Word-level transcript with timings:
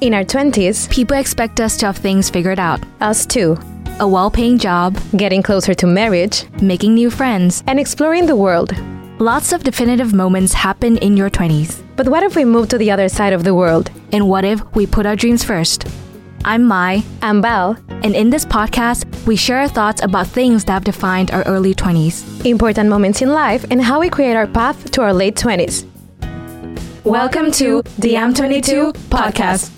In 0.00 0.12
our 0.12 0.24
20s, 0.24 0.90
People 0.90 1.16
expect 1.16 1.60
us 1.60 1.76
to 1.78 1.86
have 1.86 1.96
things 1.96 2.28
figured 2.28 2.58
out 2.58 2.80
us 3.00 3.24
too, 3.24 3.56
a 4.00 4.06
well 4.06 4.30
paying 4.30 4.58
job, 4.58 4.98
getting 5.16 5.42
closer 5.42 5.72
to 5.74 5.86
marriage, 5.86 6.44
making 6.60 6.94
new 6.94 7.10
friends. 7.10 7.62
and 7.66 7.80
exploring 7.80 8.26
the 8.26 8.36
world. 8.36 8.74
Lots 9.18 9.52
of 9.52 9.64
definitive 9.64 10.12
moments 10.12 10.52
happen 10.52 10.98
in 10.98 11.16
your 11.16 11.30
20s. 11.30 11.82
But 11.96 12.08
what 12.08 12.22
if 12.22 12.36
we 12.36 12.44
move 12.44 12.68
to 12.68 12.78
the 12.78 12.90
other 12.90 13.08
side 13.08 13.32
of 13.32 13.44
the 13.44 13.54
world? 13.54 13.90
And 14.12 14.28
what 14.28 14.44
if 14.44 14.60
we 14.74 14.86
put 14.86 15.06
our 15.06 15.16
dreams 15.16 15.44
first? 15.44 15.86
I'm 16.44 16.64
Mai, 16.64 17.02
I'm 17.22 17.40
Belle. 17.40 17.76
and 18.02 18.14
in 18.14 18.28
this 18.28 18.44
podcast, 18.44 19.06
we 19.26 19.34
share 19.34 19.60
our 19.60 19.68
thoughts 19.68 20.02
about 20.02 20.26
things 20.26 20.64
that 20.64 20.72
have 20.72 20.84
defined 20.84 21.30
our 21.30 21.42
early 21.44 21.74
20s. 21.74 22.44
Important 22.44 22.90
moments 22.90 23.22
in 23.22 23.30
life 23.30 23.64
and 23.70 23.80
how 23.82 23.98
we 24.00 24.10
create 24.10 24.34
our 24.36 24.46
path 24.46 24.90
to 24.92 25.00
our 25.02 25.14
late 25.14 25.36
20s. 25.36 25.86
Welcome 27.04 27.50
to 27.52 27.82
the 27.98 28.14
M22 28.14 28.92
podcast. 29.08 29.70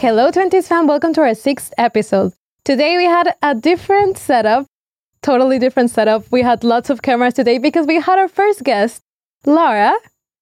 Hello, 0.00 0.30
20s 0.30 0.66
fam. 0.66 0.86
Welcome 0.86 1.12
to 1.12 1.20
our 1.20 1.34
sixth 1.34 1.74
episode. 1.76 2.32
Today 2.64 2.96
we 2.96 3.04
had 3.04 3.34
a 3.42 3.54
different 3.54 4.16
setup, 4.16 4.64
totally 5.20 5.58
different 5.58 5.90
setup. 5.90 6.24
We 6.32 6.40
had 6.40 6.64
lots 6.64 6.88
of 6.88 7.02
cameras 7.02 7.34
today 7.34 7.58
because 7.58 7.86
we 7.86 7.96
had 8.00 8.18
our 8.18 8.26
first 8.26 8.64
guest, 8.64 9.02
Laura. 9.44 9.94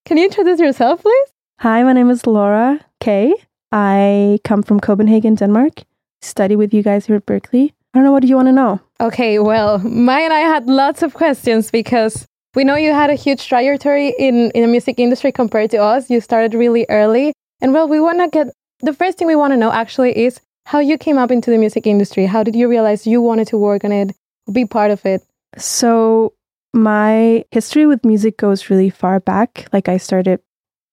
Can 0.05 0.17
you 0.17 0.27
introduce 0.27 0.61
yourself, 0.61 1.03
please? 1.03 1.29
Hi, 1.59 1.83
my 1.83 1.93
name 1.93 2.09
is 2.09 2.25
Laura 2.25 2.87
Kaae. 3.01 3.33
I 3.73 4.39
come 4.45 4.63
from 4.63 4.79
Copenhagen, 4.79 5.35
Denmark. 5.35 5.83
Study 6.23 6.55
with 6.55 6.73
you 6.73 6.85
guys 6.85 7.07
here 7.07 7.17
at 7.17 7.27
Berkeley. 7.27 7.75
I 7.93 7.99
don't 7.99 8.05
know 8.05 8.13
what 8.13 8.23
do 8.23 8.29
you 8.29 8.37
want 8.37 8.47
to 8.47 8.53
know. 8.53 8.79
Okay, 9.01 9.41
well, 9.41 9.81
Maya 9.81 10.23
and 10.23 10.33
I 10.33 10.47
had 10.55 10.69
lots 10.69 11.03
of 11.03 11.15
questions 11.15 11.73
because 11.73 12.29
we 12.55 12.63
know 12.63 12.77
you 12.77 12.93
had 12.93 13.11
a 13.11 13.17
huge 13.17 13.49
trajectory 13.49 14.15
in, 14.21 14.53
in 14.53 14.63
the 14.63 14.69
music 14.69 15.01
industry 15.01 15.33
compared 15.33 15.73
to 15.73 15.79
us. 15.79 16.09
You 16.09 16.21
started 16.21 16.55
really 16.55 16.87
early. 16.89 17.33
And 17.61 17.73
well, 17.73 17.89
we 17.89 17.99
want 17.99 18.21
to 18.21 18.29
get 18.29 18.55
the 18.81 18.93
first 18.93 19.19
thing 19.19 19.27
we 19.27 19.37
want 19.37 19.53
to 19.53 19.57
know 19.57 19.73
actually 19.73 20.17
is 20.17 20.41
how 20.67 20.79
you 20.79 20.99
came 20.99 21.19
up 21.19 21.31
into 21.31 21.51
the 21.51 21.59
music 21.59 21.87
industry. 21.87 22.27
How 22.27 22.43
did 22.43 22.55
you 22.55 22.69
realize 22.69 23.07
you 23.07 23.23
wanted 23.23 23.49
to 23.49 23.59
work 23.59 23.85
on 23.85 23.93
it, 23.93 24.15
be 24.53 24.67
part 24.67 24.91
of 24.91 25.05
it? 25.07 25.23
So, 25.57 26.35
my 26.75 27.45
history 27.51 27.87
with 27.87 28.05
music 28.05 28.37
goes 28.37 28.69
really 28.69 28.91
far 28.91 29.19
back. 29.19 29.67
Like, 29.73 29.89
I 29.89 29.97
started 29.97 30.41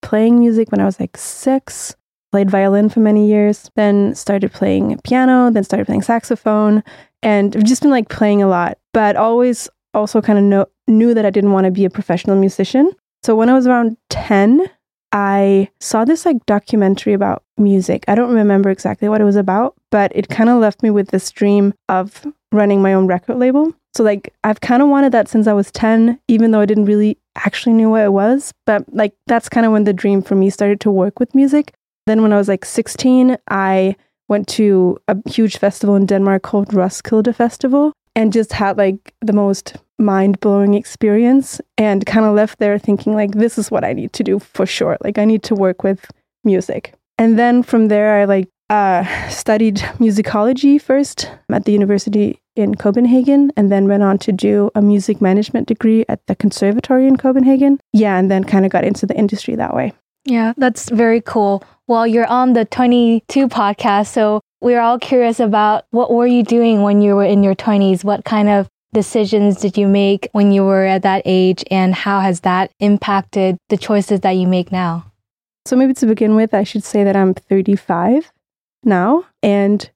playing 0.02 0.40
music 0.40 0.72
when 0.72 0.80
I 0.80 0.86
was 0.86 1.00
like 1.00 1.18
six, 1.18 1.96
played 2.32 2.50
violin 2.50 2.90
for 2.90 3.02
many 3.02 3.28
years, 3.28 3.70
then 3.76 4.16
started 4.16 4.54
playing 4.54 4.98
piano, 5.04 5.52
then 5.52 5.64
started 5.64 5.86
playing 5.86 6.04
saxophone, 6.04 6.84
and 7.22 7.56
I've 7.56 7.64
just 7.66 7.82
been 7.82 7.92
like 7.92 8.08
playing 8.08 8.42
a 8.42 8.48
lot, 8.48 8.78
but 8.94 9.16
always 9.16 9.68
also 9.94 10.22
kind 10.22 10.40
of 10.40 10.46
know, 10.46 10.66
knew 10.88 11.14
that 11.14 11.26
I 11.26 11.30
didn't 11.32 11.52
want 11.52 11.66
to 11.66 11.72
be 11.72 11.86
a 11.86 11.90
professional 11.90 12.38
musician. 12.38 12.92
So, 13.24 13.36
when 13.36 13.50
I 13.50 13.54
was 13.54 13.68
around 13.68 13.98
10, 14.10 14.70
I 15.12 15.70
saw 15.80 16.06
this 16.06 16.26
like 16.26 16.46
documentary 16.46 17.14
about 17.14 17.44
music. 17.58 18.04
I 18.08 18.16
don't 18.16 18.34
remember 18.34 18.70
exactly 18.70 19.08
what 19.10 19.22
it 19.22 19.26
was 19.26 19.36
about, 19.36 19.76
but 19.92 20.12
it 20.16 20.30
kind 20.30 20.50
of 20.50 20.60
left 20.60 20.84
me 20.84 20.90
with 20.90 21.10
this 21.10 21.32
dream 21.32 21.74
of 21.90 22.26
running 22.52 22.82
my 22.82 22.94
own 22.94 23.08
record 23.08 23.38
label. 23.38 23.74
So 23.96 24.04
like 24.04 24.34
I've 24.44 24.62
kind 24.62 24.82
of 24.82 24.90
wanted 24.90 25.14
that 25.14 25.30
since 25.30 25.48
I 25.48 25.54
was 25.54 25.72
10, 25.72 26.20
even 26.28 26.52
though 26.52 26.60
I 26.60 26.66
didn't 26.66 26.86
really 26.86 27.18
actually 27.36 27.74
knew 27.74 27.90
what 27.90 28.04
it 28.04 28.12
was, 28.12 28.54
but 28.66 28.84
like 28.94 29.14
that's 29.28 29.50
kind 29.50 29.66
of 29.66 29.72
when 29.72 29.86
the 29.86 29.94
dream 29.94 30.22
for 30.22 30.36
me 30.36 30.50
started 30.50 30.80
to 30.82 30.92
work 30.92 31.20
with 31.20 31.34
music. 31.34 31.74
Then 32.06 32.22
when 32.22 32.34
I 32.34 32.38
was 32.38 32.48
like 32.48 32.66
16, 32.66 33.38
I 33.50 33.96
went 34.28 34.48
to 34.50 34.98
a 35.08 35.18
huge 35.30 35.58
festival 35.58 35.96
in 35.96 36.06
Denmark 36.06 36.44
called 36.44 36.74
Roskilde 36.74 37.34
Festival 37.36 37.94
and 38.16 38.34
just 38.34 38.54
had 38.54 38.78
like 38.78 39.14
the 39.22 39.34
most 39.34 39.78
mind-blowing 39.98 40.74
experience 40.74 41.62
and 41.78 42.06
kind 42.06 42.26
of 42.26 42.36
left 42.36 42.60
there 42.60 42.78
thinking 42.78 43.14
like 43.14 43.32
this 43.32 43.58
is 43.58 43.72
what 43.72 43.84
I 43.84 43.94
need 43.94 44.14
to 44.14 44.24
do 44.24 44.40
for 44.40 44.66
sure. 44.66 44.98
Like 45.04 45.18
I 45.18 45.26
need 45.26 45.44
to 45.44 45.56
work 45.56 45.84
with 45.84 46.10
music. 46.44 46.94
And 47.18 47.40
then 47.40 47.64
from 47.64 47.88
there 47.88 48.20
I 48.20 48.26
like 48.26 48.50
uh, 48.70 49.30
studied 49.30 49.78
musicology 50.00 50.82
first 50.82 51.32
at 51.52 51.66
the 51.66 51.72
university 51.72 52.40
in 52.56 52.76
Copenhagen 52.76 53.52
and 53.56 53.72
then 53.72 53.88
went 53.88 54.04
on 54.04 54.18
to 54.20 54.32
do 54.32 54.72
a 54.76 54.82
music 54.82 55.22
management 55.22 55.68
degree 55.68 56.06
at 56.10 56.26
the 56.28 56.36
conservatory 56.36 57.08
in 57.08 57.18
Copenhagen. 57.18 57.80
Yeah, 57.94 58.18
and 58.18 58.32
then 58.32 58.44
kind 58.44 58.66
of 58.66 58.72
got 58.72 58.84
into 58.84 59.06
the 59.06 59.16
industry 59.16 59.56
that 59.56 59.76
way. 59.76 59.94
Yeah, 60.26 60.54
that's 60.58 60.90
very 60.90 61.22
cool. 61.22 61.64
Well, 61.88 62.08
you're 62.08 62.28
on 62.28 62.54
the 62.54 62.66
22 62.66 63.48
podcast, 63.48 64.08
so 64.08 64.42
we're 64.62 64.82
all 64.82 64.98
curious 64.98 65.40
about 65.40 65.86
what 65.92 66.12
were 66.12 66.26
you 66.26 66.44
doing 66.44 66.82
when 66.82 67.02
you 67.02 67.16
were 67.16 67.26
in 67.26 67.44
your 67.44 67.56
20s? 67.56 68.04
What 68.04 68.26
kind 68.26 68.50
of 68.50 68.68
decisions 68.96 69.62
did 69.62 69.78
you 69.78 69.88
make 69.88 70.28
when 70.32 70.52
you 70.52 70.64
were 70.64 70.86
at 70.86 71.04
that 71.04 71.22
age, 71.26 71.64
and 71.70 71.94
how 71.94 72.20
has 72.22 72.40
that 72.40 72.72
impacted 72.80 73.58
the 73.70 73.78
choices 73.78 74.22
that 74.22 74.32
you 74.32 74.48
make 74.48 74.72
now? 74.72 75.12
So 75.66 75.76
maybe 75.76 75.94
to 75.96 76.06
begin 76.08 76.36
with, 76.36 76.54
I 76.54 76.64
should 76.64 76.84
say 76.84 77.04
that 77.04 77.16
I'm 77.16 77.34
35 77.34 78.32
now 78.84 79.26
and 79.44 79.90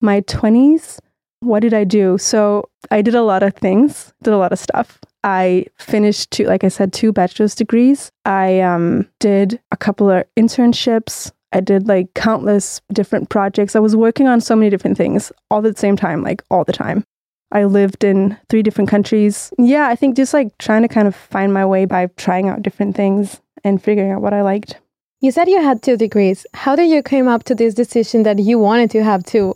my 0.00 0.20
20s, 0.22 0.98
what 1.40 1.60
did 1.60 1.74
I 1.74 1.84
do? 1.84 2.18
So 2.18 2.68
I 2.90 3.02
did 3.02 3.14
a 3.14 3.22
lot 3.22 3.42
of 3.42 3.54
things, 3.54 4.12
did 4.22 4.32
a 4.32 4.38
lot 4.38 4.52
of 4.52 4.58
stuff. 4.58 4.98
I 5.24 5.66
finished 5.78 6.30
two, 6.30 6.44
like 6.44 6.64
I 6.64 6.68
said, 6.68 6.92
two 6.92 7.12
bachelor's 7.12 7.54
degrees. 7.54 8.10
I 8.24 8.60
um, 8.60 9.08
did 9.18 9.60
a 9.72 9.76
couple 9.76 10.10
of 10.10 10.24
internships. 10.36 11.32
I 11.52 11.60
did 11.60 11.88
like 11.88 12.14
countless 12.14 12.80
different 12.92 13.28
projects. 13.28 13.74
I 13.74 13.80
was 13.80 13.96
working 13.96 14.28
on 14.28 14.40
so 14.40 14.54
many 14.54 14.70
different 14.70 14.96
things 14.96 15.32
all 15.50 15.66
at 15.66 15.74
the 15.74 15.80
same 15.80 15.96
time, 15.96 16.22
like 16.22 16.42
all 16.50 16.64
the 16.64 16.72
time. 16.72 17.04
I 17.50 17.64
lived 17.64 18.04
in 18.04 18.36
three 18.48 18.62
different 18.62 18.90
countries. 18.90 19.50
Yeah, 19.58 19.88
I 19.88 19.96
think 19.96 20.16
just 20.16 20.34
like 20.34 20.56
trying 20.58 20.82
to 20.82 20.88
kind 20.88 21.08
of 21.08 21.16
find 21.16 21.52
my 21.52 21.64
way 21.64 21.84
by 21.86 22.06
trying 22.16 22.48
out 22.48 22.62
different 22.62 22.96
things 22.96 23.40
and 23.64 23.82
figuring 23.82 24.12
out 24.12 24.22
what 24.22 24.34
I 24.34 24.42
liked. 24.42 24.76
You 25.20 25.32
said 25.32 25.48
you 25.48 25.60
had 25.60 25.82
two 25.82 25.96
degrees. 25.96 26.46
How 26.54 26.76
did 26.76 26.88
you 26.88 27.02
come 27.02 27.26
up 27.26 27.44
to 27.44 27.54
this 27.54 27.74
decision 27.74 28.22
that 28.22 28.38
you 28.38 28.58
wanted 28.58 28.90
to 28.92 29.02
have 29.02 29.24
two? 29.24 29.54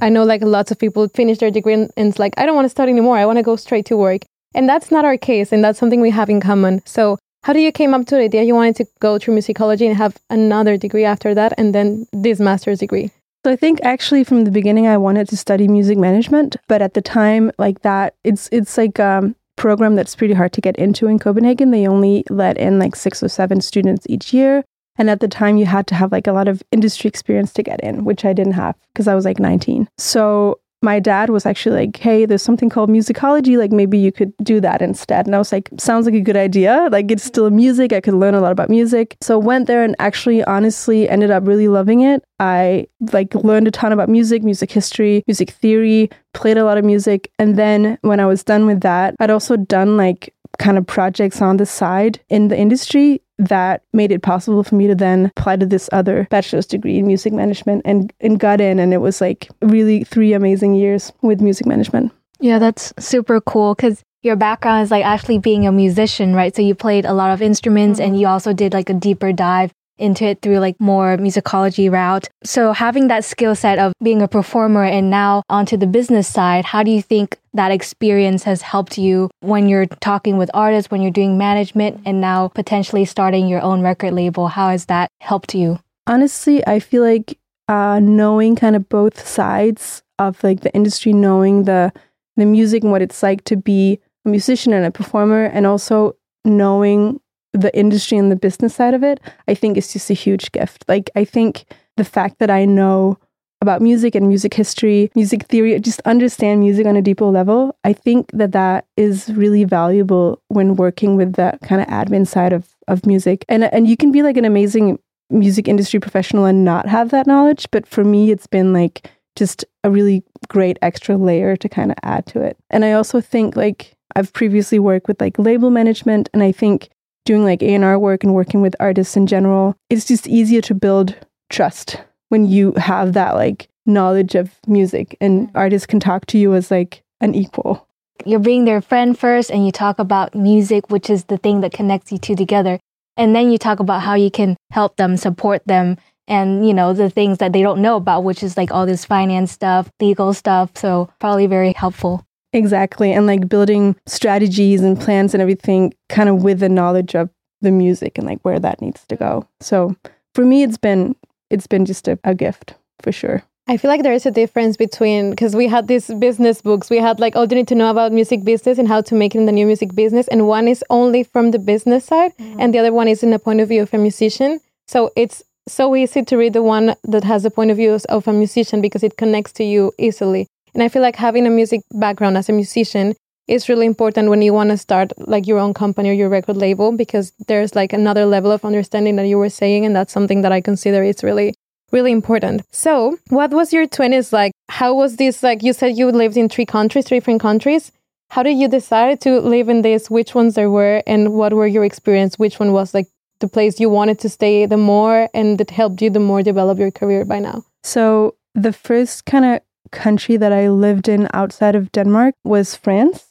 I 0.00 0.08
know 0.08 0.24
like 0.24 0.42
lots 0.42 0.70
of 0.70 0.78
people 0.78 1.08
finish 1.08 1.38
their 1.38 1.50
degree 1.50 1.74
and 1.74 1.90
and 1.96 2.08
it's 2.08 2.18
like, 2.18 2.34
I 2.36 2.46
don't 2.46 2.54
want 2.54 2.66
to 2.66 2.70
study 2.70 2.92
anymore. 2.92 3.16
I 3.16 3.26
want 3.26 3.38
to 3.38 3.42
go 3.42 3.56
straight 3.56 3.86
to 3.86 3.96
work. 3.96 4.22
And 4.54 4.68
that's 4.68 4.90
not 4.90 5.04
our 5.04 5.16
case. 5.16 5.52
And 5.52 5.64
that's 5.64 5.78
something 5.78 6.00
we 6.00 6.10
have 6.10 6.30
in 6.30 6.40
common. 6.40 6.82
So 6.86 7.18
how 7.42 7.52
do 7.52 7.60
you 7.60 7.72
came 7.72 7.94
up 7.94 8.06
to 8.06 8.16
the 8.16 8.22
idea 8.22 8.42
you 8.42 8.54
wanted 8.54 8.76
to 8.76 8.86
go 9.00 9.18
through 9.18 9.36
musicology 9.36 9.86
and 9.86 9.96
have 9.96 10.16
another 10.28 10.76
degree 10.76 11.04
after 11.04 11.34
that 11.34 11.54
and 11.56 11.74
then 11.74 12.06
this 12.12 12.38
master's 12.38 12.78
degree? 12.78 13.10
So 13.44 13.50
I 13.50 13.56
think 13.56 13.78
actually 13.82 14.24
from 14.24 14.44
the 14.44 14.50
beginning 14.50 14.86
I 14.86 14.98
wanted 14.98 15.28
to 15.28 15.36
study 15.36 15.66
music 15.66 15.96
management, 15.96 16.56
but 16.68 16.82
at 16.82 16.92
the 16.92 17.00
time 17.00 17.50
like 17.58 17.80
that 17.82 18.14
it's 18.22 18.48
it's 18.52 18.76
like 18.76 19.00
um 19.00 19.34
program 19.56 19.94
that's 19.94 20.14
pretty 20.14 20.34
hard 20.34 20.52
to 20.54 20.60
get 20.60 20.76
into 20.76 21.06
in 21.06 21.18
Copenhagen. 21.18 21.70
They 21.70 21.86
only 21.86 22.24
let 22.30 22.58
in 22.58 22.78
like 22.78 22.96
6 22.96 23.22
or 23.22 23.28
7 23.28 23.60
students 23.60 24.06
each 24.08 24.32
year. 24.32 24.64
And 24.96 25.08
at 25.08 25.20
the 25.20 25.28
time 25.28 25.56
you 25.56 25.66
had 25.66 25.86
to 25.88 25.94
have 25.94 26.12
like 26.12 26.26
a 26.26 26.32
lot 26.32 26.48
of 26.48 26.62
industry 26.70 27.08
experience 27.08 27.52
to 27.54 27.62
get 27.62 27.80
in, 27.80 28.04
which 28.04 28.24
I 28.26 28.34
didn't 28.34 28.52
have 28.54 28.76
because 28.92 29.08
I 29.08 29.14
was 29.14 29.24
like 29.24 29.38
19. 29.38 29.88
So 29.96 30.60
my 30.82 30.98
dad 30.98 31.30
was 31.30 31.46
actually 31.46 31.86
like, 31.86 31.96
"Hey, 31.96 32.26
there's 32.26 32.42
something 32.42 32.68
called 32.68 32.90
musicology. 32.90 33.58
Like 33.58 33.72
maybe 33.72 33.98
you 33.98 34.12
could 34.12 34.32
do 34.38 34.60
that 34.60 34.80
instead." 34.82 35.26
And 35.26 35.34
I 35.34 35.38
was 35.38 35.52
like, 35.52 35.68
"Sounds 35.78 36.06
like 36.06 36.14
a 36.14 36.20
good 36.20 36.36
idea. 36.36 36.88
Like 36.90 37.10
it's 37.10 37.24
still 37.24 37.50
music. 37.50 37.92
I 37.92 38.00
could 38.00 38.14
learn 38.14 38.34
a 38.34 38.40
lot 38.40 38.52
about 38.52 38.70
music." 38.70 39.16
So 39.20 39.38
went 39.38 39.66
there 39.66 39.82
and 39.84 39.94
actually 39.98 40.42
honestly 40.44 41.08
ended 41.08 41.30
up 41.30 41.46
really 41.46 41.68
loving 41.68 42.00
it. 42.00 42.24
I 42.38 42.86
like 43.12 43.34
learned 43.34 43.68
a 43.68 43.70
ton 43.70 43.92
about 43.92 44.08
music, 44.08 44.42
music 44.42 44.70
history, 44.70 45.22
music 45.26 45.50
theory, 45.50 46.10
played 46.32 46.56
a 46.56 46.64
lot 46.64 46.78
of 46.78 46.84
music, 46.84 47.30
and 47.38 47.56
then 47.56 47.98
when 48.02 48.20
I 48.20 48.26
was 48.26 48.42
done 48.42 48.66
with 48.66 48.80
that, 48.80 49.14
I'd 49.20 49.30
also 49.30 49.56
done 49.56 49.96
like 49.96 50.34
kind 50.58 50.76
of 50.78 50.86
projects 50.86 51.40
on 51.40 51.56
the 51.56 51.66
side 51.66 52.20
in 52.28 52.48
the 52.48 52.58
industry 52.58 53.22
that 53.48 53.82
made 53.92 54.12
it 54.12 54.22
possible 54.22 54.62
for 54.62 54.74
me 54.74 54.86
to 54.86 54.94
then 54.94 55.32
apply 55.36 55.56
to 55.56 55.66
this 55.66 55.88
other 55.92 56.26
bachelor's 56.30 56.66
degree 56.66 56.98
in 56.98 57.06
music 57.06 57.32
management 57.32 57.82
and, 57.84 58.12
and 58.20 58.38
got 58.38 58.60
in. 58.60 58.78
And 58.78 58.92
it 58.92 58.98
was 58.98 59.20
like 59.20 59.48
really 59.62 60.04
three 60.04 60.32
amazing 60.32 60.74
years 60.74 61.12
with 61.22 61.40
music 61.40 61.66
management. 61.66 62.12
Yeah, 62.40 62.58
that's 62.58 62.92
super 62.98 63.40
cool 63.40 63.74
because 63.74 64.02
your 64.22 64.36
background 64.36 64.82
is 64.82 64.90
like 64.90 65.04
actually 65.04 65.38
being 65.38 65.66
a 65.66 65.72
musician, 65.72 66.34
right? 66.34 66.54
So 66.54 66.62
you 66.62 66.74
played 66.74 67.04
a 67.04 67.14
lot 67.14 67.32
of 67.32 67.42
instruments 67.42 67.98
and 67.98 68.12
mm-hmm. 68.12 68.20
you 68.20 68.26
also 68.26 68.52
did 68.52 68.72
like 68.72 68.90
a 68.90 68.94
deeper 68.94 69.32
dive 69.32 69.72
into 70.00 70.24
it 70.24 70.42
through 70.42 70.58
like 70.58 70.80
more 70.80 71.16
musicology 71.16 71.90
route. 71.90 72.28
So 72.44 72.72
having 72.72 73.08
that 73.08 73.24
skill 73.24 73.54
set 73.54 73.78
of 73.78 73.92
being 74.02 74.22
a 74.22 74.28
performer 74.28 74.84
and 74.84 75.10
now 75.10 75.42
onto 75.48 75.76
the 75.76 75.86
business 75.86 76.26
side, 76.26 76.64
how 76.64 76.82
do 76.82 76.90
you 76.90 77.02
think 77.02 77.38
that 77.54 77.70
experience 77.70 78.44
has 78.44 78.62
helped 78.62 78.98
you 78.98 79.30
when 79.40 79.68
you're 79.68 79.86
talking 79.86 80.36
with 80.38 80.50
artists, 80.54 80.90
when 80.90 81.02
you're 81.02 81.10
doing 81.10 81.36
management 81.36 82.00
and 82.04 82.20
now 82.20 82.48
potentially 82.48 83.04
starting 83.04 83.48
your 83.48 83.60
own 83.60 83.82
record 83.82 84.12
label? 84.12 84.48
How 84.48 84.70
has 84.70 84.86
that 84.86 85.10
helped 85.20 85.54
you? 85.54 85.78
honestly 86.06 86.66
i 86.66 86.80
feel 86.80 87.02
like 87.02 87.38
uh, 87.68 88.00
knowing 88.00 88.56
kind 88.56 88.74
of 88.74 88.88
both 88.88 89.28
sides 89.28 90.02
of 90.18 90.42
like 90.42 90.60
the 90.60 90.74
industry 90.74 91.12
knowing 91.12 91.64
the 91.64 91.92
the 92.36 92.46
music 92.46 92.82
and 92.82 92.90
what 92.90 93.02
it's 93.02 93.22
like 93.22 93.44
to 93.44 93.56
be 93.56 94.00
a 94.24 94.28
musician 94.28 94.72
and 94.72 94.84
a 94.84 94.90
performer, 94.90 95.44
and 95.44 95.66
also 95.66 96.16
knowing 96.44 97.19
the 97.52 97.76
industry 97.76 98.16
and 98.18 98.30
the 98.30 98.36
business 98.36 98.74
side 98.74 98.94
of 98.94 99.02
it, 99.02 99.20
I 99.48 99.54
think 99.54 99.76
is 99.76 99.92
just 99.92 100.10
a 100.10 100.14
huge 100.14 100.52
gift. 100.52 100.84
Like, 100.88 101.10
I 101.16 101.24
think 101.24 101.64
the 101.96 102.04
fact 102.04 102.38
that 102.38 102.50
I 102.50 102.64
know 102.64 103.18
about 103.60 103.82
music 103.82 104.14
and 104.14 104.28
music 104.28 104.54
history, 104.54 105.10
music 105.14 105.46
theory, 105.46 105.78
just 105.80 106.00
understand 106.02 106.60
music 106.60 106.86
on 106.86 106.96
a 106.96 107.02
deeper 107.02 107.26
level, 107.26 107.76
I 107.84 107.92
think 107.92 108.30
that 108.32 108.52
that 108.52 108.86
is 108.96 109.28
really 109.34 109.64
valuable 109.64 110.40
when 110.48 110.76
working 110.76 111.16
with 111.16 111.34
that 111.34 111.60
kind 111.60 111.80
of 111.82 111.86
admin 111.88 112.26
side 112.26 112.52
of, 112.52 112.68
of 112.88 113.04
music. 113.04 113.44
And, 113.48 113.64
and 113.64 113.86
you 113.86 113.96
can 113.96 114.12
be 114.12 114.22
like 114.22 114.38
an 114.38 114.46
amazing 114.46 114.98
music 115.28 115.68
industry 115.68 116.00
professional 116.00 116.46
and 116.46 116.64
not 116.64 116.88
have 116.88 117.10
that 117.10 117.26
knowledge. 117.26 117.66
But 117.70 117.86
for 117.86 118.02
me, 118.02 118.30
it's 118.30 118.46
been 118.46 118.72
like 118.72 119.10
just 119.36 119.64
a 119.84 119.90
really 119.90 120.24
great 120.48 120.78
extra 120.82 121.16
layer 121.16 121.56
to 121.56 121.68
kind 121.68 121.90
of 121.90 121.98
add 122.02 122.26
to 122.26 122.40
it. 122.40 122.56
And 122.70 122.84
I 122.84 122.92
also 122.92 123.20
think 123.20 123.56
like 123.56 123.94
I've 124.16 124.32
previously 124.32 124.78
worked 124.78 125.06
with 125.06 125.20
like 125.20 125.38
label 125.38 125.70
management 125.70 126.28
and 126.32 126.42
I 126.42 126.52
think 126.52 126.88
doing 127.24 127.44
like 127.44 127.62
A&R 127.62 127.98
work 127.98 128.24
and 128.24 128.34
working 128.34 128.60
with 128.60 128.74
artists 128.80 129.16
in 129.16 129.26
general, 129.26 129.76
it's 129.88 130.04
just 130.04 130.26
easier 130.26 130.60
to 130.62 130.74
build 130.74 131.16
trust 131.48 132.00
when 132.28 132.46
you 132.46 132.72
have 132.72 133.12
that 133.12 133.34
like 133.34 133.68
knowledge 133.86 134.34
of 134.34 134.54
music 134.66 135.16
and 135.20 135.50
artists 135.54 135.86
can 135.86 136.00
talk 136.00 136.26
to 136.26 136.38
you 136.38 136.54
as 136.54 136.70
like 136.70 137.02
an 137.20 137.34
equal. 137.34 137.86
You're 138.24 138.38
being 138.38 138.64
their 138.64 138.80
friend 138.80 139.18
first 139.18 139.50
and 139.50 139.64
you 139.64 139.72
talk 139.72 139.98
about 139.98 140.34
music, 140.34 140.90
which 140.90 141.08
is 141.08 141.24
the 141.24 141.38
thing 141.38 141.60
that 141.62 141.72
connects 141.72 142.12
you 142.12 142.18
two 142.18 142.36
together. 142.36 142.78
And 143.16 143.34
then 143.34 143.50
you 143.50 143.58
talk 143.58 143.80
about 143.80 144.02
how 144.02 144.14
you 144.14 144.30
can 144.30 144.56
help 144.70 144.96
them, 144.96 145.16
support 145.16 145.62
them, 145.66 145.96
and 146.30 146.66
you 146.66 146.72
know 146.72 146.94
the 146.94 147.10
things 147.10 147.38
that 147.38 147.52
they 147.52 147.60
don't 147.60 147.82
know 147.82 147.96
about 147.96 148.24
which 148.24 148.42
is 148.42 148.56
like 148.56 148.70
all 148.70 148.86
this 148.86 149.04
finance 149.04 149.50
stuff 149.52 149.90
legal 150.00 150.32
stuff 150.32 150.70
so 150.76 151.10
probably 151.18 151.46
very 151.46 151.72
helpful 151.74 152.24
exactly 152.52 153.12
and 153.12 153.26
like 153.26 153.48
building 153.48 153.96
strategies 154.06 154.82
and 154.82 155.00
plans 155.00 155.34
and 155.34 155.40
everything 155.40 155.92
kind 156.08 156.28
of 156.28 156.42
with 156.42 156.60
the 156.60 156.68
knowledge 156.68 157.14
of 157.14 157.30
the 157.60 157.70
music 157.70 158.18
and 158.18 158.26
like 158.26 158.40
where 158.42 158.58
that 158.58 158.80
needs 158.80 159.04
to 159.06 159.16
go 159.16 159.46
so 159.60 159.94
for 160.34 160.44
me 160.44 160.62
it's 160.62 160.78
been 160.78 161.14
it's 161.50 161.66
been 161.66 161.84
just 161.84 162.08
a, 162.08 162.18
a 162.24 162.34
gift 162.34 162.74
for 163.02 163.12
sure 163.12 163.42
I 163.70 163.76
feel 163.76 163.88
like 163.88 164.02
there 164.02 164.12
is 164.12 164.26
a 164.26 164.32
difference 164.32 164.76
between 164.76 165.30
because 165.30 165.54
we 165.54 165.68
had 165.68 165.86
these 165.86 166.08
business 166.14 166.60
books. 166.60 166.90
We 166.90 166.96
had 166.96 167.20
like 167.20 167.36
all 167.36 167.46
you 167.46 167.54
need 167.54 167.68
to 167.68 167.76
know 167.76 167.88
about 167.88 168.10
music 168.10 168.42
business 168.42 168.78
and 168.78 168.88
how 168.88 169.00
to 169.02 169.14
make 169.14 169.36
it 169.36 169.38
in 169.38 169.46
the 169.46 169.52
new 169.52 169.64
music 169.64 169.94
business, 169.94 170.26
and 170.26 170.48
one 170.48 170.66
is 170.66 170.82
only 170.90 171.22
from 171.22 171.52
the 171.52 171.60
business 171.60 172.04
side, 172.04 172.36
mm-hmm. 172.36 172.58
and 172.58 172.74
the 172.74 172.80
other 172.80 172.92
one 172.92 173.06
is 173.06 173.22
in 173.22 173.30
the 173.30 173.38
point 173.38 173.60
of 173.60 173.68
view 173.68 173.82
of 173.82 173.94
a 173.94 173.98
musician. 173.98 174.58
So 174.88 175.12
it's 175.14 175.44
so 175.68 175.94
easy 175.94 176.24
to 176.24 176.36
read 176.36 176.52
the 176.52 176.64
one 176.64 176.96
that 177.04 177.22
has 177.22 177.44
the 177.44 177.50
point 177.50 177.70
of 177.70 177.76
view 177.76 177.96
of 178.08 178.26
a 178.26 178.32
musician 178.32 178.80
because 178.80 179.04
it 179.04 179.16
connects 179.16 179.52
to 179.52 179.62
you 179.62 179.92
easily. 179.98 180.48
And 180.74 180.82
I 180.82 180.88
feel 180.88 181.02
like 181.02 181.16
having 181.16 181.46
a 181.46 181.50
music 181.50 181.80
background 181.92 182.36
as 182.36 182.48
a 182.48 182.52
musician 182.52 183.14
is 183.48 183.68
really 183.68 183.86
important 183.86 184.30
when 184.30 184.42
you 184.42 184.52
want 184.52 184.70
to 184.70 184.76
start 184.76 185.12
like 185.18 185.46
your 185.46 185.58
own 185.58 185.74
company 185.74 186.10
or 186.10 186.12
your 186.12 186.28
record 186.28 186.56
label 186.56 186.92
because 186.92 187.32
there's 187.48 187.74
like 187.74 187.92
another 187.92 188.24
level 188.24 188.52
of 188.52 188.64
understanding 188.64 189.16
that 189.16 189.26
you 189.26 189.38
were 189.38 189.50
saying 189.50 189.84
and 189.84 189.94
that's 189.94 190.12
something 190.12 190.42
that 190.42 190.52
I 190.52 190.60
consider 190.60 191.02
is 191.02 191.24
really 191.24 191.54
really 191.92 192.12
important. 192.12 192.62
So, 192.70 193.18
what 193.28 193.50
was 193.50 193.72
your 193.72 193.86
20s 193.86 194.32
like? 194.32 194.52
How 194.68 194.94
was 194.94 195.16
this 195.16 195.42
like 195.42 195.62
you 195.62 195.72
said 195.72 195.98
you 195.98 196.10
lived 196.10 196.36
in 196.36 196.48
three 196.48 196.66
countries, 196.66 197.06
three 197.06 197.18
different 197.18 197.40
countries? 197.40 197.92
How 198.30 198.44
did 198.44 198.56
you 198.58 198.68
decide 198.68 199.20
to 199.22 199.40
live 199.40 199.68
in 199.68 199.82
this? 199.82 200.08
Which 200.08 200.34
ones 200.34 200.54
there 200.54 200.70
were 200.70 201.02
and 201.06 201.34
what 201.34 201.52
were 201.52 201.66
your 201.66 201.84
experience? 201.84 202.38
Which 202.38 202.60
one 202.60 202.72
was 202.72 202.94
like 202.94 203.08
the 203.40 203.48
place 203.48 203.80
you 203.80 203.90
wanted 203.90 204.20
to 204.20 204.28
stay 204.28 204.66
the 204.66 204.76
more 204.76 205.28
and 205.34 205.58
that 205.58 205.70
helped 205.70 206.00
you 206.00 206.10
the 206.10 206.20
more 206.20 206.42
develop 206.42 206.78
your 206.78 206.92
career 206.92 207.24
by 207.24 207.40
now? 207.40 207.64
So, 207.82 208.36
the 208.54 208.72
first 208.72 209.26
kind 209.26 209.44
of 209.44 209.60
country 209.92 210.36
that 210.36 210.52
I 210.52 210.68
lived 210.68 211.08
in 211.08 211.28
outside 211.32 211.74
of 211.74 211.92
Denmark 211.92 212.34
was 212.44 212.76
France. 212.76 213.28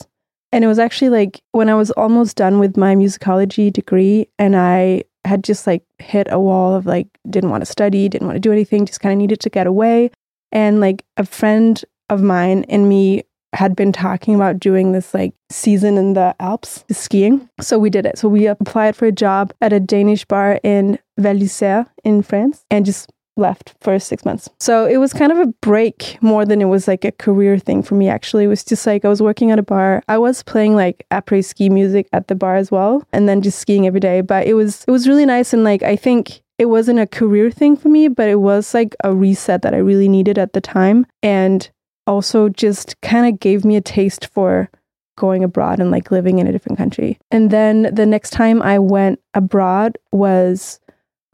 And 0.52 0.64
it 0.64 0.68
was 0.68 0.80
actually 0.80 1.10
like 1.10 1.42
when 1.52 1.70
I 1.70 1.76
was 1.76 1.92
almost 1.92 2.36
done 2.36 2.60
with 2.60 2.76
my 2.76 2.96
musicology 2.96 3.72
degree 3.72 4.28
and 4.40 4.56
I 4.56 5.04
had 5.26 5.44
just 5.44 5.68
like 5.68 5.84
hit 6.00 6.28
a 6.32 6.40
wall 6.40 6.74
of 6.76 6.86
like 6.86 7.08
didn't 7.30 7.52
want 7.52 7.62
to 7.62 7.72
study, 7.72 8.10
didn't 8.10 8.28
want 8.28 8.36
to 8.38 8.40
do 8.40 8.52
anything, 8.52 8.86
just 8.86 9.02
kind 9.02 9.14
of 9.14 9.20
needed 9.20 9.40
to 9.42 9.50
get 9.50 9.68
away. 9.68 10.12
And 10.52 10.80
like 10.80 11.06
a 11.18 11.26
friend 11.26 11.84
of 12.10 12.22
mine 12.22 12.66
and 12.70 12.90
me 12.90 13.24
had 13.54 13.76
been 13.76 13.92
talking 13.92 14.36
about 14.36 14.60
doing 14.60 14.92
this 14.92 15.14
like 15.14 15.34
season 15.52 15.98
in 15.98 16.14
the 16.14 16.36
Alps, 16.40 16.84
skiing. 16.92 17.50
So 17.60 17.80
we 17.80 17.90
did 17.90 18.06
it. 18.06 18.18
So 18.18 18.28
we 18.28 18.48
applied 18.48 18.96
for 18.96 19.06
a 19.06 19.12
job 19.12 19.54
at 19.62 19.74
a 19.74 19.80
Danish 19.80 20.26
bar 20.26 20.60
in 20.64 21.00
Val 21.18 21.36
d'Isère 21.36 21.88
in 22.04 22.22
France 22.22 22.66
and 22.70 22.86
just 22.86 23.12
left 23.40 23.74
for 23.82 23.98
six 23.98 24.26
months. 24.26 24.50
So 24.60 24.86
it 24.86 24.98
was 24.98 25.14
kind 25.14 25.32
of 25.32 25.40
a 25.40 25.48
break 25.62 26.18
more 26.22 26.46
than 26.46 26.62
it 26.62 26.66
was 26.66 26.88
like 26.88 27.06
a 27.06 27.12
career 27.12 27.58
thing 27.58 27.82
for 27.82 27.96
me, 27.96 28.10
actually. 28.10 28.44
It 28.44 28.48
was 28.48 28.64
just 28.64 28.86
like 28.86 29.06
I 29.06 29.10
was 29.10 29.22
working 29.22 29.52
at 29.52 29.60
a 29.60 29.64
bar. 29.64 30.04
I 30.08 30.18
was 30.18 30.44
playing 30.44 30.76
like 30.76 31.06
après 31.12 31.44
ski 31.44 31.70
music 31.70 32.08
at 32.14 32.28
the 32.28 32.36
bar 32.36 32.56
as 32.56 32.70
well, 32.70 33.04
and 33.14 33.28
then 33.28 33.42
just 33.42 33.60
skiing 33.60 33.88
every 33.88 34.00
day. 34.00 34.22
But 34.22 34.48
it 34.48 34.54
was 34.54 34.84
it 34.88 34.92
was 34.92 35.08
really 35.08 35.26
nice 35.26 35.54
and 35.54 35.64
like 35.64 35.82
I 35.84 35.96
think 35.96 36.42
it 36.60 36.66
wasn't 36.66 37.00
a 37.00 37.08
career 37.08 37.50
thing 37.50 37.78
for 37.78 37.88
me, 37.88 38.10
but 38.10 38.28
it 38.28 38.42
was 38.42 38.74
like 38.74 38.96
a 39.04 39.16
reset 39.16 39.62
that 39.62 39.74
I 39.74 39.78
really 39.78 40.10
needed 40.10 40.38
at 40.38 40.52
the 40.52 40.62
time. 40.62 41.08
And 41.24 41.70
also 42.06 42.50
just 42.50 43.00
kind 43.02 43.32
of 43.32 43.40
gave 43.40 43.64
me 43.64 43.78
a 43.78 43.82
taste 43.82 44.28
for 44.34 44.70
going 45.16 45.44
abroad 45.44 45.80
and 45.80 45.92
like 45.92 46.12
living 46.12 46.40
in 46.40 46.48
a 46.48 46.52
different 46.52 46.78
country. 46.78 47.20
And 47.32 47.52
then 47.52 47.94
the 47.94 48.06
next 48.06 48.32
time 48.32 48.62
I 48.62 48.80
went 48.80 49.20
abroad 49.34 49.98
was 50.12 50.80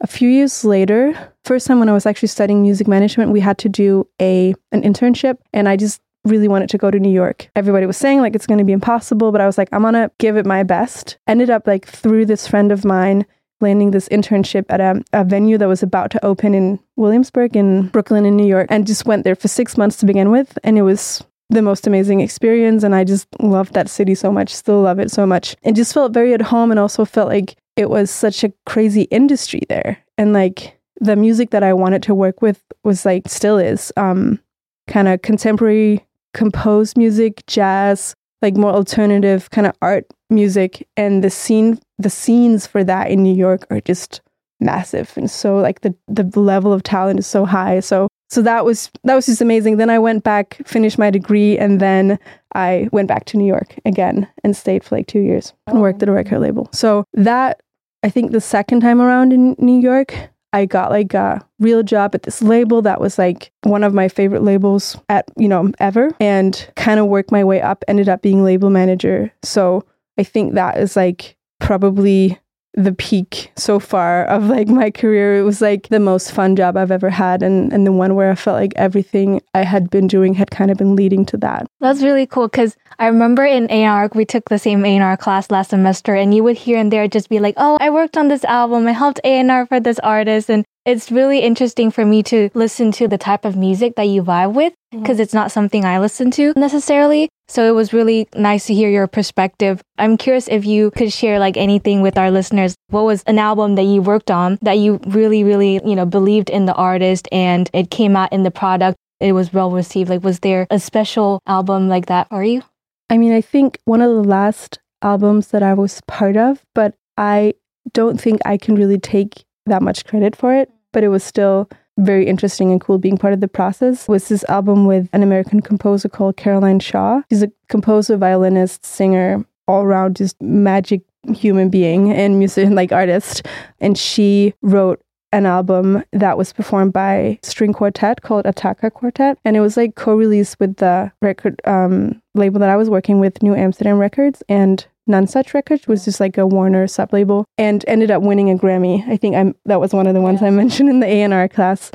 a 0.00 0.06
few 0.06 0.28
years 0.28 0.64
later. 0.64 1.32
First 1.44 1.66
time 1.66 1.78
when 1.78 1.88
I 1.88 1.92
was 1.92 2.06
actually 2.06 2.28
studying 2.28 2.62
music 2.62 2.88
management, 2.88 3.32
we 3.32 3.40
had 3.40 3.58
to 3.58 3.68
do 3.68 4.06
a 4.20 4.54
an 4.72 4.82
internship 4.82 5.38
and 5.52 5.68
I 5.68 5.76
just 5.76 6.00
really 6.24 6.48
wanted 6.48 6.68
to 6.70 6.78
go 6.78 6.90
to 6.90 6.98
New 6.98 7.12
York. 7.12 7.48
Everybody 7.54 7.86
was 7.86 7.96
saying 7.96 8.20
like 8.20 8.34
it's 8.34 8.46
going 8.46 8.58
to 8.58 8.64
be 8.64 8.72
impossible, 8.72 9.32
but 9.32 9.40
I 9.40 9.46
was 9.46 9.56
like 9.56 9.68
I'm 9.72 9.82
going 9.82 9.94
to 9.94 10.10
give 10.18 10.36
it 10.36 10.46
my 10.46 10.62
best. 10.62 11.18
Ended 11.26 11.50
up 11.50 11.66
like 11.66 11.86
through 11.86 12.26
this 12.26 12.46
friend 12.46 12.72
of 12.72 12.84
mine 12.84 13.26
landing 13.60 13.90
this 13.90 14.08
internship 14.08 14.66
at 14.68 14.80
a, 14.80 15.02
a, 15.12 15.24
venue 15.24 15.56
that 15.56 15.68
was 15.68 15.82
about 15.82 16.10
to 16.10 16.24
open 16.24 16.54
in 16.54 16.78
Williamsburg 16.96 17.56
in 17.56 17.88
Brooklyn 17.88 18.26
in 18.26 18.36
New 18.36 18.46
York 18.46 18.66
and 18.70 18.86
just 18.86 19.06
went 19.06 19.24
there 19.24 19.34
for 19.34 19.48
six 19.48 19.78
months 19.78 19.96
to 19.96 20.06
begin 20.06 20.30
with. 20.30 20.58
And 20.62 20.76
it 20.76 20.82
was 20.82 21.24
the 21.48 21.62
most 21.62 21.86
amazing 21.86 22.20
experience. 22.20 22.82
And 22.82 22.94
I 22.94 23.04
just 23.04 23.26
loved 23.40 23.72
that 23.74 23.88
city 23.88 24.14
so 24.14 24.30
much, 24.30 24.54
still 24.54 24.82
love 24.82 24.98
it 24.98 25.10
so 25.10 25.26
much. 25.26 25.56
And 25.62 25.76
just 25.76 25.94
felt 25.94 26.12
very 26.12 26.34
at 26.34 26.42
home 26.42 26.70
and 26.70 26.78
also 26.78 27.04
felt 27.04 27.28
like 27.28 27.56
it 27.76 27.90
was 27.90 28.10
such 28.10 28.42
a 28.42 28.52
crazy 28.64 29.02
industry 29.02 29.62
there. 29.68 29.98
And 30.18 30.32
like 30.32 30.78
the 31.00 31.16
music 31.16 31.50
that 31.50 31.62
I 31.62 31.72
wanted 31.72 32.02
to 32.04 32.14
work 32.14 32.42
with 32.42 32.62
was 32.84 33.04
like, 33.04 33.28
still 33.28 33.58
is 33.58 33.92
um, 33.96 34.40
kind 34.86 35.08
of 35.08 35.22
contemporary 35.22 36.04
composed 36.34 36.96
music, 36.98 37.44
jazz, 37.46 38.14
like 38.42 38.56
more 38.56 38.72
alternative 38.72 39.50
kind 39.50 39.66
of 39.66 39.74
art 39.82 40.06
music. 40.30 40.86
And 40.96 41.22
the 41.22 41.30
scene 41.30 41.78
the 41.98 42.10
scenes 42.10 42.66
for 42.66 42.84
that 42.84 43.10
in 43.10 43.22
New 43.22 43.34
York 43.34 43.66
are 43.70 43.80
just 43.80 44.20
massive. 44.60 45.12
And 45.16 45.30
so 45.30 45.56
like 45.58 45.80
the 45.80 45.94
the 46.08 46.24
level 46.38 46.72
of 46.72 46.82
talent 46.82 47.18
is 47.18 47.26
so 47.26 47.44
high. 47.44 47.80
So 47.80 48.08
so 48.28 48.42
that 48.42 48.64
was 48.64 48.90
that 49.04 49.14
was 49.14 49.26
just 49.26 49.40
amazing. 49.40 49.76
Then 49.76 49.90
i 49.90 49.98
went 49.98 50.24
back 50.24 50.60
finished 50.66 50.98
my 50.98 51.10
degree 51.10 51.58
and 51.58 51.80
then 51.80 52.18
i 52.54 52.88
went 52.92 53.08
back 53.08 53.24
to 53.26 53.36
new 53.36 53.46
york 53.46 53.78
again 53.84 54.26
and 54.42 54.56
stayed 54.56 54.82
for 54.82 54.96
like 54.96 55.06
two 55.06 55.20
years 55.20 55.52
and 55.66 55.80
worked 55.80 56.02
at 56.02 56.08
a 56.08 56.12
record 56.12 56.40
label. 56.40 56.68
So 56.72 57.04
that 57.14 57.60
i 58.06 58.08
think 58.08 58.30
the 58.30 58.40
second 58.40 58.80
time 58.80 59.02
around 59.02 59.32
in 59.32 59.54
new 59.58 59.78
york 59.78 60.14
i 60.52 60.64
got 60.64 60.90
like 60.90 61.12
a 61.12 61.44
real 61.58 61.82
job 61.82 62.14
at 62.14 62.22
this 62.22 62.40
label 62.40 62.80
that 62.82 63.00
was 63.00 63.18
like 63.18 63.50
one 63.62 63.82
of 63.82 63.92
my 63.92 64.08
favorite 64.08 64.42
labels 64.42 64.96
at 65.08 65.28
you 65.36 65.48
know 65.48 65.70
ever 65.80 66.10
and 66.20 66.70
kind 66.76 67.00
of 67.00 67.06
worked 67.06 67.32
my 67.32 67.44
way 67.44 67.60
up 67.60 67.84
ended 67.88 68.08
up 68.08 68.22
being 68.22 68.44
label 68.44 68.70
manager. 68.70 69.32
So 69.42 69.84
i 70.18 70.22
think 70.22 70.54
that 70.54 70.78
is 70.78 70.96
like 70.96 71.36
probably 71.60 72.38
the 72.74 72.92
peak 72.92 73.50
so 73.56 73.80
far 73.80 74.24
of 74.26 74.44
like 74.46 74.68
my 74.68 74.90
career. 74.90 75.36
It 75.36 75.42
was 75.42 75.60
like 75.62 75.88
the 75.88 75.98
most 75.98 76.30
fun 76.32 76.56
job 76.56 76.76
I've 76.76 76.90
ever 76.90 77.08
had 77.08 77.42
and, 77.42 77.72
and 77.72 77.86
the 77.86 77.92
one 77.92 78.14
where 78.14 78.30
I 78.30 78.34
felt 78.34 78.60
like 78.60 78.72
everything 78.76 79.40
I 79.54 79.62
had 79.62 79.88
been 79.88 80.06
doing 80.06 80.34
had 80.34 80.50
kind 80.50 80.70
of 80.70 80.76
been 80.76 80.94
leading 80.94 81.24
to 81.26 81.38
that. 81.38 81.66
That's 81.80 82.02
really 82.02 82.26
cool 82.26 82.48
because 82.48 82.76
I 82.98 83.06
remember 83.06 83.44
in 83.44 83.70
A&R, 83.70 84.10
we 84.14 84.26
took 84.26 84.48
the 84.50 84.58
same 84.58 84.84
A&R 84.84 85.16
class 85.16 85.50
last 85.50 85.70
semester 85.70 86.14
and 86.14 86.34
you 86.34 86.44
would 86.44 86.58
here 86.58 86.78
and 86.78 86.92
there 86.92 87.08
just 87.08 87.30
be 87.30 87.40
like, 87.40 87.54
oh, 87.56 87.78
I 87.80 87.88
worked 87.88 88.16
on 88.16 88.28
this 88.28 88.44
album. 88.44 88.86
I 88.86 88.92
helped 88.92 89.20
A&R 89.24 89.66
for 89.66 89.80
this 89.80 89.98
artist. 90.00 90.50
And 90.50 90.64
it's 90.84 91.10
really 91.10 91.40
interesting 91.40 91.90
for 91.90 92.04
me 92.04 92.22
to 92.24 92.50
listen 92.52 92.92
to 92.92 93.08
the 93.08 93.18
type 93.18 93.46
of 93.46 93.56
music 93.56 93.96
that 93.96 94.04
you 94.04 94.22
vibe 94.22 94.52
with 94.52 94.74
because 94.92 95.18
it's 95.18 95.34
not 95.34 95.50
something 95.50 95.84
I 95.84 95.98
listen 95.98 96.30
to 96.32 96.52
necessarily. 96.56 97.28
So 97.48 97.66
it 97.66 97.74
was 97.74 97.92
really 97.92 98.28
nice 98.34 98.66
to 98.66 98.74
hear 98.74 98.90
your 98.90 99.06
perspective. 99.06 99.82
I'm 99.98 100.16
curious 100.16 100.48
if 100.48 100.64
you 100.64 100.90
could 100.90 101.12
share 101.12 101.38
like 101.38 101.56
anything 101.56 102.02
with 102.02 102.18
our 102.18 102.30
listeners. 102.30 102.74
What 102.88 103.04
was 103.04 103.22
an 103.24 103.38
album 103.38 103.76
that 103.76 103.84
you 103.84 104.02
worked 104.02 104.30
on 104.30 104.58
that 104.62 104.78
you 104.78 105.00
really, 105.06 105.44
really, 105.44 105.80
you 105.84 105.94
know, 105.94 106.06
believed 106.06 106.50
in 106.50 106.66
the 106.66 106.74
artist 106.74 107.28
and 107.30 107.70
it 107.72 107.90
came 107.90 108.16
out 108.16 108.32
in 108.32 108.42
the 108.42 108.50
product? 108.50 108.96
It 109.20 109.32
was 109.32 109.52
well 109.52 109.70
received. 109.70 110.10
Like, 110.10 110.24
was 110.24 110.40
there 110.40 110.66
a 110.70 110.78
special 110.78 111.40
album 111.46 111.88
like 111.88 112.06
that 112.06 112.28
for 112.28 112.42
you? 112.42 112.62
I 113.08 113.16
mean, 113.16 113.32
I 113.32 113.40
think 113.40 113.78
one 113.84 114.02
of 114.02 114.10
the 114.10 114.28
last 114.28 114.78
albums 115.02 115.48
that 115.48 115.62
I 115.62 115.74
was 115.74 116.00
part 116.08 116.36
of, 116.36 116.62
but 116.74 116.94
I 117.16 117.54
don't 117.92 118.20
think 118.20 118.40
I 118.44 118.56
can 118.56 118.74
really 118.74 118.98
take 118.98 119.44
that 119.66 119.82
much 119.82 120.04
credit 120.04 120.36
for 120.36 120.54
it 120.54 120.70
but 120.96 121.04
it 121.04 121.08
was 121.08 121.22
still 121.22 121.68
very 121.98 122.26
interesting 122.26 122.70
and 122.70 122.80
cool 122.80 122.98
being 122.98 123.16
part 123.16 123.32
of 123.32 123.40
the 123.40 123.48
process 123.48 124.06
was 124.06 124.28
this 124.28 124.44
album 124.48 124.86
with 124.86 125.08
an 125.12 125.22
American 125.22 125.60
composer 125.60 126.08
called 126.08 126.36
Caroline 126.36 126.80
Shaw. 126.80 127.22
She's 127.30 127.42
a 127.42 127.50
composer, 127.68 128.16
violinist, 128.16 128.84
singer, 128.84 129.44
all 129.66 129.82
around 129.82 130.16
just 130.16 130.40
magic 130.40 131.02
human 131.34 131.70
being 131.70 132.12
and 132.12 132.38
musician 132.38 132.74
like 132.74 132.92
artist. 132.92 133.46
And 133.80 133.98
she 133.98 134.54
wrote 134.62 135.02
an 135.32 135.44
album 135.44 136.04
that 136.12 136.38
was 136.38 136.52
performed 136.52 136.92
by 136.92 137.38
string 137.42 137.72
quartet 137.72 138.22
called 138.22 138.44
Attacca 138.44 138.92
Quartet, 138.92 139.38
and 139.44 139.56
it 139.56 139.60
was 139.60 139.76
like 139.76 139.94
co-released 139.96 140.58
with 140.60 140.76
the 140.76 141.10
record 141.20 141.60
um, 141.64 142.22
label 142.34 142.60
that 142.60 142.70
I 142.70 142.76
was 142.76 142.88
working 142.88 143.18
with, 143.18 143.42
New 143.42 143.54
Amsterdam 143.54 143.98
Records, 143.98 144.42
and 144.48 144.86
Nonesuch 145.08 145.54
Records 145.54 145.86
was 145.86 146.04
just 146.04 146.20
like 146.20 146.38
a 146.38 146.46
Warner 146.46 146.86
sub 146.86 147.12
label, 147.12 147.44
and 147.58 147.84
ended 147.86 148.10
up 148.10 148.22
winning 148.22 148.50
a 148.50 148.56
Grammy. 148.56 149.06
I 149.08 149.16
think 149.16 149.36
I'm 149.36 149.54
that 149.64 149.80
was 149.80 149.92
one 149.92 150.06
of 150.06 150.14
the 150.14 150.20
ones 150.20 150.42
I 150.42 150.50
mentioned 150.62 150.88
in 150.88 151.00
the 151.00 151.06
A 151.06 151.22
and 151.22 151.32
R 151.32 151.48
class. 151.48 151.90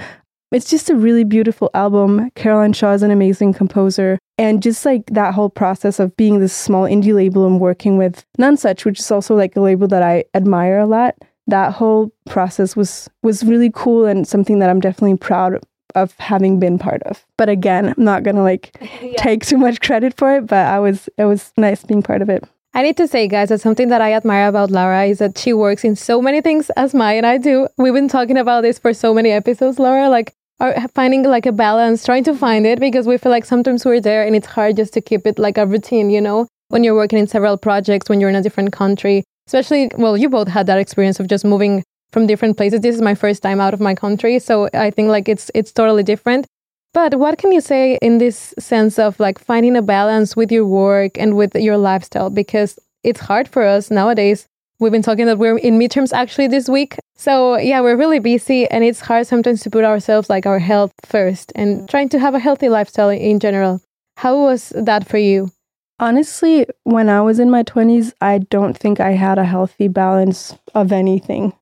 It's 0.51 0.69
just 0.69 0.89
a 0.89 0.95
really 0.95 1.23
beautiful 1.23 1.69
album. 1.73 2.29
Caroline 2.35 2.73
Shaw 2.73 2.91
is 2.91 3.03
an 3.03 3.11
amazing 3.11 3.53
composer. 3.53 4.19
And 4.37 4.61
just 4.61 4.85
like 4.85 5.05
that 5.11 5.33
whole 5.33 5.49
process 5.49 5.97
of 5.97 6.17
being 6.17 6.39
this 6.39 6.51
small 6.51 6.83
indie 6.83 7.13
label 7.13 7.47
and 7.47 7.57
working 7.57 7.95
with 7.95 8.25
Nonesuch, 8.37 8.83
which 8.83 8.99
is 8.99 9.11
also 9.11 9.33
like 9.33 9.55
a 9.55 9.61
label 9.61 9.87
that 9.87 10.03
I 10.03 10.25
admire 10.33 10.79
a 10.79 10.85
lot 10.85 11.15
that 11.47 11.73
whole 11.73 12.11
process 12.25 12.75
was 12.75 13.09
was 13.23 13.43
really 13.43 13.71
cool 13.73 14.05
and 14.05 14.27
something 14.27 14.59
that 14.59 14.69
I'm 14.69 14.79
definitely 14.79 15.17
proud 15.17 15.59
of 15.95 16.13
having 16.17 16.59
been 16.59 16.79
part 16.79 17.03
of. 17.03 17.25
But 17.37 17.49
again, 17.49 17.93
I'm 17.95 18.03
not 18.03 18.23
gonna 18.23 18.43
like 18.43 18.75
yeah. 19.01 19.13
take 19.17 19.45
too 19.45 19.57
much 19.57 19.81
credit 19.81 20.15
for 20.17 20.35
it, 20.37 20.47
but 20.47 20.65
I 20.65 20.79
was 20.79 21.09
it 21.17 21.25
was 21.25 21.51
nice 21.57 21.83
being 21.83 22.01
part 22.01 22.21
of 22.21 22.29
it. 22.29 22.43
I 22.73 22.83
need 22.83 22.95
to 22.97 23.07
say, 23.07 23.27
guys, 23.27 23.49
that 23.49 23.59
something 23.59 23.89
that 23.89 24.01
I 24.01 24.13
admire 24.13 24.47
about 24.47 24.71
Laura 24.71 25.03
is 25.03 25.19
that 25.19 25.37
she 25.37 25.51
works 25.51 25.83
in 25.83 25.97
so 25.97 26.21
many 26.21 26.39
things 26.39 26.69
as 26.77 26.93
Mai 26.93 27.13
and 27.13 27.25
I 27.25 27.37
do. 27.37 27.67
We've 27.77 27.93
been 27.93 28.07
talking 28.07 28.37
about 28.37 28.61
this 28.61 28.79
for 28.79 28.93
so 28.93 29.13
many 29.13 29.31
episodes, 29.31 29.77
Laura, 29.77 30.07
like 30.07 30.33
are 30.61 30.87
finding 30.95 31.23
like 31.23 31.45
a 31.45 31.51
balance, 31.51 32.05
trying 32.05 32.23
to 32.23 32.33
find 32.33 32.65
it 32.65 32.79
because 32.79 33.07
we 33.07 33.17
feel 33.17 33.31
like 33.31 33.43
sometimes 33.43 33.83
we're 33.83 33.99
there 33.99 34.23
and 34.25 34.37
it's 34.37 34.47
hard 34.47 34.77
just 34.77 34.93
to 34.93 35.01
keep 35.01 35.27
it 35.27 35.37
like 35.37 35.57
a 35.57 35.65
routine, 35.65 36.09
you 36.09 36.21
know, 36.21 36.47
when 36.69 36.83
you're 36.83 36.95
working 36.95 37.19
in 37.19 37.27
several 37.27 37.57
projects, 37.57 38.07
when 38.07 38.21
you're 38.21 38.29
in 38.29 38.35
a 38.35 38.41
different 38.41 38.71
country. 38.71 39.23
Especially 39.47 39.89
well 39.97 40.15
you 40.15 40.29
both 40.29 40.47
had 40.47 40.67
that 40.67 40.77
experience 40.77 41.19
of 41.19 41.27
just 41.27 41.43
moving 41.43 41.83
from 42.13 42.25
different 42.25 42.55
places. 42.55 42.79
This 42.79 42.95
is 42.95 43.01
my 43.01 43.15
first 43.15 43.43
time 43.43 43.59
out 43.59 43.73
of 43.73 43.81
my 43.81 43.95
country. 43.95 44.39
So 44.39 44.69
i 44.73 44.91
think 44.91 45.09
like 45.09 45.27
it's 45.27 45.51
it's 45.53 45.73
totally 45.73 46.03
different 46.03 46.47
but 46.93 47.15
what 47.15 47.37
can 47.37 47.51
you 47.51 47.61
say 47.61 47.97
in 48.01 48.17
this 48.17 48.53
sense 48.59 48.99
of 48.99 49.19
like 49.19 49.39
finding 49.39 49.75
a 49.75 49.81
balance 49.81 50.35
with 50.35 50.51
your 50.51 50.65
work 50.65 51.17
and 51.17 51.35
with 51.35 51.55
your 51.55 51.77
lifestyle? 51.77 52.29
Because 52.29 52.77
it's 53.03 53.19
hard 53.19 53.47
for 53.47 53.63
us 53.63 53.89
nowadays. 53.89 54.47
We've 54.79 54.91
been 54.91 55.01
talking 55.01 55.27
that 55.27 55.37
we're 55.37 55.57
in 55.57 55.79
midterms 55.79 56.11
actually 56.11 56.47
this 56.47 56.67
week. 56.67 56.97
So 57.15 57.57
yeah 57.57 57.81
we're 57.81 57.97
really 57.97 58.19
busy 58.19 58.67
and 58.69 58.83
it's 58.83 58.99
hard 58.99 59.27
sometimes 59.27 59.61
to 59.61 59.69
put 59.69 59.85
ourselves 59.85 60.29
like 60.29 60.45
our 60.45 60.59
health 60.59 60.93
first 61.05 61.51
and 61.55 61.87
trying 61.89 62.09
to 62.09 62.19
have 62.19 62.35
a 62.35 62.39
healthy 62.39 62.67
lifestyle 62.67 63.09
in 63.09 63.39
general. 63.39 63.81
How 64.17 64.37
was 64.37 64.73
that 64.75 65.07
for 65.07 65.17
you? 65.17 65.51
Honestly, 65.99 66.65
when 66.83 67.09
I 67.09 67.21
was 67.21 67.37
in 67.39 67.51
my 67.51 67.61
20s, 67.61 68.11
I 68.21 68.39
don't 68.39 68.75
think 68.75 68.99
I 68.99 69.11
had 69.11 69.37
a 69.37 69.45
healthy 69.45 69.87
balance 69.87 70.57
of 70.73 70.91
anything. 70.91 71.53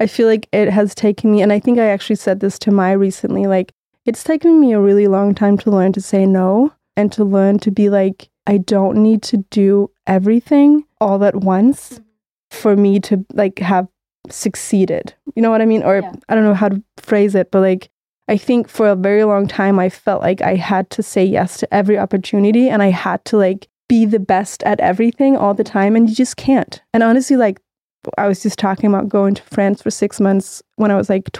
I 0.00 0.08
feel 0.08 0.26
like 0.26 0.48
it 0.52 0.68
has 0.70 0.92
taken 0.92 1.30
me, 1.30 1.40
and 1.40 1.52
I 1.52 1.60
think 1.60 1.78
I 1.78 1.86
actually 1.86 2.16
said 2.16 2.40
this 2.40 2.58
to 2.60 2.72
Mai 2.72 2.92
recently 2.92 3.46
like, 3.46 3.72
it's 4.04 4.24
taken 4.24 4.60
me 4.60 4.72
a 4.72 4.80
really 4.80 5.08
long 5.08 5.34
time 5.34 5.56
to 5.58 5.70
learn 5.70 5.92
to 5.92 6.00
say 6.00 6.26
no 6.26 6.72
and 6.96 7.10
to 7.12 7.24
learn 7.24 7.58
to 7.60 7.70
be 7.70 7.88
like, 7.88 8.28
I 8.46 8.58
don't 8.58 9.02
need 9.02 9.22
to 9.24 9.38
do 9.50 9.90
everything 10.06 10.84
all 11.00 11.24
at 11.24 11.36
once 11.36 11.94
mm-hmm. 11.94 12.02
for 12.50 12.76
me 12.76 13.00
to 13.00 13.24
like 13.32 13.58
have 13.60 13.88
succeeded. 14.28 15.14
You 15.34 15.42
know 15.42 15.50
what 15.50 15.62
I 15.62 15.66
mean? 15.66 15.82
Or 15.82 16.00
yeah. 16.00 16.12
I 16.28 16.34
don't 16.34 16.44
know 16.44 16.54
how 16.54 16.68
to 16.68 16.82
phrase 16.98 17.34
it, 17.34 17.50
but 17.50 17.60
like, 17.60 17.90
I 18.26 18.36
think 18.38 18.68
for 18.68 18.88
a 18.88 18.96
very 18.96 19.24
long 19.24 19.46
time, 19.46 19.78
I 19.78 19.90
felt 19.90 20.22
like 20.22 20.40
I 20.40 20.54
had 20.54 20.88
to 20.90 21.02
say 21.02 21.24
yes 21.24 21.58
to 21.58 21.74
every 21.74 21.98
opportunity 21.98 22.70
and 22.70 22.82
I 22.82 22.88
had 22.90 23.22
to 23.26 23.36
like 23.36 23.68
be 23.86 24.06
the 24.06 24.18
best 24.18 24.62
at 24.62 24.80
everything 24.80 25.36
all 25.36 25.52
the 25.52 25.64
time. 25.64 25.94
And 25.94 26.08
you 26.08 26.14
just 26.14 26.36
can't. 26.36 26.80
And 26.94 27.02
honestly, 27.02 27.36
like 27.36 27.60
I 28.16 28.26
was 28.26 28.42
just 28.42 28.58
talking 28.58 28.88
about 28.88 29.08
going 29.08 29.34
to 29.34 29.42
France 29.42 29.82
for 29.82 29.90
six 29.90 30.20
months 30.20 30.62
when 30.76 30.90
I 30.90 30.96
was 30.96 31.10
like 31.10 31.30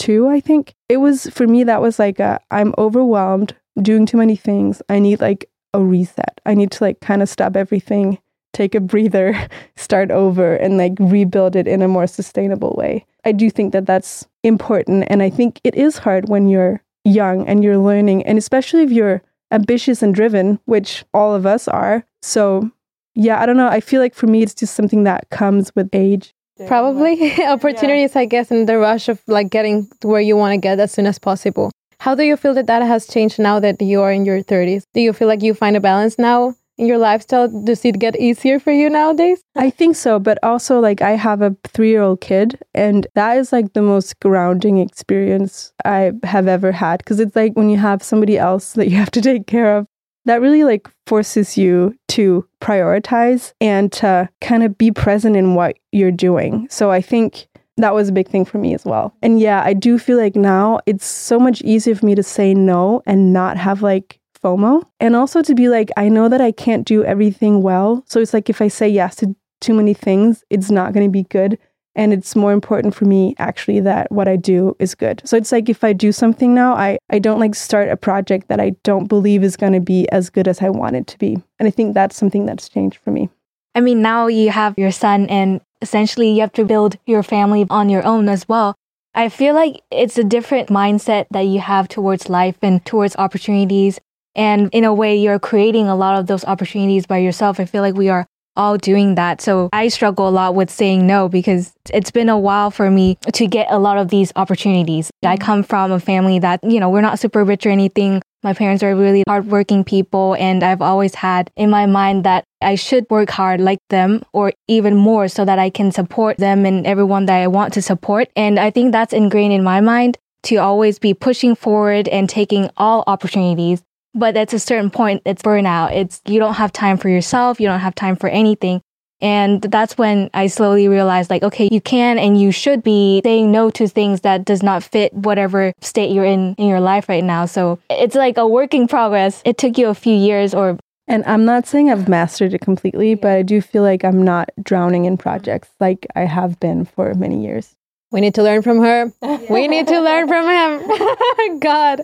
22, 0.00 0.28
I 0.28 0.40
think. 0.40 0.74
It 0.88 0.98
was 0.98 1.26
for 1.28 1.46
me, 1.46 1.64
that 1.64 1.82
was 1.82 1.98
like, 1.98 2.20
i 2.20 2.38
am 2.50 2.74
overwhelmed, 2.78 3.54
doing 3.80 4.06
too 4.06 4.16
many 4.16 4.36
things. 4.36 4.82
I 4.88 4.98
need 4.98 5.20
like 5.20 5.48
a 5.74 5.80
reset. 5.80 6.40
I 6.46 6.54
need 6.54 6.70
to 6.72 6.84
like 6.84 7.00
kind 7.00 7.22
of 7.22 7.28
stop 7.28 7.56
everything 7.56 8.18
take 8.52 8.74
a 8.74 8.80
breather, 8.80 9.48
start 9.76 10.10
over, 10.10 10.54
and 10.56 10.76
like 10.76 10.94
rebuild 10.98 11.56
it 11.56 11.68
in 11.68 11.82
a 11.82 11.88
more 11.88 12.06
sustainable 12.06 12.74
way. 12.76 13.06
I 13.24 13.32
do 13.32 13.50
think 13.50 13.72
that 13.72 13.86
that's 13.86 14.26
important. 14.42 15.04
And 15.08 15.22
I 15.22 15.30
think 15.30 15.60
it 15.64 15.74
is 15.74 15.98
hard 15.98 16.28
when 16.28 16.48
you're 16.48 16.82
young 17.04 17.46
and 17.46 17.62
you're 17.62 17.78
learning, 17.78 18.24
and 18.24 18.38
especially 18.38 18.82
if 18.82 18.90
you're 18.90 19.22
ambitious 19.50 20.02
and 20.02 20.14
driven, 20.14 20.60
which 20.64 21.04
all 21.12 21.34
of 21.34 21.44
us 21.46 21.68
are. 21.68 22.04
So, 22.22 22.70
yeah, 23.14 23.40
I 23.40 23.46
don't 23.46 23.56
know. 23.56 23.68
I 23.68 23.80
feel 23.80 24.00
like 24.00 24.14
for 24.14 24.26
me, 24.26 24.42
it's 24.42 24.54
just 24.54 24.74
something 24.74 25.04
that 25.04 25.28
comes 25.30 25.74
with 25.74 25.88
age. 25.92 26.34
Probably 26.66 27.44
opportunities, 27.44 28.14
yeah. 28.14 28.22
I 28.22 28.24
guess, 28.26 28.50
in 28.50 28.66
the 28.66 28.78
rush 28.78 29.08
of 29.08 29.20
like 29.26 29.50
getting 29.50 29.88
to 30.00 30.08
where 30.08 30.20
you 30.20 30.36
want 30.36 30.52
to 30.52 30.58
get 30.58 30.78
as 30.80 30.92
soon 30.92 31.06
as 31.06 31.18
possible. 31.18 31.70
How 32.00 32.14
do 32.14 32.22
you 32.22 32.36
feel 32.36 32.54
that 32.54 32.66
that 32.66 32.82
has 32.82 33.06
changed 33.06 33.38
now 33.38 33.60
that 33.60 33.80
you 33.82 34.00
are 34.00 34.12
in 34.12 34.24
your 34.24 34.42
30s? 34.42 34.84
Do 34.94 35.00
you 35.00 35.12
feel 35.12 35.28
like 35.28 35.42
you 35.42 35.52
find 35.52 35.76
a 35.76 35.80
balance 35.80 36.18
now 36.18 36.54
in 36.78 36.86
your 36.86 36.96
lifestyle? 36.96 37.46
Does 37.46 37.84
it 37.84 37.98
get 37.98 38.18
easier 38.18 38.58
for 38.58 38.72
you 38.72 38.88
nowadays? 38.88 39.42
I 39.54 39.68
think 39.68 39.96
so, 39.96 40.18
but 40.18 40.38
also 40.42 40.80
like 40.80 41.02
I 41.02 41.10
have 41.10 41.42
a 41.42 41.54
three 41.64 41.90
year 41.90 42.02
old 42.02 42.22
kid, 42.22 42.58
and 42.74 43.06
that 43.14 43.36
is 43.36 43.52
like 43.52 43.74
the 43.74 43.82
most 43.82 44.18
grounding 44.20 44.78
experience 44.78 45.72
I 45.84 46.12
have 46.24 46.48
ever 46.48 46.72
had 46.72 46.98
because 46.98 47.20
it's 47.20 47.36
like 47.36 47.52
when 47.54 47.68
you 47.68 47.76
have 47.76 48.02
somebody 48.02 48.38
else 48.38 48.72
that 48.72 48.88
you 48.88 48.96
have 48.96 49.10
to 49.12 49.20
take 49.20 49.46
care 49.46 49.76
of. 49.76 49.86
That 50.30 50.40
really 50.40 50.62
like 50.62 50.88
forces 51.08 51.58
you 51.58 51.98
to 52.10 52.46
prioritize 52.60 53.52
and 53.60 53.90
to 53.94 54.28
kind 54.40 54.62
of 54.62 54.78
be 54.78 54.92
present 54.92 55.34
in 55.34 55.56
what 55.56 55.76
you're 55.90 56.12
doing. 56.12 56.68
So 56.70 56.92
I 56.92 57.00
think 57.00 57.48
that 57.78 57.94
was 57.94 58.08
a 58.08 58.12
big 58.12 58.28
thing 58.28 58.44
for 58.44 58.58
me 58.58 58.72
as 58.72 58.84
well. 58.84 59.12
And 59.22 59.40
yeah, 59.40 59.60
I 59.64 59.74
do 59.74 59.98
feel 59.98 60.16
like 60.16 60.36
now 60.36 60.78
it's 60.86 61.04
so 61.04 61.40
much 61.40 61.62
easier 61.62 61.96
for 61.96 62.06
me 62.06 62.14
to 62.14 62.22
say 62.22 62.54
no 62.54 63.02
and 63.06 63.32
not 63.32 63.56
have 63.56 63.82
like 63.82 64.20
FOMO. 64.40 64.84
And 65.00 65.16
also 65.16 65.42
to 65.42 65.52
be 65.52 65.68
like, 65.68 65.90
I 65.96 66.08
know 66.08 66.28
that 66.28 66.40
I 66.40 66.52
can't 66.52 66.86
do 66.86 67.02
everything 67.02 67.60
well. 67.60 68.04
So 68.06 68.20
it's 68.20 68.32
like 68.32 68.48
if 68.48 68.62
I 68.62 68.68
say 68.68 68.88
yes 68.88 69.16
to 69.16 69.34
too 69.60 69.74
many 69.74 69.94
things, 69.94 70.44
it's 70.48 70.70
not 70.70 70.92
going 70.92 71.08
to 71.08 71.12
be 71.12 71.24
good. 71.24 71.58
And 72.00 72.14
it's 72.14 72.34
more 72.34 72.54
important 72.54 72.94
for 72.94 73.04
me 73.04 73.34
actually 73.38 73.78
that 73.80 74.10
what 74.10 74.26
I 74.26 74.36
do 74.36 74.74
is 74.78 74.94
good. 74.94 75.20
So 75.26 75.36
it's 75.36 75.52
like 75.52 75.68
if 75.68 75.84
I 75.84 75.92
do 75.92 76.12
something 76.12 76.54
now, 76.54 76.72
I, 76.72 76.98
I 77.10 77.18
don't 77.18 77.38
like 77.38 77.54
start 77.54 77.90
a 77.90 77.96
project 77.96 78.48
that 78.48 78.58
I 78.58 78.70
don't 78.84 79.06
believe 79.06 79.44
is 79.44 79.54
going 79.54 79.74
to 79.74 79.80
be 79.80 80.08
as 80.08 80.30
good 80.30 80.48
as 80.48 80.62
I 80.62 80.70
want 80.70 80.96
it 80.96 81.06
to 81.08 81.18
be. 81.18 81.36
And 81.58 81.68
I 81.68 81.70
think 81.70 81.92
that's 81.92 82.16
something 82.16 82.46
that's 82.46 82.70
changed 82.70 82.96
for 83.04 83.10
me. 83.10 83.28
I 83.74 83.80
mean, 83.80 84.00
now 84.00 84.28
you 84.28 84.48
have 84.48 84.78
your 84.78 84.92
son, 84.92 85.26
and 85.26 85.60
essentially 85.82 86.32
you 86.32 86.40
have 86.40 86.54
to 86.54 86.64
build 86.64 86.96
your 87.04 87.22
family 87.22 87.66
on 87.68 87.90
your 87.90 88.04
own 88.06 88.30
as 88.30 88.48
well. 88.48 88.74
I 89.14 89.28
feel 89.28 89.54
like 89.54 89.82
it's 89.90 90.16
a 90.16 90.24
different 90.24 90.70
mindset 90.70 91.26
that 91.32 91.42
you 91.42 91.60
have 91.60 91.86
towards 91.86 92.30
life 92.30 92.56
and 92.62 92.82
towards 92.86 93.14
opportunities 93.16 94.00
and 94.34 94.70
in 94.72 94.84
a 94.84 94.94
way, 94.94 95.16
you're 95.16 95.38
creating 95.38 95.88
a 95.88 95.96
lot 95.96 96.18
of 96.18 96.26
those 96.26 96.44
opportunities 96.44 97.06
by 97.06 97.18
yourself. 97.18 97.58
I 97.58 97.64
feel 97.64 97.82
like 97.82 97.94
we 97.94 98.08
are 98.08 98.26
all 98.56 98.76
doing 98.76 99.14
that. 99.14 99.40
So 99.40 99.68
I 99.72 99.88
struggle 99.88 100.28
a 100.28 100.30
lot 100.30 100.54
with 100.54 100.70
saying 100.70 101.06
no 101.06 101.28
because 101.28 101.72
it's 101.92 102.10
been 102.10 102.28
a 102.28 102.38
while 102.38 102.70
for 102.70 102.90
me 102.90 103.16
to 103.32 103.46
get 103.46 103.68
a 103.70 103.78
lot 103.78 103.98
of 103.98 104.08
these 104.08 104.32
opportunities. 104.36 105.10
I 105.22 105.36
mm-hmm. 105.36 105.44
come 105.44 105.62
from 105.62 105.92
a 105.92 106.00
family 106.00 106.38
that, 106.40 106.60
you 106.62 106.80
know, 106.80 106.90
we're 106.90 107.00
not 107.00 107.18
super 107.18 107.44
rich 107.44 107.66
or 107.66 107.70
anything. 107.70 108.22
My 108.42 108.54
parents 108.54 108.82
are 108.82 108.96
really 108.96 109.22
hardworking 109.28 109.84
people, 109.84 110.34
and 110.38 110.62
I've 110.62 110.80
always 110.80 111.14
had 111.14 111.50
in 111.56 111.68
my 111.68 111.84
mind 111.84 112.24
that 112.24 112.44
I 112.62 112.74
should 112.74 113.04
work 113.10 113.28
hard 113.28 113.60
like 113.60 113.80
them 113.90 114.22
or 114.32 114.54
even 114.66 114.96
more 114.96 115.28
so 115.28 115.44
that 115.44 115.58
I 115.58 115.68
can 115.68 115.92
support 115.92 116.38
them 116.38 116.64
and 116.64 116.86
everyone 116.86 117.26
that 117.26 117.36
I 117.36 117.48
want 117.48 117.74
to 117.74 117.82
support. 117.82 118.28
And 118.36 118.58
I 118.58 118.70
think 118.70 118.92
that's 118.92 119.12
ingrained 119.12 119.52
in 119.52 119.62
my 119.62 119.82
mind 119.82 120.16
to 120.44 120.56
always 120.56 120.98
be 120.98 121.12
pushing 121.12 121.54
forward 121.54 122.08
and 122.08 122.30
taking 122.30 122.70
all 122.78 123.04
opportunities 123.06 123.82
but 124.14 124.36
at 124.36 124.52
a 124.52 124.58
certain 124.58 124.90
point, 124.90 125.22
it's 125.24 125.42
burnout. 125.42 125.92
It's 125.92 126.20
you 126.26 126.38
don't 126.38 126.54
have 126.54 126.72
time 126.72 126.96
for 126.96 127.08
yourself. 127.08 127.60
You 127.60 127.68
don't 127.68 127.80
have 127.80 127.94
time 127.94 128.16
for 128.16 128.28
anything. 128.28 128.82
And 129.22 129.60
that's 129.60 129.98
when 129.98 130.30
I 130.32 130.46
slowly 130.46 130.88
realized 130.88 131.28
like, 131.28 131.42
okay, 131.42 131.68
you 131.70 131.80
can 131.80 132.18
and 132.18 132.40
you 132.40 132.52
should 132.52 132.82
be 132.82 133.20
saying 133.22 133.52
no 133.52 133.70
to 133.70 133.86
things 133.86 134.22
that 134.22 134.44
does 134.44 134.62
not 134.62 134.82
fit 134.82 135.12
whatever 135.12 135.72
state 135.82 136.10
you're 136.10 136.24
in 136.24 136.54
in 136.54 136.68
your 136.68 136.80
life 136.80 137.08
right 137.08 137.24
now. 137.24 137.44
So 137.46 137.78
it's 137.90 138.14
like 138.14 138.38
a 138.38 138.46
working 138.46 138.88
progress. 138.88 139.42
It 139.44 139.58
took 139.58 139.76
you 139.76 139.88
a 139.88 139.94
few 139.94 140.14
years 140.14 140.54
or 140.54 140.78
and 141.06 141.24
I'm 141.26 141.44
not 141.44 141.66
saying 141.66 141.90
I've 141.90 142.08
mastered 142.08 142.54
it 142.54 142.60
completely, 142.60 143.16
but 143.16 143.32
I 143.32 143.42
do 143.42 143.60
feel 143.60 143.82
like 143.82 144.04
I'm 144.04 144.22
not 144.22 144.50
drowning 144.62 145.06
in 145.06 145.16
projects 145.16 145.68
like 145.80 146.06
I 146.14 146.20
have 146.20 146.60
been 146.60 146.84
for 146.84 147.12
many 147.14 147.42
years. 147.42 147.74
We 148.12 148.20
need 148.20 148.34
to 148.34 148.42
learn 148.42 148.62
from 148.62 148.78
her. 148.78 149.12
we 149.50 149.68
need 149.68 149.88
to 149.88 150.00
learn 150.00 150.28
from 150.28 150.46
him. 150.48 151.58
God. 151.58 152.02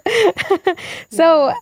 so 1.11 1.53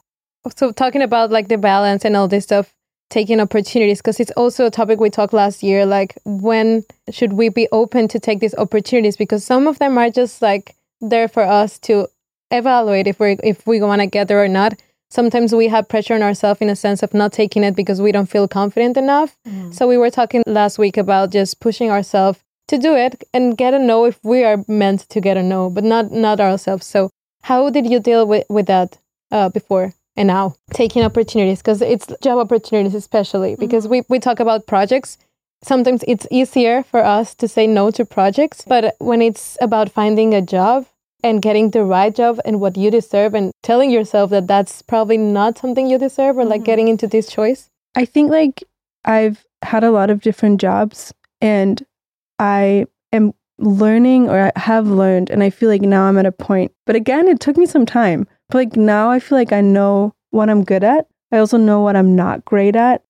so 0.56 0.72
talking 0.72 1.02
about 1.02 1.30
like 1.30 1.48
the 1.48 1.58
balance 1.58 2.04
and 2.04 2.16
all 2.16 2.28
this 2.28 2.44
stuff 2.44 2.72
taking 3.10 3.40
opportunities 3.40 3.98
because 3.98 4.18
it's 4.18 4.32
also 4.32 4.66
a 4.66 4.70
topic 4.70 4.98
we 4.98 5.10
talked 5.10 5.32
last 5.32 5.62
year 5.62 5.86
like 5.86 6.16
when 6.24 6.82
should 7.10 7.34
we 7.34 7.48
be 7.48 7.68
open 7.70 8.08
to 8.08 8.18
take 8.18 8.40
these 8.40 8.54
opportunities 8.56 9.16
because 9.16 9.44
some 9.44 9.66
of 9.66 9.78
them 9.78 9.96
are 9.98 10.10
just 10.10 10.42
like 10.42 10.74
there 11.00 11.28
for 11.28 11.42
us 11.42 11.78
to 11.78 12.08
evaluate 12.50 13.06
if 13.06 13.18
we're 13.18 13.36
if 13.42 13.66
we 13.66 13.80
want 13.80 14.00
to 14.00 14.06
get 14.06 14.28
there 14.28 14.42
or 14.42 14.48
not. 14.48 14.74
Sometimes 15.10 15.54
we 15.54 15.68
have 15.68 15.88
pressure 15.88 16.14
on 16.14 16.22
ourselves 16.22 16.60
in 16.60 16.68
a 16.68 16.74
sense 16.74 17.02
of 17.02 17.14
not 17.14 17.32
taking 17.32 17.62
it 17.62 17.76
because 17.76 18.02
we 18.02 18.10
don't 18.10 18.26
feel 18.28 18.48
confident 18.48 18.96
enough. 18.96 19.36
So 19.72 19.86
we 19.86 19.96
were 19.96 20.10
talking 20.10 20.42
last 20.46 20.76
week 20.78 20.96
about 20.96 21.30
just 21.30 21.60
pushing 21.60 21.90
ourselves 21.90 22.40
to 22.68 22.78
do 22.78 22.96
it 22.96 23.22
and 23.32 23.56
get 23.56 23.74
a 23.74 23.78
no 23.78 24.06
if 24.06 24.18
we 24.24 24.42
are 24.42 24.64
meant 24.66 25.08
to 25.10 25.20
get 25.20 25.36
a 25.36 25.42
no, 25.42 25.70
but 25.70 25.84
not 25.84 26.10
not 26.10 26.40
ourselves. 26.40 26.86
So 26.86 27.10
how 27.42 27.70
did 27.70 27.86
you 27.86 28.00
deal 28.00 28.26
with 28.26 28.44
with 28.48 28.66
that 28.66 28.98
uh, 29.30 29.50
before 29.50 29.92
and 30.16 30.28
now 30.28 30.54
taking 30.72 31.02
opportunities 31.02 31.58
because 31.58 31.82
it's 31.82 32.06
job 32.22 32.38
opportunities 32.38 32.94
especially 32.94 33.52
mm-hmm. 33.52 33.60
because 33.60 33.88
we 33.88 34.02
we 34.08 34.18
talk 34.18 34.40
about 34.40 34.66
projects. 34.66 35.18
Sometimes 35.62 36.04
it's 36.06 36.26
easier 36.30 36.82
for 36.82 37.02
us 37.02 37.34
to 37.36 37.48
say 37.48 37.66
no 37.66 37.90
to 37.92 38.04
projects, 38.04 38.64
but 38.66 38.94
when 38.98 39.22
it's 39.22 39.56
about 39.62 39.90
finding 39.90 40.34
a 40.34 40.42
job 40.42 40.86
and 41.24 41.40
getting 41.40 41.70
the 41.70 41.82
right 41.82 42.14
job 42.14 42.38
and 42.44 42.60
what 42.60 42.76
you 42.76 42.90
deserve 42.90 43.34
and 43.34 43.50
telling 43.62 43.90
yourself 43.90 44.28
that 44.28 44.46
that's 44.46 44.82
probably 44.82 45.16
not 45.16 45.56
something 45.56 45.86
you 45.86 45.98
deserve 45.98 46.36
or 46.36 46.44
like 46.44 46.60
mm-hmm. 46.60 46.66
getting 46.66 46.88
into 46.88 47.06
this 47.06 47.28
choice. 47.28 47.70
I 47.94 48.04
think 48.04 48.30
like 48.30 48.62
I've 49.06 49.44
had 49.62 49.84
a 49.84 49.90
lot 49.90 50.10
of 50.10 50.20
different 50.20 50.60
jobs 50.60 51.14
and 51.40 51.84
I 52.38 52.86
am 53.10 53.32
learning 53.58 54.28
or 54.28 54.52
I 54.54 54.58
have 54.58 54.86
learned 54.86 55.30
and 55.30 55.42
I 55.42 55.48
feel 55.48 55.70
like 55.70 55.80
now 55.80 56.04
I'm 56.04 56.18
at 56.18 56.26
a 56.26 56.32
point. 56.32 56.72
But 56.84 56.96
again, 56.96 57.26
it 57.26 57.40
took 57.40 57.56
me 57.56 57.64
some 57.64 57.86
time. 57.86 58.26
But 58.48 58.58
like 58.58 58.76
now 58.76 59.10
I 59.10 59.18
feel 59.18 59.38
like 59.38 59.52
I 59.52 59.60
know 59.60 60.14
what 60.30 60.50
I'm 60.50 60.64
good 60.64 60.84
at. 60.84 61.06
I 61.32 61.38
also 61.38 61.56
know 61.56 61.80
what 61.80 61.96
I'm 61.96 62.14
not 62.14 62.44
great 62.44 62.76
at. 62.76 63.02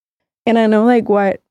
And 0.47 0.59
I 0.59 0.67
know 0.67 0.85
like 0.85 1.09
what 1.09 1.43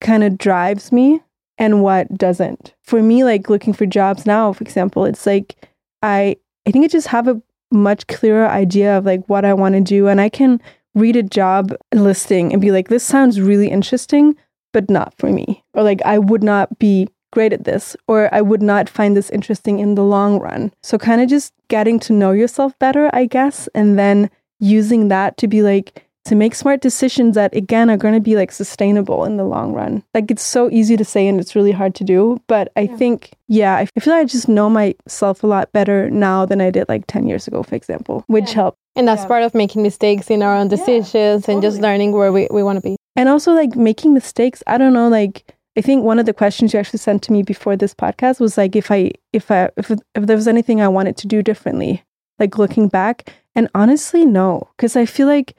kind 0.00 0.22
of 0.24 0.38
drives 0.38 0.92
me 0.92 1.20
and 1.56 1.82
what 1.82 2.16
doesn't. 2.16 2.74
For 2.82 3.02
me 3.02 3.24
like 3.24 3.48
looking 3.48 3.72
for 3.72 3.86
jobs 3.86 4.26
now, 4.26 4.52
for 4.52 4.62
example, 4.62 5.04
it's 5.04 5.26
like 5.26 5.56
I 6.02 6.36
I 6.66 6.70
think 6.70 6.84
I 6.84 6.88
just 6.88 7.08
have 7.08 7.28
a 7.28 7.42
much 7.70 8.06
clearer 8.06 8.48
idea 8.48 8.96
of 8.96 9.04
like 9.04 9.24
what 9.28 9.44
I 9.44 9.52
want 9.54 9.74
to 9.74 9.80
do 9.80 10.08
and 10.08 10.20
I 10.20 10.28
can 10.28 10.60
read 10.94 11.16
a 11.16 11.22
job 11.22 11.74
listing 11.94 12.52
and 12.52 12.62
be 12.62 12.70
like 12.70 12.88
this 12.88 13.04
sounds 13.04 13.40
really 13.40 13.68
interesting 13.68 14.36
but 14.72 14.88
not 14.88 15.14
for 15.18 15.30
me 15.30 15.62
or 15.74 15.82
like 15.82 16.00
I 16.02 16.18
would 16.18 16.42
not 16.42 16.78
be 16.78 17.08
great 17.30 17.52
at 17.52 17.64
this 17.64 17.96
or 18.06 18.32
I 18.34 18.40
would 18.40 18.62
not 18.62 18.88
find 18.88 19.16
this 19.16 19.30
interesting 19.30 19.78
in 19.78 19.94
the 19.94 20.04
long 20.04 20.38
run. 20.40 20.72
So 20.82 20.98
kind 20.98 21.20
of 21.20 21.28
just 21.28 21.52
getting 21.68 21.98
to 22.00 22.12
know 22.12 22.32
yourself 22.32 22.78
better, 22.78 23.10
I 23.12 23.26
guess, 23.26 23.68
and 23.74 23.98
then 23.98 24.30
using 24.60 25.08
that 25.08 25.36
to 25.38 25.46
be 25.48 25.62
like 25.62 26.04
to 26.24 26.34
make 26.34 26.54
smart 26.54 26.82
decisions 26.82 27.34
that 27.36 27.54
again 27.54 27.88
are 27.88 27.96
going 27.96 28.12
to 28.12 28.20
be 28.20 28.36
like 28.36 28.52
sustainable 28.52 29.24
in 29.24 29.38
the 29.38 29.44
long 29.44 29.72
run. 29.72 30.02
Like 30.12 30.30
it's 30.30 30.42
so 30.42 30.68
easy 30.70 30.94
to 30.96 31.04
say 31.04 31.26
and 31.26 31.40
it's 31.40 31.56
really 31.56 31.72
hard 31.72 31.94
to 31.96 32.04
do, 32.04 32.38
but 32.48 32.70
I 32.76 32.82
Yeah. 32.82 32.96
think 32.96 33.30
yeah, 33.46 33.76
I 33.76 33.86
feel 34.00 34.12
like 34.12 34.22
I 34.22 34.24
just 34.26 34.46
know 34.48 34.68
myself 34.68 35.42
a 35.42 35.46
lot 35.46 35.72
better 35.72 36.10
now 36.10 36.44
than 36.44 36.60
I 36.60 36.70
did 36.70 36.86
like 36.88 37.06
10 37.06 37.26
years 37.26 37.48
ago, 37.48 37.62
for 37.62 37.74
example, 37.76 38.24
which 38.26 38.50
Yeah. 38.50 38.56
helped. 38.56 38.78
And 38.94 39.08
that's 39.08 39.22
Yeah. 39.22 39.28
part 39.28 39.42
of 39.42 39.54
making 39.54 39.82
mistakes 39.82 40.28
in 40.28 40.42
our 40.42 40.54
own 40.54 40.66
Yeah, 40.66 40.76
decisions 40.76 41.48
and 41.48 41.62
just 41.62 41.80
learning 41.80 42.12
where 42.12 42.30
we, 42.32 42.46
we 42.50 42.62
want 42.62 42.76
to 42.76 42.82
be. 42.82 42.96
And 43.16 43.28
also 43.30 43.52
like 43.52 43.74
making 43.74 44.12
mistakes. 44.12 44.62
I 44.66 44.76
don't 44.76 44.92
know 44.92 45.08
like 45.08 45.54
I 45.78 45.80
think 45.80 46.02
one 46.02 46.18
of 46.18 46.26
the 46.26 46.34
questions 46.34 46.72
you 46.72 46.80
actually 46.80 46.98
sent 46.98 47.22
to 47.22 47.32
me 47.32 47.44
before 47.44 47.76
this 47.76 47.94
podcast 47.94 48.40
was 48.40 48.58
like 48.58 48.74
if 48.74 48.90
I 48.90 49.12
if 49.32 49.48
I 49.48 49.70
if 49.76 49.92
if 49.92 50.26
there 50.26 50.34
was 50.34 50.48
anything 50.48 50.80
I 50.80 50.88
wanted 50.88 51.16
to 51.18 51.28
do 51.28 51.40
differently, 51.40 52.02
like 52.40 52.58
looking 52.58 52.88
back. 52.88 53.32
And 53.54 53.68
honestly, 53.76 54.26
no, 54.26 54.68
because 54.76 54.96
I 54.96 55.06
feel 55.06 55.28
like 55.28 55.54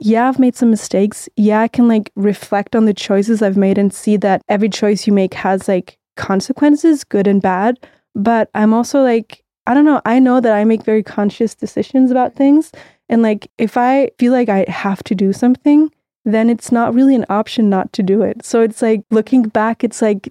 yeah, 0.00 0.28
I've 0.28 0.40
made 0.40 0.56
some 0.56 0.68
mistakes. 0.68 1.28
Yeah, 1.36 1.60
I 1.60 1.68
can 1.68 1.86
like 1.86 2.10
reflect 2.16 2.74
on 2.74 2.86
the 2.86 2.92
choices 2.92 3.40
I've 3.40 3.56
made 3.56 3.78
and 3.78 3.94
see 3.94 4.16
that 4.16 4.42
every 4.48 4.68
choice 4.68 5.06
you 5.06 5.12
make 5.12 5.34
has 5.34 5.68
like 5.68 5.96
consequences, 6.16 7.04
good 7.04 7.28
and 7.28 7.40
bad. 7.40 7.78
But 8.16 8.50
I'm 8.56 8.74
also 8.74 9.00
like 9.00 9.44
I 9.68 9.74
don't 9.74 9.84
know, 9.84 10.02
I 10.04 10.18
know 10.18 10.40
that 10.40 10.54
I 10.54 10.64
make 10.64 10.82
very 10.82 11.04
conscious 11.04 11.54
decisions 11.54 12.10
about 12.10 12.34
things. 12.34 12.72
And 13.08 13.22
like 13.22 13.48
if 13.58 13.76
I 13.76 14.10
feel 14.18 14.32
like 14.32 14.48
I 14.48 14.64
have 14.66 15.04
to 15.04 15.14
do 15.14 15.32
something, 15.32 15.92
then 16.24 16.48
it's 16.48 16.70
not 16.70 16.94
really 16.94 17.14
an 17.14 17.26
option 17.28 17.68
not 17.68 17.92
to 17.94 18.02
do 18.02 18.22
it. 18.22 18.44
So 18.44 18.62
it's 18.62 18.82
like 18.82 19.02
looking 19.10 19.42
back, 19.42 19.82
it's 19.82 20.00
like, 20.00 20.28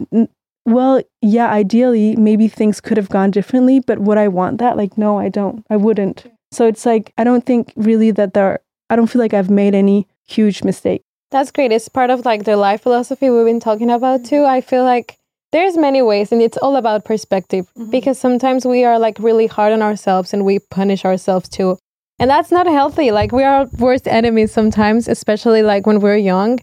well, 0.65 1.01
yeah, 1.21 1.49
ideally, 1.49 2.15
maybe 2.15 2.47
things 2.47 2.79
could 2.79 2.97
have 2.97 3.09
gone 3.09 3.31
differently, 3.31 3.79
but 3.79 3.99
would 3.99 4.17
I 4.17 4.27
want 4.27 4.59
that? 4.59 4.77
Like, 4.77 4.97
no, 4.97 5.19
I 5.19 5.29
don't. 5.29 5.65
I 5.69 5.77
wouldn't. 5.77 6.25
So 6.51 6.67
it's 6.67 6.85
like, 6.85 7.13
I 7.17 7.23
don't 7.23 7.45
think 7.45 7.73
really 7.75 8.11
that 8.11 8.33
there, 8.33 8.59
I 8.89 8.95
don't 8.95 9.07
feel 9.07 9.21
like 9.21 9.33
I've 9.33 9.49
made 9.49 9.73
any 9.73 10.07
huge 10.27 10.63
mistake. 10.63 11.01
That's 11.31 11.51
great. 11.51 11.71
It's 11.71 11.87
part 11.87 12.09
of 12.09 12.25
like 12.25 12.43
the 12.43 12.57
life 12.57 12.81
philosophy 12.81 13.29
we've 13.29 13.45
been 13.45 13.59
talking 13.59 13.89
about 13.89 14.19
mm-hmm. 14.19 14.29
too. 14.29 14.45
I 14.45 14.61
feel 14.61 14.83
like 14.83 15.17
there's 15.51 15.77
many 15.77 16.01
ways 16.01 16.31
and 16.31 16.41
it's 16.41 16.57
all 16.57 16.75
about 16.75 17.05
perspective 17.05 17.65
mm-hmm. 17.77 17.89
because 17.89 18.19
sometimes 18.19 18.65
we 18.65 18.83
are 18.83 18.99
like 18.99 19.17
really 19.19 19.47
hard 19.47 19.73
on 19.73 19.81
ourselves 19.81 20.33
and 20.33 20.45
we 20.45 20.59
punish 20.59 21.05
ourselves 21.05 21.49
too. 21.49 21.77
And 22.21 22.29
that's 22.29 22.51
not 22.51 22.67
healthy. 22.67 23.09
Like 23.09 23.31
we 23.31 23.43
are 23.43 23.61
our 23.61 23.65
worst 23.79 24.07
enemies 24.07 24.51
sometimes, 24.51 25.07
especially 25.07 25.63
like 25.63 25.87
when 25.87 25.99
we're 25.99 26.17
young. 26.17 26.59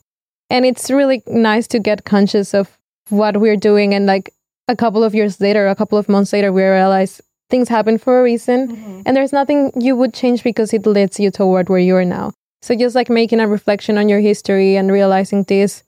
And 0.50 0.64
it's 0.64 0.88
really 0.88 1.20
nice 1.26 1.66
to 1.68 1.80
get 1.80 2.04
conscious 2.04 2.54
of 2.54 2.78
what 3.08 3.38
we're 3.38 3.56
doing 3.56 3.92
and 3.92 4.06
like 4.06 4.32
a 4.68 4.76
couple 4.76 5.02
of 5.02 5.16
years 5.16 5.40
later, 5.40 5.66
a 5.66 5.74
couple 5.74 5.98
of 5.98 6.08
months 6.08 6.32
later 6.32 6.52
we 6.52 6.62
realize 6.62 7.20
things 7.50 7.68
happen 7.68 7.98
for 7.98 8.20
a 8.20 8.22
reason 8.22 8.68
mm-hmm. 8.68 9.02
and 9.04 9.16
there's 9.16 9.32
nothing 9.32 9.72
you 9.74 9.96
would 9.96 10.14
change 10.14 10.44
because 10.44 10.72
it 10.72 10.86
leads 10.86 11.18
you 11.18 11.30
toward 11.32 11.68
where 11.68 11.80
you 11.80 11.96
are 11.96 12.04
now. 12.04 12.30
So 12.62 12.76
just 12.76 12.94
like 12.94 13.10
making 13.10 13.40
a 13.40 13.48
reflection 13.48 13.98
on 13.98 14.08
your 14.08 14.20
history 14.20 14.76
and 14.76 14.92
realizing 14.92 15.42
this, 15.42 15.82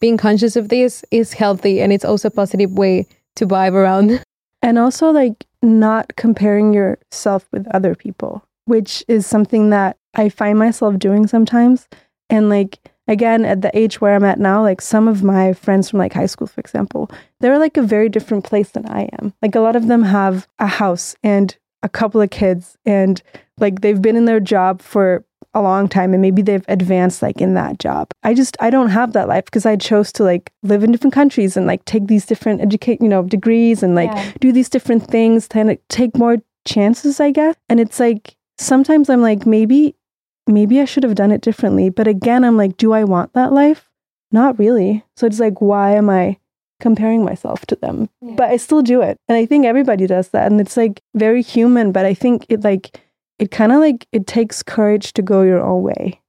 being 0.00 0.16
conscious 0.16 0.56
of 0.56 0.68
this 0.68 1.04
is 1.12 1.34
healthy 1.34 1.80
and 1.80 1.92
it's 1.92 2.04
also 2.04 2.26
a 2.26 2.32
positive 2.32 2.72
way 2.72 3.06
to 3.36 3.46
vibe 3.46 3.74
around. 3.74 4.24
And 4.62 4.80
also 4.80 5.10
like 5.10 5.46
not 5.62 6.16
comparing 6.16 6.72
yourself 6.72 7.46
with 7.52 7.68
other 7.68 7.94
people, 7.94 8.42
which 8.66 9.04
is 9.08 9.26
something 9.26 9.70
that 9.70 9.96
I 10.14 10.28
find 10.28 10.58
myself 10.58 10.98
doing 10.98 11.26
sometimes. 11.26 11.88
And 12.30 12.48
like 12.48 12.78
again, 13.08 13.44
at 13.44 13.62
the 13.62 13.76
age 13.76 14.00
where 14.00 14.14
I'm 14.14 14.24
at 14.24 14.38
now, 14.38 14.62
like 14.62 14.80
some 14.80 15.08
of 15.08 15.22
my 15.22 15.52
friends 15.52 15.90
from 15.90 15.98
like 15.98 16.12
high 16.12 16.26
school, 16.26 16.46
for 16.46 16.60
example, 16.60 17.10
they're 17.40 17.58
like 17.58 17.76
a 17.76 17.82
very 17.82 18.08
different 18.08 18.44
place 18.44 18.70
than 18.70 18.86
I 18.88 19.08
am. 19.20 19.34
Like 19.42 19.54
a 19.54 19.60
lot 19.60 19.76
of 19.76 19.88
them 19.88 20.02
have 20.04 20.46
a 20.58 20.66
house 20.66 21.16
and 21.22 21.56
a 21.82 21.88
couple 21.88 22.20
of 22.20 22.30
kids 22.30 22.76
and 22.86 23.20
like 23.58 23.80
they've 23.80 24.00
been 24.00 24.16
in 24.16 24.24
their 24.26 24.40
job 24.40 24.80
for 24.80 25.24
a 25.54 25.60
long 25.60 25.86
time 25.88 26.14
and 26.14 26.22
maybe 26.22 26.40
they've 26.40 26.64
advanced 26.68 27.20
like 27.20 27.40
in 27.40 27.54
that 27.54 27.78
job. 27.78 28.08
I 28.22 28.32
just 28.34 28.56
I 28.60 28.70
don't 28.70 28.88
have 28.90 29.12
that 29.12 29.28
life 29.28 29.44
because 29.46 29.66
I 29.66 29.76
chose 29.76 30.12
to 30.12 30.22
like 30.22 30.50
live 30.62 30.82
in 30.84 30.92
different 30.92 31.12
countries 31.12 31.56
and 31.56 31.66
like 31.66 31.84
take 31.84 32.06
these 32.06 32.24
different 32.24 32.62
educate, 32.62 33.02
you 33.02 33.08
know, 33.08 33.22
degrees 33.24 33.82
and 33.82 33.94
like 33.94 34.10
Yeah. 34.12 34.32
do 34.40 34.52
these 34.52 34.70
different 34.70 35.08
things, 35.08 35.48
kind 35.48 35.70
of 35.70 35.78
take 35.88 36.16
more 36.16 36.38
chances, 36.64 37.20
I 37.20 37.32
guess. 37.32 37.56
And 37.68 37.80
it's 37.80 37.98
like 38.00 38.36
sometimes 38.58 39.08
I'm 39.10 39.22
like 39.22 39.46
maybe 39.46 39.96
maybe 40.46 40.80
I 40.80 40.84
should 40.84 41.02
have 41.04 41.14
done 41.14 41.30
it 41.30 41.40
differently, 41.40 41.88
but 41.90 42.06
again 42.06 42.44
I'm 42.44 42.56
like 42.56 42.76
do 42.76 42.92
I 42.92 43.04
want 43.04 43.32
that 43.34 43.52
life? 43.52 43.88
Not 44.30 44.58
really. 44.58 45.04
So 45.16 45.26
it's 45.26 45.40
like 45.40 45.60
why 45.60 45.92
am 45.92 46.08
I 46.10 46.38
comparing 46.80 47.24
myself 47.24 47.64
to 47.66 47.76
them? 47.76 48.08
Yeah. 48.20 48.34
But 48.36 48.50
I 48.50 48.56
still 48.56 48.82
do 48.82 49.02
it. 49.02 49.16
And 49.28 49.36
I 49.36 49.46
think 49.46 49.64
everybody 49.64 50.06
does 50.06 50.28
that 50.30 50.50
and 50.50 50.60
it's 50.60 50.76
like 50.76 51.00
very 51.14 51.42
human, 51.42 51.92
but 51.92 52.04
I 52.04 52.14
think 52.14 52.46
it 52.48 52.64
like 52.64 53.00
it 53.38 53.50
kind 53.50 53.72
of 53.72 53.80
like 53.80 54.06
it 54.12 54.26
takes 54.26 54.62
courage 54.62 55.12
to 55.14 55.22
go 55.22 55.42
your 55.42 55.62
own 55.62 55.82
way 55.82 56.20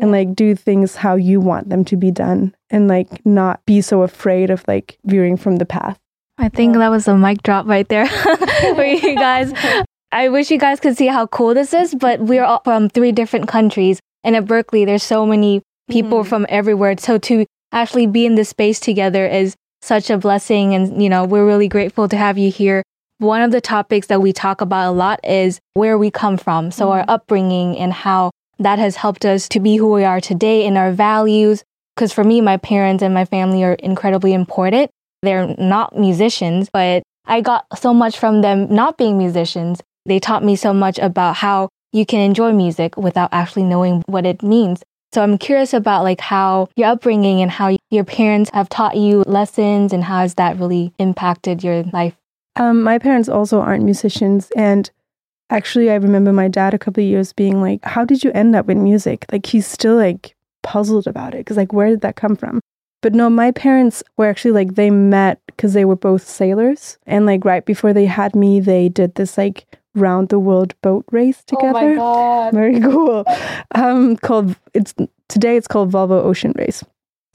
and 0.00 0.10
like 0.10 0.34
do 0.34 0.54
things 0.54 0.96
how 0.96 1.14
you 1.14 1.40
want 1.40 1.68
them 1.68 1.84
to 1.84 1.96
be 1.96 2.10
done 2.10 2.54
and 2.70 2.88
like 2.88 3.24
not 3.24 3.64
be 3.66 3.80
so 3.80 4.02
afraid 4.02 4.50
of 4.50 4.64
like 4.66 4.98
veering 5.04 5.36
from 5.36 5.56
the 5.56 5.66
path. 5.66 5.98
I 6.36 6.48
think 6.48 6.74
that 6.74 6.88
was 6.88 7.06
a 7.06 7.16
mic 7.16 7.42
drop 7.42 7.66
right 7.66 7.88
there 7.88 8.08
for 8.74 8.84
you 8.84 9.14
guys. 9.14 9.52
I 10.14 10.28
wish 10.28 10.52
you 10.52 10.58
guys 10.58 10.78
could 10.78 10.96
see 10.96 11.08
how 11.08 11.26
cool 11.26 11.54
this 11.54 11.74
is, 11.74 11.92
but 11.92 12.20
we're 12.20 12.44
all 12.44 12.60
from 12.62 12.88
three 12.88 13.10
different 13.10 13.48
countries. 13.48 13.98
And 14.22 14.36
at 14.36 14.46
Berkeley, 14.46 14.84
there's 14.84 15.02
so 15.02 15.26
many 15.26 15.60
people 15.90 16.22
Mhm. 16.22 16.26
from 16.26 16.46
everywhere. 16.48 16.94
So 16.98 17.18
to 17.18 17.44
actually 17.72 18.06
be 18.06 18.24
in 18.24 18.36
this 18.36 18.50
space 18.50 18.78
together 18.78 19.26
is 19.26 19.56
such 19.82 20.10
a 20.10 20.16
blessing. 20.16 20.72
And, 20.72 21.02
you 21.02 21.08
know, 21.08 21.24
we're 21.24 21.44
really 21.44 21.66
grateful 21.66 22.06
to 22.08 22.16
have 22.16 22.38
you 22.38 22.52
here. 22.52 22.84
One 23.18 23.42
of 23.42 23.50
the 23.50 23.60
topics 23.60 24.06
that 24.06 24.22
we 24.22 24.32
talk 24.32 24.60
about 24.60 24.88
a 24.88 24.92
lot 24.92 25.18
is 25.24 25.58
where 25.74 25.98
we 25.98 26.12
come 26.12 26.36
from. 26.36 26.70
So 26.70 26.92
our 26.92 27.04
upbringing 27.08 27.76
and 27.76 27.92
how 27.92 28.30
that 28.60 28.78
has 28.78 28.94
helped 28.94 29.24
us 29.24 29.48
to 29.48 29.58
be 29.58 29.76
who 29.78 29.90
we 29.90 30.04
are 30.04 30.20
today 30.20 30.64
and 30.64 30.78
our 30.78 30.92
values. 30.92 31.64
Because 31.96 32.12
for 32.12 32.22
me, 32.22 32.40
my 32.40 32.56
parents 32.56 33.02
and 33.02 33.12
my 33.12 33.24
family 33.24 33.64
are 33.64 33.74
incredibly 33.74 34.32
important. 34.32 34.92
They're 35.22 35.56
not 35.58 35.98
musicians, 35.98 36.70
but 36.72 37.02
I 37.26 37.40
got 37.40 37.64
so 37.74 37.92
much 37.92 38.16
from 38.16 38.42
them 38.42 38.68
not 38.70 38.96
being 38.96 39.18
musicians. 39.18 39.80
They 40.06 40.20
taught 40.20 40.44
me 40.44 40.56
so 40.56 40.74
much 40.74 40.98
about 40.98 41.36
how 41.36 41.68
you 41.92 42.04
can 42.04 42.20
enjoy 42.20 42.52
music 42.52 42.96
without 42.96 43.30
actually 43.32 43.62
knowing 43.64 44.02
what 44.06 44.26
it 44.26 44.42
means. 44.42 44.82
So 45.14 45.22
I'm 45.22 45.38
curious 45.38 45.72
about 45.72 46.02
like 46.02 46.20
how 46.20 46.68
your 46.76 46.88
upbringing 46.88 47.40
and 47.40 47.50
how 47.50 47.76
your 47.90 48.04
parents 48.04 48.50
have 48.52 48.68
taught 48.68 48.96
you 48.96 49.22
lessons 49.26 49.92
and 49.92 50.02
how 50.02 50.18
has 50.20 50.34
that 50.34 50.58
really 50.58 50.92
impacted 50.98 51.62
your 51.62 51.84
life? 51.84 52.16
Um, 52.56 52.82
my 52.82 52.98
parents 52.98 53.28
also 53.28 53.60
aren't 53.60 53.84
musicians, 53.84 54.50
and 54.56 54.90
actually, 55.50 55.90
I 55.90 55.94
remember 55.94 56.32
my 56.32 56.48
dad 56.48 56.74
a 56.74 56.78
couple 56.78 57.02
of 57.02 57.08
years 57.08 57.32
being 57.32 57.60
like, 57.60 57.84
"How 57.84 58.04
did 58.04 58.22
you 58.22 58.30
end 58.32 58.54
up 58.54 58.68
in 58.70 58.84
music?" 58.84 59.24
Like 59.32 59.46
he's 59.46 59.66
still 59.66 59.96
like 59.96 60.34
puzzled 60.62 61.06
about 61.06 61.34
it 61.34 61.38
because 61.38 61.56
like 61.56 61.72
where 61.72 61.88
did 61.88 62.00
that 62.02 62.16
come 62.16 62.36
from? 62.36 62.60
But 63.02 63.14
no, 63.14 63.28
my 63.28 63.50
parents 63.50 64.02
were 64.16 64.26
actually 64.26 64.52
like 64.52 64.74
they 64.74 64.90
met 64.90 65.40
because 65.46 65.74
they 65.74 65.84
were 65.84 65.96
both 65.96 66.26
sailors, 66.26 66.98
and 67.06 67.26
like 67.26 67.44
right 67.44 67.64
before 67.64 67.92
they 67.92 68.06
had 68.06 68.34
me, 68.34 68.60
they 68.60 68.88
did 68.88 69.14
this 69.14 69.36
like 69.36 69.66
round 69.94 70.28
the 70.28 70.38
world 70.38 70.74
boat 70.82 71.04
race 71.10 71.42
together. 71.44 71.78
Oh 71.78 71.88
my 71.88 71.94
god. 71.94 72.54
Very 72.54 72.80
cool. 72.80 73.24
Um, 73.74 74.16
called 74.16 74.56
it's 74.72 74.94
today 75.28 75.56
it's 75.56 75.68
called 75.68 75.90
Volvo 75.90 76.22
Ocean 76.22 76.52
Race. 76.56 76.82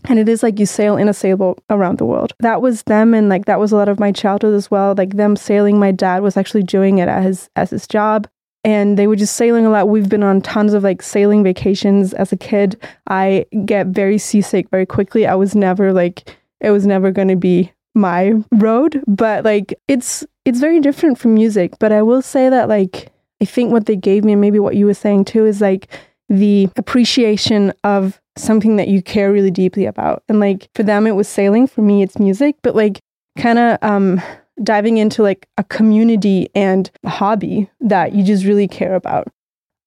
And 0.06 0.18
it 0.18 0.30
is 0.30 0.44
like 0.44 0.60
you 0.60 0.66
sail 0.66 0.96
in 0.96 1.10
a 1.10 1.14
sailboat 1.14 1.62
around 1.70 1.98
the 1.98 2.06
world. 2.06 2.34
That 2.40 2.62
was 2.62 2.84
them, 2.84 3.14
and 3.14 3.28
like 3.28 3.46
that 3.46 3.60
was 3.60 3.74
a 3.74 3.76
lot 3.76 3.90
of 3.90 4.00
my 4.00 4.14
childhood 4.14 4.54
as 4.54 4.72
well. 4.72 4.96
Like 4.98 5.18
them 5.18 5.36
sailing. 5.36 5.78
My 5.78 5.92
dad 5.92 6.22
was 6.22 6.38
actually 6.38 6.64
doing 6.64 7.00
it 7.00 7.10
as 7.10 7.26
his 7.26 7.50
as 7.58 7.70
his 7.72 7.88
job, 7.88 8.26
and 8.64 8.98
they 8.98 9.08
were 9.08 9.18
just 9.18 9.36
sailing 9.36 9.66
a 9.66 9.70
lot. 9.70 9.90
We've 9.90 10.08
been 10.08 10.24
on 10.24 10.42
tons 10.42 10.74
of 10.74 10.84
like 10.84 11.02
sailing 11.02 11.44
vacations 11.44 12.14
as 12.14 12.32
a 12.32 12.38
kid. 12.38 12.82
I 13.08 13.46
get 13.66 13.88
very 13.88 14.18
seasick 14.18 14.70
very 14.70 14.86
quickly. 14.86 15.28
I 15.28 15.36
was 15.36 15.54
never 15.54 15.92
like 15.92 16.38
it 16.62 16.72
was 16.72 16.86
never 16.86 17.12
going 17.12 17.28
to 17.28 17.36
be 17.36 17.74
my 17.96 18.34
road, 18.52 19.04
but 19.08 19.44
like 19.44 19.74
it's 19.88 20.26
it's 20.46 20.60
very 20.60 20.80
different 20.80 21.18
from 21.18 21.34
music. 21.34 21.74
But 21.80 21.92
I 21.92 22.02
will 22.02 22.22
say 22.22 22.50
that 22.50 22.70
like 22.70 23.12
I 23.42 23.46
think 23.46 23.72
what 23.72 23.86
they 23.86 23.96
gave 23.96 24.24
me, 24.24 24.34
and 24.34 24.42
maybe 24.42 24.60
what 24.60 24.76
you 24.76 24.86
were 24.86 24.94
saying 24.94 25.26
too, 25.26 25.46
is 25.46 25.62
like 25.62 25.88
the 26.28 26.70
appreciation 26.76 27.74
of 27.84 28.20
something 28.38 28.76
that 28.78 28.88
you 28.88 29.02
care 29.02 29.32
really 29.32 29.52
deeply 29.52 29.86
about. 29.86 30.24
And 30.30 30.40
like 30.40 30.70
for 30.76 30.84
them, 30.84 31.08
it 31.08 31.16
was 31.16 31.28
sailing. 31.28 31.68
For 31.68 31.82
me, 31.82 32.04
it's 32.04 32.20
music. 32.20 32.56
But 32.62 32.76
like 32.76 33.00
kind 33.38 33.60
of 33.60 33.78
um, 33.82 34.22
diving 34.64 34.98
into 34.98 35.24
like 35.24 35.48
a 35.58 35.64
community 35.64 36.50
and 36.56 36.90
a 37.04 37.10
hobby 37.10 37.70
that 37.80 38.14
you 38.14 38.24
just 38.24 38.46
really 38.46 38.68
care 38.68 38.96
about. 38.96 39.28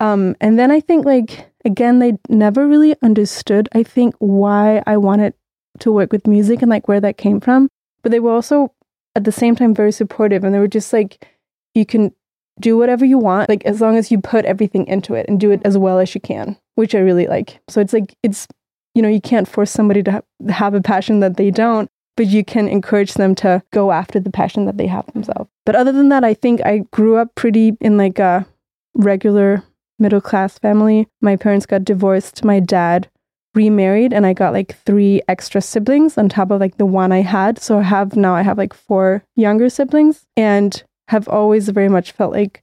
Um, 0.01 0.35
and 0.41 0.59
then 0.59 0.71
I 0.71 0.81
think 0.81 1.05
like 1.05 1.49
again, 1.65 1.99
they 1.99 2.15
never 2.29 2.67
really 2.67 2.97
understood. 3.03 3.69
I 3.73 3.83
think 3.83 4.15
why 4.19 4.83
I 4.87 4.97
wanted 4.97 5.35
to 5.81 5.93
work 5.93 6.13
with 6.13 6.27
music 6.27 6.63
and 6.63 6.71
like 6.71 6.89
where 6.89 7.01
that 7.01 7.17
came 7.17 7.41
from. 7.41 7.69
But 8.03 8.13
they 8.13 8.21
were 8.21 8.33
also 8.33 8.73
at 9.15 9.25
the 9.25 9.33
same 9.33 9.57
time 9.57 9.75
very 9.75 9.93
supportive, 9.93 10.45
and 10.45 10.55
they 10.55 10.59
were 10.59 10.69
just 10.69 10.93
like, 10.93 11.27
you 11.75 11.87
can 11.87 12.13
do 12.61 12.77
whatever 12.77 13.05
you 13.05 13.19
want, 13.19 13.49
like 13.49 13.65
as 13.65 13.81
long 13.81 13.97
as 13.97 14.11
you 14.11 14.21
put 14.21 14.45
everything 14.45 14.87
into 14.87 15.15
it 15.15 15.27
and 15.29 15.41
do 15.41 15.51
it 15.51 15.61
as 15.65 15.79
well 15.79 15.99
as 15.99 16.15
you 16.15 16.21
can, 16.21 16.57
which 16.75 16.95
I 16.95 16.99
really 16.99 17.27
like. 17.27 17.61
So 17.69 17.81
it's 17.81 17.93
like, 17.93 18.15
it's, 18.23 18.47
you 18.95 19.03
know, 19.03 19.09
you 19.09 19.21
can't 19.21 19.49
force 19.49 19.71
somebody 19.71 20.03
to 20.03 20.13
ha- 20.13 20.51
have 20.51 20.75
a 20.75 20.83
passion 20.83 21.21
that 21.21 21.37
they 21.37 21.51
don't, 21.51 21.91
but 22.17 22.27
you 22.27 22.45
can 22.45 22.69
encourage 22.69 23.15
them 23.15 23.35
to 23.37 23.63
go 23.73 23.91
after 23.91 24.21
the 24.21 24.31
passion 24.31 24.67
that 24.67 24.77
they 24.77 24.87
have 24.87 25.07
themselves. 25.13 25.51
But 25.65 25.77
other 25.77 25.93
than 25.93 26.11
that, 26.11 26.25
I 26.25 26.35
think 26.35 26.65
I 26.65 26.85
grew 26.93 27.17
up 27.17 27.35
pretty 27.35 27.77
in 27.81 27.97
like 27.97 28.19
a 28.19 28.47
regular 28.95 29.63
middle 29.99 30.21
class 30.21 30.59
family. 30.59 31.09
My 31.23 31.37
parents 31.37 31.65
got 31.65 31.85
divorced. 31.85 32.45
My 32.45 32.61
dad 32.61 33.09
remarried 33.55 34.13
and 34.13 34.27
I 34.27 34.33
got 34.33 34.53
like 34.53 34.77
three 34.85 35.21
extra 35.29 35.61
siblings 35.61 36.17
on 36.17 36.29
top 36.29 36.51
of 36.51 36.61
like 36.61 36.79
the 36.79 36.87
one 36.87 37.13
I 37.13 37.23
had. 37.23 37.59
So 37.59 37.79
I 37.79 37.83
have 37.83 38.17
now 38.17 38.35
I 38.35 38.43
have 38.43 38.59
like 38.59 38.75
four 38.75 39.25
younger 39.37 39.69
siblings 39.69 40.27
and 40.37 40.83
have 41.09 41.29
always 41.29 41.69
very 41.69 41.89
much 41.89 42.13
felt 42.13 42.33
like 42.33 42.63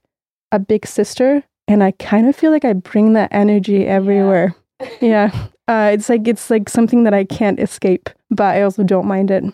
a 0.52 0.58
big 0.58 0.86
sister 0.86 1.44
and 1.68 1.84
I 1.84 1.92
kind 1.92 2.28
of 2.28 2.34
feel 2.34 2.50
like 2.50 2.64
I 2.64 2.72
bring 2.72 3.12
that 3.12 3.32
energy 3.32 3.86
everywhere. 3.86 4.56
Yeah. 4.80 4.88
yeah. 5.00 5.46
Uh, 5.68 5.90
it's 5.92 6.08
like 6.08 6.26
it's 6.26 6.50
like 6.50 6.68
something 6.68 7.04
that 7.04 7.14
I 7.14 7.22
can't 7.22 7.60
escape, 7.60 8.10
but 8.28 8.56
I 8.56 8.62
also 8.62 8.82
don't 8.82 9.06
mind 9.06 9.30
it. 9.30 9.44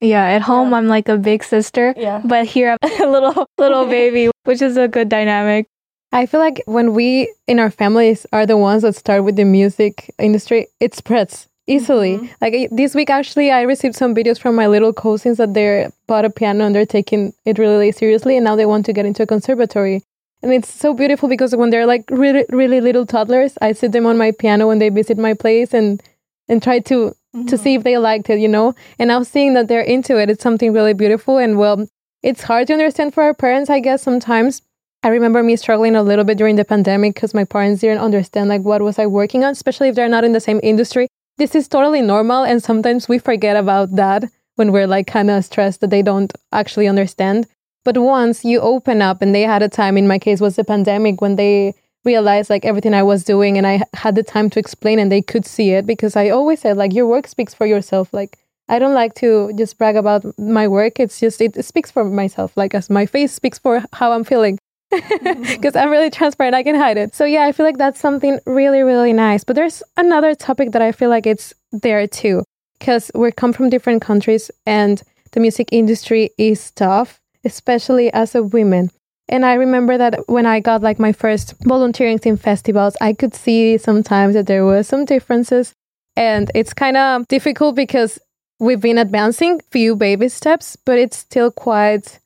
Yeah, 0.00 0.24
at 0.24 0.42
home 0.42 0.70
yeah. 0.70 0.78
I'm 0.78 0.88
like 0.88 1.08
a 1.08 1.16
big 1.16 1.44
sister, 1.44 1.94
yeah. 1.96 2.20
but 2.24 2.46
here 2.46 2.76
I'm 2.82 3.00
a 3.02 3.08
little 3.08 3.46
little 3.58 3.86
baby, 3.98 4.28
which 4.42 4.60
is 4.60 4.76
a 4.76 4.88
good 4.88 5.08
dynamic. 5.08 5.68
I 6.12 6.26
feel 6.26 6.40
like 6.40 6.62
when 6.66 6.92
we 6.92 7.32
in 7.46 7.58
our 7.58 7.70
families 7.70 8.26
are 8.32 8.46
the 8.46 8.56
ones 8.58 8.82
that 8.82 8.94
start 8.94 9.24
with 9.24 9.36
the 9.36 9.44
music 9.44 10.14
industry, 10.18 10.66
it 10.78 10.94
spreads 10.94 11.48
easily. 11.66 12.18
Mm-hmm. 12.18 12.26
Like 12.40 12.68
this 12.70 12.94
week, 12.94 13.08
actually, 13.08 13.50
I 13.50 13.62
received 13.62 13.94
some 13.94 14.14
videos 14.14 14.38
from 14.38 14.54
my 14.54 14.66
little 14.66 14.92
cousins 14.92 15.38
that 15.38 15.54
they 15.54 15.88
bought 16.06 16.24
a 16.24 16.30
piano 16.30 16.66
and 16.66 16.74
they're 16.74 16.86
taking 16.86 17.32
it 17.44 17.58
really 17.58 17.92
seriously, 17.92 18.36
and 18.36 18.44
now 18.44 18.56
they 18.56 18.66
want 18.66 18.84
to 18.86 18.92
get 18.92 19.06
into 19.06 19.22
a 19.22 19.26
conservatory. 19.26 20.02
And 20.42 20.52
it's 20.52 20.72
so 20.72 20.92
beautiful 20.92 21.28
because 21.28 21.54
when 21.54 21.70
they're 21.70 21.86
like 21.86 22.04
really, 22.10 22.44
really 22.50 22.80
little 22.80 23.06
toddlers, 23.06 23.56
I 23.62 23.72
sit 23.72 23.92
them 23.92 24.06
on 24.06 24.18
my 24.18 24.32
piano 24.32 24.66
when 24.66 24.80
they 24.80 24.88
visit 24.88 25.16
my 25.16 25.34
place 25.34 25.72
and 25.72 26.02
and 26.48 26.62
try 26.62 26.80
to 26.80 27.14
mm-hmm. 27.34 27.46
to 27.46 27.56
see 27.56 27.74
if 27.74 27.84
they 27.84 27.96
liked 27.96 28.28
it, 28.28 28.40
you 28.40 28.48
know. 28.48 28.74
And 28.98 29.08
now 29.08 29.22
seeing 29.22 29.54
that 29.54 29.68
they're 29.68 29.80
into 29.80 30.18
it, 30.18 30.28
it's 30.28 30.42
something 30.42 30.72
really 30.72 30.94
beautiful. 30.94 31.38
And 31.38 31.58
well, 31.58 31.86
it's 32.22 32.42
hard 32.42 32.66
to 32.66 32.72
understand 32.74 33.14
for 33.14 33.22
our 33.22 33.34
parents, 33.34 33.70
I 33.70 33.80
guess, 33.80 34.02
sometimes 34.02 34.62
I 35.04 35.08
remember 35.08 35.42
me 35.42 35.56
struggling 35.56 35.96
a 35.96 36.02
little 36.02 36.24
bit 36.24 36.38
during 36.38 36.54
the 36.54 36.64
pandemic 36.64 37.14
because 37.14 37.34
my 37.34 37.42
parents 37.44 37.80
didn't 37.80 37.98
understand 37.98 38.48
like 38.48 38.62
what 38.62 38.82
was 38.82 39.00
I 39.00 39.06
working 39.06 39.42
on, 39.42 39.50
especially 39.50 39.88
if 39.88 39.96
they're 39.96 40.08
not 40.08 40.22
in 40.22 40.32
the 40.32 40.40
same 40.40 40.60
industry. 40.62 41.08
This 41.38 41.56
is 41.56 41.66
totally 41.66 42.02
normal, 42.02 42.44
and 42.44 42.62
sometimes 42.62 43.08
we 43.08 43.18
forget 43.18 43.56
about 43.56 43.96
that 43.96 44.24
when 44.54 44.70
we're 44.70 44.86
like 44.86 45.08
kind 45.08 45.28
of 45.28 45.44
stressed 45.44 45.80
that 45.80 45.90
they 45.90 46.02
don't 46.02 46.32
actually 46.52 46.86
understand. 46.86 47.48
But 47.84 47.98
once 47.98 48.44
you 48.44 48.60
open 48.60 49.02
up, 49.02 49.22
and 49.22 49.34
they 49.34 49.42
had 49.42 49.62
a 49.62 49.68
time, 49.68 49.98
in 49.98 50.06
my 50.06 50.20
case, 50.20 50.40
was 50.40 50.54
the 50.54 50.62
pandemic 50.62 51.20
when 51.20 51.34
they 51.34 51.74
realized 52.04 52.48
like 52.48 52.64
everything 52.64 52.94
I 52.94 53.02
was 53.02 53.24
doing, 53.24 53.58
and 53.58 53.66
I 53.66 53.82
had 53.94 54.14
the 54.14 54.22
time 54.22 54.50
to 54.50 54.60
explain, 54.60 55.00
and 55.00 55.10
they 55.10 55.22
could 55.22 55.46
see 55.46 55.70
it 55.72 55.84
because 55.84 56.14
I 56.14 56.28
always 56.28 56.60
said 56.60 56.76
like 56.76 56.92
your 56.92 57.08
work 57.08 57.26
speaks 57.26 57.54
for 57.54 57.66
yourself. 57.66 58.14
Like 58.14 58.38
I 58.68 58.78
don't 58.78 58.94
like 58.94 59.14
to 59.14 59.52
just 59.54 59.78
brag 59.78 59.96
about 59.96 60.38
my 60.38 60.68
work. 60.68 61.00
It's 61.00 61.18
just 61.18 61.40
it 61.40 61.64
speaks 61.64 61.90
for 61.90 62.04
myself. 62.04 62.56
Like 62.56 62.72
as 62.72 62.88
my 62.88 63.04
face 63.04 63.32
speaks 63.32 63.58
for 63.58 63.82
how 63.94 64.12
I'm 64.12 64.22
feeling 64.22 64.58
because 65.22 65.76
I'm 65.76 65.90
really 65.90 66.10
transparent. 66.10 66.54
I 66.54 66.62
can 66.62 66.74
hide 66.74 66.96
it. 66.96 67.14
So 67.14 67.24
yeah, 67.24 67.44
I 67.44 67.52
feel 67.52 67.66
like 67.66 67.78
that's 67.78 68.00
something 68.00 68.38
really, 68.46 68.82
really 68.82 69.12
nice. 69.12 69.44
But 69.44 69.56
there's 69.56 69.82
another 69.96 70.34
topic 70.34 70.72
that 70.72 70.82
I 70.82 70.92
feel 70.92 71.10
like 71.10 71.26
it's 71.26 71.54
there 71.72 72.06
too, 72.06 72.44
because 72.78 73.10
we 73.14 73.32
come 73.32 73.52
from 73.52 73.70
different 73.70 74.02
countries 74.02 74.50
and 74.66 75.02
the 75.32 75.40
music 75.40 75.68
industry 75.72 76.30
is 76.38 76.70
tough, 76.72 77.20
especially 77.44 78.12
as 78.12 78.34
a 78.34 78.42
woman. 78.42 78.90
And 79.28 79.46
I 79.46 79.54
remember 79.54 79.96
that 79.96 80.20
when 80.28 80.46
I 80.46 80.60
got 80.60 80.82
like 80.82 80.98
my 80.98 81.12
first 81.12 81.54
volunteering 81.64 82.18
in 82.24 82.36
festivals, 82.36 82.96
I 83.00 83.14
could 83.14 83.34
see 83.34 83.78
sometimes 83.78 84.34
that 84.34 84.46
there 84.46 84.64
were 84.64 84.82
some 84.82 85.04
differences. 85.04 85.72
And 86.16 86.50
it's 86.54 86.74
kind 86.74 86.96
of 86.98 87.26
difficult 87.28 87.74
because 87.74 88.18
we've 88.60 88.80
been 88.80 88.98
advancing 88.98 89.60
few 89.70 89.96
baby 89.96 90.28
steps, 90.28 90.76
but 90.76 90.98
it's 90.98 91.16
still 91.16 91.50
quite 91.50 92.18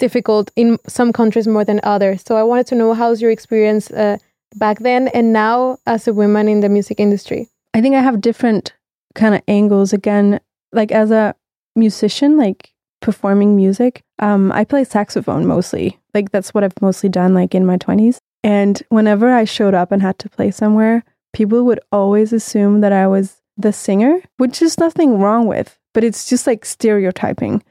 difficult 0.00 0.50
in 0.56 0.78
some 0.88 1.12
countries 1.12 1.46
more 1.46 1.64
than 1.64 1.80
others. 1.84 2.24
So 2.26 2.36
I 2.36 2.42
wanted 2.42 2.66
to 2.68 2.74
know 2.74 2.94
how's 2.94 3.22
your 3.22 3.30
experience 3.30 3.90
uh, 3.92 4.16
back 4.56 4.80
then 4.80 5.06
and 5.08 5.32
now 5.32 5.78
as 5.86 6.08
a 6.08 6.12
woman 6.12 6.48
in 6.48 6.60
the 6.60 6.68
music 6.68 6.98
industry. 6.98 7.48
I 7.72 7.80
think 7.80 7.94
I 7.94 8.00
have 8.00 8.20
different 8.20 8.74
kind 9.14 9.34
of 9.36 9.42
angles 9.46 9.92
again. 9.92 10.40
Like 10.72 10.90
as 10.90 11.12
a 11.12 11.36
musician, 11.76 12.36
like 12.36 12.72
performing 13.00 13.54
music, 13.54 14.02
um, 14.18 14.50
I 14.50 14.64
play 14.64 14.84
saxophone 14.84 15.46
mostly. 15.46 15.98
Like 16.14 16.30
that's 16.32 16.52
what 16.52 16.64
I've 16.64 16.82
mostly 16.82 17.08
done, 17.08 17.32
like 17.34 17.54
in 17.54 17.64
my 17.64 17.76
twenties. 17.76 18.18
And 18.42 18.82
whenever 18.88 19.30
I 19.30 19.44
showed 19.44 19.74
up 19.74 19.92
and 19.92 20.02
had 20.02 20.18
to 20.20 20.28
play 20.28 20.50
somewhere, 20.50 21.04
people 21.32 21.64
would 21.64 21.80
always 21.92 22.32
assume 22.32 22.80
that 22.80 22.92
I 22.92 23.06
was 23.06 23.40
the 23.56 23.72
singer, 23.72 24.20
which 24.38 24.62
is 24.62 24.78
nothing 24.78 25.18
wrong 25.18 25.46
with, 25.46 25.78
but 25.92 26.02
it's 26.02 26.28
just 26.28 26.46
like 26.46 26.64
stereotyping 26.64 27.62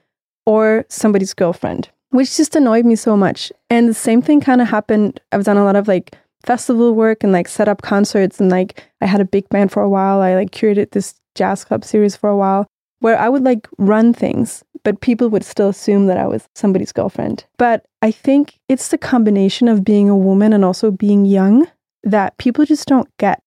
or 0.45 0.85
somebody's 0.89 1.33
girlfriend 1.33 1.89
which 2.11 2.37
just 2.37 2.55
annoyed 2.55 2.85
me 2.85 2.95
so 2.95 3.15
much. 3.15 3.51
And 3.69 3.87
the 3.87 3.93
same 3.93 4.21
thing 4.21 4.41
kind 4.41 4.61
of 4.61 4.67
happened. 4.67 5.19
I've 5.31 5.43
done 5.43 5.57
a 5.57 5.63
lot 5.63 5.75
of 5.75 5.87
like 5.87 6.15
festival 6.43 6.93
work 6.93 7.23
and 7.23 7.31
like 7.31 7.47
set 7.47 7.67
up 7.67 7.81
concerts 7.81 8.39
and 8.39 8.49
like 8.49 8.83
I 9.01 9.05
had 9.05 9.21
a 9.21 9.25
big 9.25 9.49
band 9.49 9.71
for 9.71 9.83
a 9.83 9.89
while. 9.89 10.21
I 10.21 10.35
like 10.35 10.51
curated 10.51 10.91
this 10.91 11.15
jazz 11.35 11.63
club 11.63 11.83
series 11.83 12.15
for 12.15 12.29
a 12.29 12.37
while 12.37 12.67
where 12.99 13.17
I 13.17 13.29
would 13.29 13.43
like 13.43 13.67
run 13.77 14.13
things, 14.13 14.63
but 14.83 15.01
people 15.01 15.29
would 15.29 15.45
still 15.45 15.69
assume 15.69 16.07
that 16.07 16.17
I 16.17 16.27
was 16.27 16.47
somebody's 16.55 16.91
girlfriend. 16.91 17.45
But 17.57 17.85
I 18.01 18.11
think 18.11 18.59
it's 18.67 18.89
the 18.89 18.97
combination 18.97 19.67
of 19.67 19.83
being 19.83 20.09
a 20.09 20.17
woman 20.17 20.53
and 20.53 20.65
also 20.65 20.91
being 20.91 21.25
young 21.25 21.67
that 22.03 22.37
people 22.37 22.65
just 22.65 22.87
don't 22.87 23.09
get. 23.17 23.41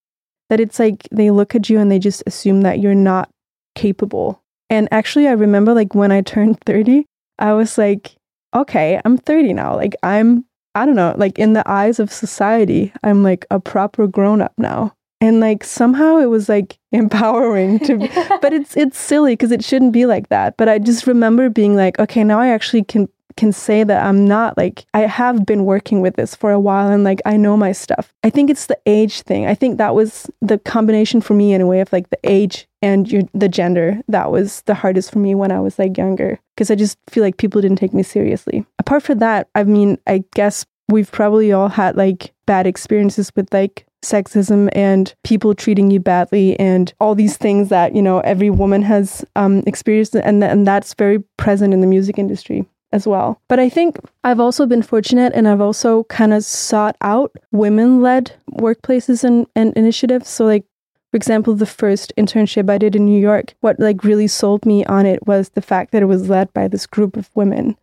That 0.50 0.60
it's 0.60 0.78
like 0.78 1.08
they 1.10 1.30
look 1.30 1.54
at 1.54 1.70
you 1.70 1.78
and 1.78 1.90
they 1.90 1.98
just 1.98 2.22
assume 2.26 2.62
that 2.62 2.80
you're 2.80 2.94
not 2.94 3.30
capable. 3.74 4.42
And 4.68 4.88
actually, 4.90 5.28
I 5.28 5.32
remember 5.32 5.72
like 5.72 5.94
when 5.94 6.12
I 6.12 6.20
turned 6.20 6.60
30, 6.66 7.06
I 7.38 7.52
was 7.54 7.78
like, 7.78 8.16
okay, 8.54 9.00
I'm 9.04 9.16
30 9.16 9.52
now. 9.52 9.74
Like 9.76 9.94
I'm 10.02 10.44
I 10.74 10.86
don't 10.86 10.96
know, 10.96 11.14
like 11.18 11.38
in 11.38 11.52
the 11.52 11.68
eyes 11.70 11.98
of 12.00 12.10
society, 12.10 12.92
I'm 13.02 13.22
like 13.22 13.44
a 13.50 13.60
proper 13.60 14.06
grown 14.06 14.40
up 14.40 14.54
now. 14.56 14.94
And 15.20 15.38
like 15.38 15.62
somehow 15.62 16.18
it 16.18 16.26
was 16.26 16.48
like 16.48 16.78
empowering 16.92 17.78
to 17.80 17.98
but 18.42 18.52
it's 18.52 18.76
it's 18.76 18.98
silly 18.98 19.32
because 19.32 19.52
it 19.52 19.64
shouldn't 19.64 19.92
be 19.92 20.06
like 20.06 20.28
that. 20.30 20.56
But 20.56 20.68
I 20.68 20.78
just 20.78 21.06
remember 21.06 21.48
being 21.50 21.76
like, 21.76 21.98
okay, 21.98 22.24
now 22.24 22.40
I 22.40 22.48
actually 22.48 22.84
can 22.84 23.08
can 23.36 23.52
say 23.52 23.84
that 23.84 24.04
I'm 24.04 24.26
not 24.26 24.56
like 24.56 24.84
I 24.94 25.00
have 25.00 25.46
been 25.46 25.64
working 25.64 26.00
with 26.00 26.16
this 26.16 26.34
for 26.34 26.50
a 26.50 26.60
while 26.60 26.88
and 26.88 27.04
like 27.04 27.20
I 27.24 27.36
know 27.36 27.56
my 27.56 27.72
stuff. 27.72 28.12
I 28.22 28.30
think 28.30 28.50
it's 28.50 28.66
the 28.66 28.78
age 28.86 29.22
thing. 29.22 29.46
I 29.46 29.54
think 29.54 29.78
that 29.78 29.94
was 29.94 30.30
the 30.40 30.58
combination 30.58 31.20
for 31.20 31.34
me 31.34 31.52
in 31.52 31.60
a 31.60 31.66
way 31.66 31.80
of 31.80 31.92
like 31.92 32.10
the 32.10 32.18
age 32.24 32.66
and 32.80 33.10
your, 33.10 33.22
the 33.32 33.48
gender 33.48 34.00
that 34.08 34.30
was 34.30 34.62
the 34.62 34.74
hardest 34.74 35.12
for 35.12 35.18
me 35.18 35.34
when 35.34 35.52
I 35.52 35.60
was 35.60 35.78
like 35.78 35.96
younger 35.96 36.38
because 36.54 36.70
I 36.70 36.74
just 36.74 36.98
feel 37.08 37.22
like 37.22 37.36
people 37.36 37.60
didn't 37.60 37.78
take 37.78 37.94
me 37.94 38.02
seriously. 38.02 38.66
Apart 38.78 39.04
from 39.04 39.18
that, 39.18 39.48
I 39.54 39.64
mean, 39.64 39.98
I 40.06 40.24
guess 40.34 40.66
we've 40.88 41.10
probably 41.10 41.52
all 41.52 41.68
had 41.68 41.96
like 41.96 42.32
bad 42.46 42.66
experiences 42.66 43.32
with 43.34 43.52
like 43.52 43.86
sexism 44.02 44.68
and 44.72 45.14
people 45.22 45.54
treating 45.54 45.90
you 45.90 46.00
badly 46.00 46.58
and 46.58 46.92
all 47.00 47.14
these 47.14 47.36
things 47.36 47.68
that 47.68 47.94
you 47.94 48.02
know 48.02 48.18
every 48.20 48.50
woman 48.50 48.82
has 48.82 49.24
um, 49.36 49.62
experienced 49.66 50.14
and, 50.14 50.42
and 50.42 50.66
that's 50.66 50.94
very 50.94 51.20
present 51.36 51.72
in 51.72 51.80
the 51.80 51.86
music 51.86 52.18
industry 52.18 52.66
as 52.92 53.06
well. 53.06 53.40
But 53.48 53.58
i 53.58 53.68
think 53.68 53.98
i've 54.24 54.40
also 54.40 54.66
been 54.66 54.82
fortunate 54.82 55.32
and 55.34 55.48
i've 55.48 55.60
also 55.60 56.04
kind 56.04 56.32
of 56.32 56.44
sought 56.44 56.96
out 57.00 57.34
women-led 57.50 58.32
workplaces 58.52 59.24
and, 59.24 59.46
and 59.54 59.72
initiatives. 59.76 60.28
So 60.28 60.44
like 60.44 60.64
for 61.10 61.16
example 61.16 61.54
the 61.54 61.66
first 61.66 62.12
internship 62.16 62.70
i 62.70 62.78
did 62.78 62.96
in 62.96 63.04
new 63.04 63.20
york 63.20 63.54
what 63.60 63.78
like 63.78 64.04
really 64.04 64.28
sold 64.28 64.64
me 64.64 64.84
on 64.86 65.06
it 65.06 65.26
was 65.26 65.50
the 65.50 65.62
fact 65.62 65.92
that 65.92 66.02
it 66.02 66.06
was 66.06 66.28
led 66.28 66.52
by 66.52 66.68
this 66.68 66.86
group 66.86 67.16
of 67.16 67.30
women. 67.34 67.76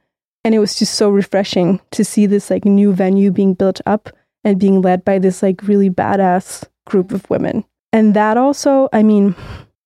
And 0.45 0.55
it 0.55 0.59
was 0.59 0.75
just 0.75 0.95
so 0.95 1.09
refreshing 1.09 1.81
to 1.91 2.05
see 2.05 2.25
this 2.25 2.49
like 2.49 2.65
new 2.65 2.93
venue 2.93 3.31
being 3.31 3.53
built 3.53 3.81
up 3.85 4.09
and 4.43 4.59
being 4.59 4.81
led 4.81 5.03
by 5.03 5.19
this 5.19 5.43
like 5.43 5.67
really 5.67 5.89
badass 5.89 6.63
group 6.85 7.11
of 7.11 7.29
women. 7.29 7.65
And 7.91 8.13
that 8.13 8.37
also, 8.37 8.87
I 8.93 9.03
mean, 9.03 9.35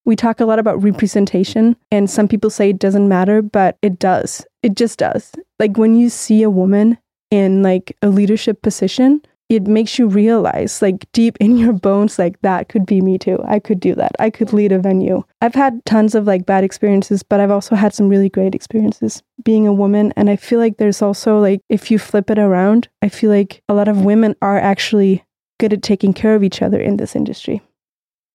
we 0.06 0.16
talk 0.16 0.39
a 0.39 0.46
lot 0.46 0.60
about 0.60 0.84
representation, 0.84 1.76
and 1.92 2.10
some 2.10 2.28
people 2.28 2.50
say 2.50 2.70
it 2.70 2.80
doesn't 2.80 3.08
matter, 3.08 3.42
but 3.42 3.78
it 3.82 4.00
does. 4.00 4.46
It 4.62 4.76
just 4.76 5.00
does. 5.00 5.32
Like 5.60 5.78
when 5.78 5.96
you 5.96 6.10
see 6.10 6.44
a 6.44 6.50
woman 6.50 6.98
in 7.32 7.63
like 7.63 7.96
a 8.02 8.10
leadership 8.10 8.62
position, 8.62 9.22
it 9.50 9.68
makes 9.68 10.00
you 10.00 10.08
realize 10.08 10.82
like 10.82 11.12
deep 11.12 11.38
in 11.39 11.58
your 11.58 11.74
bones 11.74 12.18
like 12.18 12.42
that 12.42 12.70
could 12.70 12.86
be 12.86 13.02
me 13.02 13.18
too. 13.18 13.39
I 13.46 13.60
could 13.60 13.80
do 13.80 13.94
that. 13.96 14.12
I 14.20 14.30
could 14.30 14.54
lead 14.54 14.72
a 14.72 14.80
venue. 14.80 15.24
I've 15.42 15.56
had 15.56 15.84
tons 15.86 16.16
of 16.16 16.26
like 16.26 16.46
bad 16.46 16.63
experiences 16.63 17.24
but 17.24 17.39
i've 17.39 17.52
also 17.52 17.76
had 17.76 17.94
some 17.94 18.10
really 18.10 18.30
great 18.30 18.56
experiences 18.56 19.22
being 19.44 19.68
a 19.68 19.74
woman. 19.74 20.13
And 20.16 20.30
i 20.30 20.36
feel 20.36 20.60
like 20.60 20.78
there's 20.78 21.02
also 21.02 21.39
like 21.39 21.62
if 21.70 21.92
you 21.92 22.00
flip 22.00 22.30
it 22.30 22.39
around 22.39 22.88
i 23.02 23.10
feel 23.10 23.30
like 23.30 23.62
a 23.68 23.74
lot 23.74 23.88
of 23.88 24.06
women 24.06 24.36
are 24.42 24.58
actually 24.58 25.24
good 25.60 25.74
at 25.74 25.84
taking 25.84 26.13
care 26.13 26.36
of 26.36 26.44
each 26.44 26.62
other 26.62 26.80
in 26.80 26.98
this 26.98 27.16
industry 27.16 27.62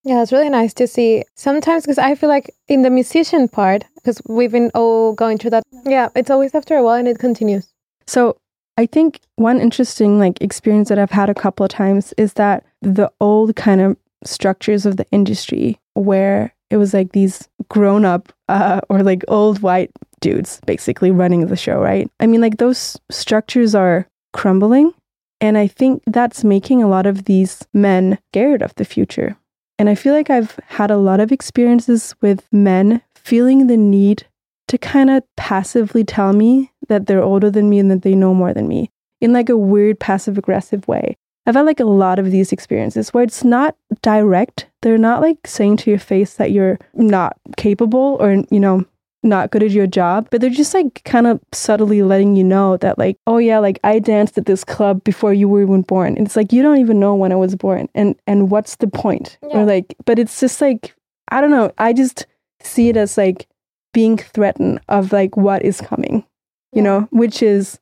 yeah, 0.04 0.22
it's 0.22 0.32
really 0.32 0.50
nice 0.50 0.72
to 0.74 0.86
see. 0.86 1.24
Sometimes, 1.34 1.84
because 1.84 1.98
I 1.98 2.14
feel 2.14 2.28
like 2.28 2.54
in 2.68 2.82
the 2.82 2.90
musician 2.90 3.48
part, 3.48 3.84
because 3.96 4.20
we've 4.28 4.52
been 4.52 4.70
all 4.74 5.12
going 5.12 5.38
through 5.38 5.50
that. 5.50 5.64
Yeah, 5.84 6.08
it's 6.14 6.30
always 6.30 6.54
after 6.54 6.76
a 6.76 6.82
while 6.82 6.96
and 6.96 7.08
it 7.08 7.18
continues. 7.18 7.72
So 8.06 8.38
I 8.76 8.86
think 8.86 9.20
one 9.36 9.60
interesting 9.60 10.18
like 10.18 10.40
experience 10.40 10.88
that 10.88 10.98
I've 10.98 11.10
had 11.10 11.28
a 11.28 11.34
couple 11.34 11.64
of 11.64 11.70
times 11.70 12.14
is 12.16 12.34
that 12.34 12.64
the 12.80 13.10
old 13.20 13.56
kind 13.56 13.80
of 13.80 13.96
structures 14.24 14.86
of 14.86 14.96
the 14.96 15.06
industry 15.10 15.78
where 15.94 16.54
it 16.70 16.76
was 16.76 16.94
like 16.94 17.12
these 17.12 17.48
grown 17.68 18.04
up 18.04 18.32
uh, 18.48 18.80
or 18.88 19.02
like 19.02 19.24
old 19.28 19.62
white 19.62 19.90
dudes 20.20 20.60
basically 20.66 21.10
running 21.10 21.46
the 21.46 21.56
show, 21.56 21.80
right? 21.80 22.10
I 22.20 22.26
mean, 22.26 22.40
like 22.40 22.58
those 22.58 22.96
structures 23.10 23.74
are 23.74 24.06
crumbling. 24.32 24.92
And 25.40 25.56
I 25.56 25.68
think 25.68 26.02
that's 26.06 26.42
making 26.42 26.82
a 26.82 26.88
lot 26.88 27.06
of 27.06 27.24
these 27.24 27.64
men 27.72 28.18
scared 28.32 28.62
of 28.62 28.74
the 28.74 28.84
future. 28.84 29.36
And 29.78 29.88
I 29.88 29.94
feel 29.94 30.12
like 30.12 30.28
I've 30.28 30.58
had 30.66 30.90
a 30.90 30.96
lot 30.96 31.20
of 31.20 31.30
experiences 31.30 32.14
with 32.20 32.46
men 32.52 33.02
feeling 33.14 33.66
the 33.66 33.76
need 33.76 34.26
to 34.68 34.78
kind 34.78 35.10
of 35.10 35.22
passively 35.36 36.04
tell 36.04 36.32
me 36.32 36.72
that 36.88 37.06
they're 37.06 37.22
older 37.22 37.50
than 37.50 37.70
me 37.70 37.78
and 37.78 37.90
that 37.90 38.02
they 38.02 38.14
know 38.14 38.34
more 38.34 38.52
than 38.52 38.68
me 38.68 38.90
in 39.20 39.32
like 39.32 39.48
a 39.48 39.56
weird 39.56 39.98
passive 39.98 40.38
aggressive 40.38 40.86
way. 40.88 41.16
I've 41.46 41.54
had 41.54 41.64
like 41.64 41.80
a 41.80 41.84
lot 41.84 42.18
of 42.18 42.30
these 42.30 42.52
experiences 42.52 43.14
where 43.14 43.24
it's 43.24 43.42
not 43.42 43.76
direct. 44.02 44.66
They're 44.82 44.98
not 44.98 45.22
like 45.22 45.46
saying 45.46 45.78
to 45.78 45.90
your 45.90 45.98
face 45.98 46.34
that 46.34 46.50
you're 46.50 46.78
not 46.92 47.38
capable 47.56 48.18
or, 48.20 48.44
you 48.50 48.60
know, 48.60 48.84
not 49.22 49.50
good 49.50 49.62
at 49.62 49.70
your 49.70 49.86
job, 49.86 50.28
but 50.30 50.40
they're 50.40 50.50
just 50.50 50.74
like 50.74 51.02
kind 51.04 51.26
of 51.26 51.40
subtly 51.52 52.02
letting 52.02 52.36
you 52.36 52.44
know 52.44 52.76
that, 52.78 52.98
like, 52.98 53.16
oh 53.26 53.38
yeah, 53.38 53.58
like 53.58 53.80
I 53.84 53.98
danced 53.98 54.38
at 54.38 54.46
this 54.46 54.64
club 54.64 55.02
before 55.04 55.34
you 55.34 55.48
were 55.48 55.62
even 55.62 55.82
born. 55.82 56.16
And 56.16 56.26
it's 56.26 56.36
like 56.36 56.52
you 56.52 56.62
don't 56.62 56.78
even 56.78 57.00
know 57.00 57.14
when 57.14 57.32
I 57.32 57.36
was 57.36 57.56
born, 57.56 57.88
and 57.94 58.14
and 58.26 58.50
what's 58.50 58.76
the 58.76 58.88
point? 58.88 59.38
Yeah. 59.42 59.58
Or 59.58 59.64
like, 59.64 59.96
but 60.04 60.18
it's 60.18 60.40
just 60.40 60.60
like 60.60 60.94
I 61.30 61.40
don't 61.40 61.50
know. 61.50 61.72
I 61.78 61.92
just 61.92 62.26
see 62.60 62.88
it 62.88 62.96
as 62.96 63.16
like 63.16 63.46
being 63.92 64.18
threatened 64.18 64.80
of 64.88 65.12
like 65.12 65.36
what 65.36 65.62
is 65.62 65.80
coming, 65.80 66.24
you 66.72 66.82
yeah. 66.82 66.82
know, 66.82 67.08
which 67.10 67.42
is 67.42 67.78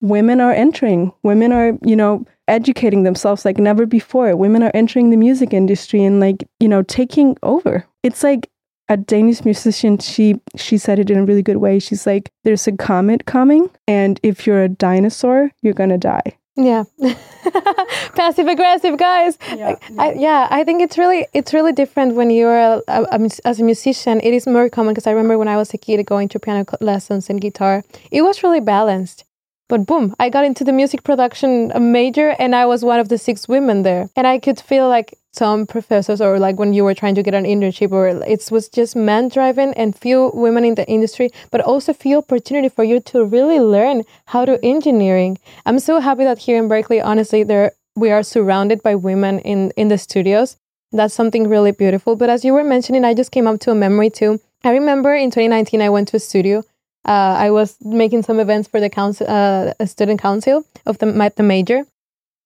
women 0.00 0.40
are 0.40 0.52
entering, 0.52 1.12
women 1.22 1.52
are, 1.52 1.72
you 1.84 1.96
know, 1.96 2.24
educating 2.46 3.02
themselves 3.02 3.44
like 3.44 3.58
never 3.58 3.86
before. 3.86 4.34
Women 4.36 4.62
are 4.62 4.70
entering 4.74 5.10
the 5.10 5.16
music 5.16 5.52
industry 5.52 6.02
and 6.04 6.20
like, 6.20 6.48
you 6.60 6.68
know, 6.68 6.82
taking 6.82 7.36
over. 7.42 7.84
It's 8.02 8.22
like 8.22 8.50
a 8.88 8.96
Danish 8.96 9.44
musician, 9.44 9.98
she 9.98 10.40
she 10.56 10.78
said 10.78 10.98
it 10.98 11.10
in 11.10 11.18
a 11.18 11.24
really 11.24 11.42
good 11.42 11.58
way. 11.58 11.78
She's 11.78 12.06
like, 12.06 12.30
there's 12.44 12.66
a 12.66 12.72
comet 12.72 13.26
coming, 13.26 13.70
and 13.86 14.18
if 14.22 14.46
you're 14.46 14.62
a 14.62 14.68
dinosaur, 14.68 15.50
you're 15.62 15.74
gonna 15.74 15.98
die. 15.98 16.38
Yeah, 16.56 16.84
passive 18.16 18.48
aggressive 18.48 18.98
guys. 18.98 19.38
Yeah, 19.48 19.76
yeah. 19.90 20.02
I, 20.02 20.12
yeah, 20.14 20.48
I 20.50 20.64
think 20.64 20.82
it's 20.82 20.98
really 20.98 21.26
it's 21.32 21.54
really 21.54 21.72
different 21.72 22.16
when 22.16 22.30
you're 22.30 22.58
a, 22.58 22.82
a, 22.88 23.02
a, 23.12 23.30
as 23.44 23.60
a 23.60 23.62
musician. 23.62 24.20
It 24.20 24.34
is 24.34 24.46
more 24.46 24.68
common 24.68 24.92
because 24.92 25.06
I 25.06 25.12
remember 25.12 25.38
when 25.38 25.46
I 25.46 25.56
was 25.56 25.72
a 25.72 25.78
kid 25.78 26.04
going 26.04 26.28
to 26.30 26.40
piano 26.40 26.64
lessons 26.80 27.30
and 27.30 27.40
guitar. 27.40 27.84
It 28.10 28.22
was 28.22 28.42
really 28.42 28.60
balanced. 28.60 29.24
But 29.68 29.84
boom, 29.84 30.14
I 30.18 30.30
got 30.30 30.46
into 30.46 30.64
the 30.64 30.72
music 30.72 31.04
production 31.04 31.70
major 31.92 32.34
and 32.38 32.56
I 32.56 32.64
was 32.64 32.84
one 32.84 33.00
of 33.00 33.10
the 33.10 33.18
six 33.18 33.46
women 33.46 33.82
there. 33.82 34.08
And 34.16 34.26
I 34.26 34.38
could 34.38 34.58
feel 34.58 34.88
like 34.88 35.14
some 35.32 35.66
professors 35.66 36.22
or 36.22 36.38
like 36.38 36.58
when 36.58 36.72
you 36.72 36.84
were 36.84 36.94
trying 36.94 37.14
to 37.14 37.22
get 37.22 37.34
an 37.34 37.44
internship 37.44 37.92
or 37.92 38.08
it 38.08 38.48
was 38.50 38.68
just 38.68 38.96
man 38.96 39.28
driven 39.28 39.74
and 39.74 39.94
few 39.94 40.30
women 40.32 40.64
in 40.64 40.74
the 40.74 40.88
industry, 40.88 41.30
but 41.50 41.60
also 41.60 41.92
few 41.92 42.16
opportunity 42.18 42.70
for 42.70 42.82
you 42.82 42.98
to 43.00 43.24
really 43.24 43.60
learn 43.60 44.04
how 44.26 44.46
to 44.46 44.58
engineering. 44.64 45.38
I'm 45.66 45.78
so 45.78 46.00
happy 46.00 46.24
that 46.24 46.38
here 46.38 46.58
in 46.58 46.66
berkeley 46.66 47.00
honestly, 47.00 47.42
there 47.42 47.72
we 47.94 48.10
are 48.10 48.22
surrounded 48.22 48.82
by 48.82 48.94
women 48.94 49.38
in, 49.40 49.70
in 49.76 49.88
the 49.88 49.98
studios. 49.98 50.56
That's 50.92 51.12
something 51.12 51.46
really 51.46 51.72
beautiful. 51.72 52.16
But 52.16 52.30
as 52.30 52.42
you 52.44 52.54
were 52.54 52.64
mentioning, 52.64 53.04
I 53.04 53.12
just 53.12 53.32
came 53.32 53.46
up 53.46 53.60
to 53.60 53.70
a 53.70 53.74
memory 53.74 54.08
too. 54.08 54.40
I 54.64 54.70
remember 54.70 55.14
in 55.14 55.30
2019, 55.30 55.82
I 55.82 55.90
went 55.90 56.08
to 56.08 56.16
a 56.16 56.20
studio 56.20 56.64
uh, 57.08 57.34
I 57.38 57.50
was 57.50 57.76
making 57.80 58.22
some 58.22 58.38
events 58.38 58.68
for 58.68 58.80
the 58.80 58.90
council, 58.90 59.26
uh, 59.28 59.72
student 59.86 60.20
council 60.20 60.64
of 60.84 60.98
the 60.98 61.32
the 61.36 61.42
major, 61.42 61.84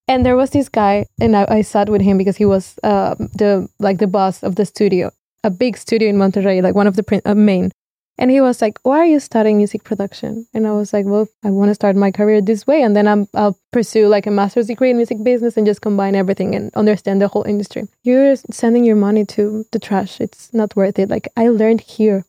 and 0.07 0.25
there 0.25 0.37
was 0.37 0.51
this 0.51 0.69
guy, 0.69 1.05
and 1.19 1.35
I, 1.35 1.45
I 1.49 1.61
sat 1.61 1.89
with 1.89 2.01
him 2.01 2.17
because 2.17 2.37
he 2.37 2.45
was 2.45 2.79
uh, 2.83 3.15
the 3.15 3.67
like 3.79 3.97
the 3.97 4.07
boss 4.07 4.41
of 4.41 4.55
the 4.55 4.65
studio, 4.65 5.11
a 5.43 5.49
big 5.49 5.77
studio 5.77 6.09
in 6.09 6.17
Monterrey, 6.17 6.63
like 6.63 6.75
one 6.75 6.87
of 6.87 6.95
the 6.95 7.21
uh, 7.25 7.35
main. 7.35 7.71
And 8.17 8.29
he 8.29 8.39
was 8.41 8.61
like, 8.61 8.79
"Why 8.83 8.99
are 8.99 9.05
you 9.05 9.19
studying 9.19 9.57
music 9.57 9.83
production?" 9.83 10.45
And 10.53 10.67
I 10.67 10.71
was 10.71 10.93
like, 10.93 11.07
"Well, 11.07 11.27
I 11.43 11.49
want 11.49 11.69
to 11.69 11.75
start 11.75 11.95
my 11.97 12.11
career 12.11 12.41
this 12.41 12.65
way, 12.65 12.83
and 12.83 12.95
then 12.95 13.07
I'm, 13.07 13.27
I'll 13.33 13.57
pursue 13.71 14.07
like 14.07 14.27
a 14.27 14.31
master's 14.31 14.67
degree 14.67 14.91
in 14.91 14.97
music 14.97 15.23
business 15.23 15.57
and 15.57 15.65
just 15.65 15.81
combine 15.81 16.15
everything 16.15 16.55
and 16.55 16.71
understand 16.75 17.21
the 17.21 17.27
whole 17.27 17.43
industry. 17.43 17.83
You're 18.03 18.35
sending 18.51 18.85
your 18.85 18.95
money 18.95 19.25
to 19.35 19.65
the 19.71 19.79
trash. 19.79 20.21
It's 20.21 20.53
not 20.53 20.75
worth 20.75 20.99
it. 20.99 21.09
Like 21.09 21.27
I 21.35 21.49
learned 21.49 21.81
here 21.81 22.23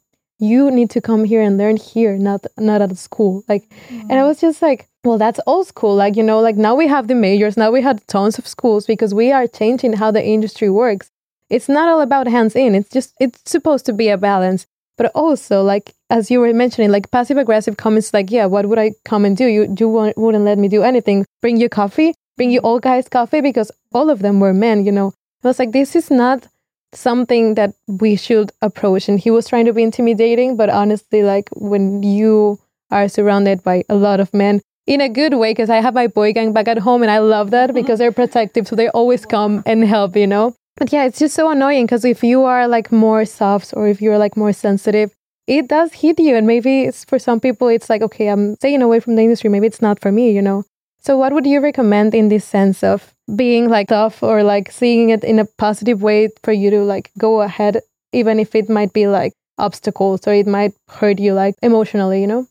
you 0.45 0.71
need 0.71 0.91
to 0.91 1.01
come 1.01 1.25
here 1.25 1.43
and 1.43 1.57
learn 1.57 1.77
here 1.77 2.17
not 2.17 2.47
not 2.59 2.83
at 2.83 2.97
school. 2.99 3.45
Like 3.49 3.69
mm-hmm. 3.69 4.11
and 4.11 4.21
i 4.21 4.25
was 4.25 4.41
just 4.41 4.63
like 4.63 4.89
well 5.05 5.19
that's 5.19 5.41
old 5.47 5.67
school. 5.67 5.95
Like 5.95 6.17
you 6.17 6.23
know 6.23 6.41
like 6.41 6.57
now 6.57 6.75
we 6.75 6.87
have 6.89 7.09
the 7.09 7.15
majors 7.15 7.57
now 7.57 7.71
we 7.71 7.83
have 7.83 8.07
tons 8.07 8.39
of 8.39 8.47
schools 8.47 8.87
because 8.87 9.15
we 9.15 9.33
are 9.33 9.47
changing 9.47 9.95
how 9.95 10.11
the 10.11 10.25
industry 10.25 10.71
works. 10.71 11.11
It's 11.51 11.69
not 11.69 11.89
all 11.89 12.01
about 12.01 12.27
hands 12.27 12.57
in. 12.57 12.75
It's 12.75 12.91
just 12.91 13.15
it's 13.21 13.41
supposed 13.51 13.87
to 13.87 13.93
be 13.93 14.09
a 14.09 14.19
balance. 14.19 14.67
But 14.97 15.11
also 15.15 15.63
like 15.63 15.93
as 16.11 16.31
you 16.31 16.41
were 16.41 16.53
mentioning 16.53 16.91
like 16.91 17.11
passive 17.11 17.37
aggressive 17.37 17.77
comments 17.77 18.15
like 18.15 18.31
yeah 18.31 18.47
what 18.47 18.67
would 18.67 18.79
i 18.79 18.93
come 19.05 19.25
and 19.25 19.37
do? 19.37 19.47
You 19.47 19.75
you 19.79 19.89
wouldn't 20.17 20.45
let 20.45 20.59
me 20.59 20.69
do 20.69 20.83
anything. 20.83 21.27
Bring 21.43 21.61
you 21.61 21.69
coffee 21.69 22.15
bring 22.37 22.51
you 22.51 22.61
all 22.61 22.81
guys 22.81 23.09
coffee 23.09 23.41
because 23.41 23.71
all 23.93 24.11
of 24.11 24.19
them 24.21 24.41
were 24.41 24.55
men 24.55 24.85
you 24.85 24.93
know. 24.93 25.13
I 25.43 25.49
was 25.49 25.59
like 25.59 25.73
this 25.73 25.95
is 25.95 26.11
not 26.11 26.49
something 26.97 27.55
that 27.55 27.75
we 27.87 28.17
should 28.17 28.53
approach. 28.63 29.09
And 29.09 29.19
he 29.19 29.31
was 29.31 29.49
trying 29.49 29.67
to 29.67 29.73
be 29.73 29.83
intimidating, 29.83 30.57
but 30.57 30.71
honestly, 30.71 31.23
like 31.23 31.49
when 31.55 32.03
you 32.03 32.59
are 32.91 33.09
surrounded 33.09 33.63
by 33.63 33.85
a 33.89 33.95
lot 33.95 34.21
of 34.21 34.33
men 34.33 34.61
in 34.87 35.01
a 35.01 35.09
good 35.09 35.35
way, 35.35 35.51
because 35.53 35.71
I 35.71 35.77
have 35.77 35.95
my 35.95 36.07
boy 36.07 36.33
gang 36.33 36.53
back 36.53 36.69
at 36.69 36.79
home 36.79 37.03
and 37.03 37.11
I 37.11 37.19
love 37.19 37.51
that 37.51 37.71
mm-hmm. 37.71 37.81
because 37.81 37.99
they're 37.99 38.13
protective. 38.13 38.69
So 38.69 38.77
they 38.77 38.89
always 38.89 39.25
come 39.27 39.63
and 39.67 39.85
help, 39.85 40.17
you 40.17 40.27
know? 40.27 40.55
But 40.77 40.93
yeah, 40.93 41.05
it's 41.05 41.19
just 41.19 41.35
so 41.35 41.51
annoying 41.51 41.87
because 41.87 42.05
if 42.05 42.23
you 42.23 42.43
are 42.45 42.67
like 42.67 42.91
more 42.91 43.25
soft 43.25 43.73
or 43.77 43.87
if 43.89 44.03
you're 44.03 44.19
like 44.19 44.37
more 44.37 44.53
sensitive, 44.53 45.13
it 45.47 45.69
does 45.69 45.93
hit 45.93 46.19
you. 46.19 46.37
And 46.37 46.47
maybe 46.47 46.83
it's 46.83 47.05
for 47.05 47.19
some 47.19 47.41
people, 47.41 47.69
it's 47.69 47.89
like, 47.89 48.03
okay, 48.03 48.29
I'm 48.29 48.57
staying 48.57 48.83
away 48.83 49.01
from 49.01 49.15
the 49.17 49.23
industry. 49.23 49.51
Maybe 49.51 49.67
it's 49.67 49.83
not 49.83 50.01
for 50.01 50.11
me, 50.11 50.33
you 50.33 50.43
know? 50.43 50.65
So, 51.05 51.19
what 51.19 51.35
would 51.35 51.47
you 51.47 51.61
recommend 51.61 52.15
in 52.15 52.29
this 52.29 52.47
sense 52.47 52.83
of 52.83 53.15
being 53.37 53.69
like 53.69 53.89
tough 53.89 54.23
or 54.23 54.43
like 54.43 54.73
seeing 54.73 55.11
it 55.11 55.23
in 55.23 55.39
a 55.39 55.45
positive 55.45 56.03
way 56.03 56.31
for 56.43 56.53
you 56.53 56.71
to 56.71 56.81
like 56.81 57.11
go 57.19 57.43
ahead, 57.43 57.83
even 58.15 58.39
if 58.39 58.55
it 58.55 58.71
might 58.71 58.95
be 58.95 59.07
like 59.07 59.35
obstacles 59.59 60.27
or 60.27 60.33
it 60.33 60.47
might 60.47 60.73
hurt 60.89 61.19
you 61.19 61.35
like 61.35 61.57
emotionally, 61.63 62.23
you 62.23 62.27
know? 62.27 62.47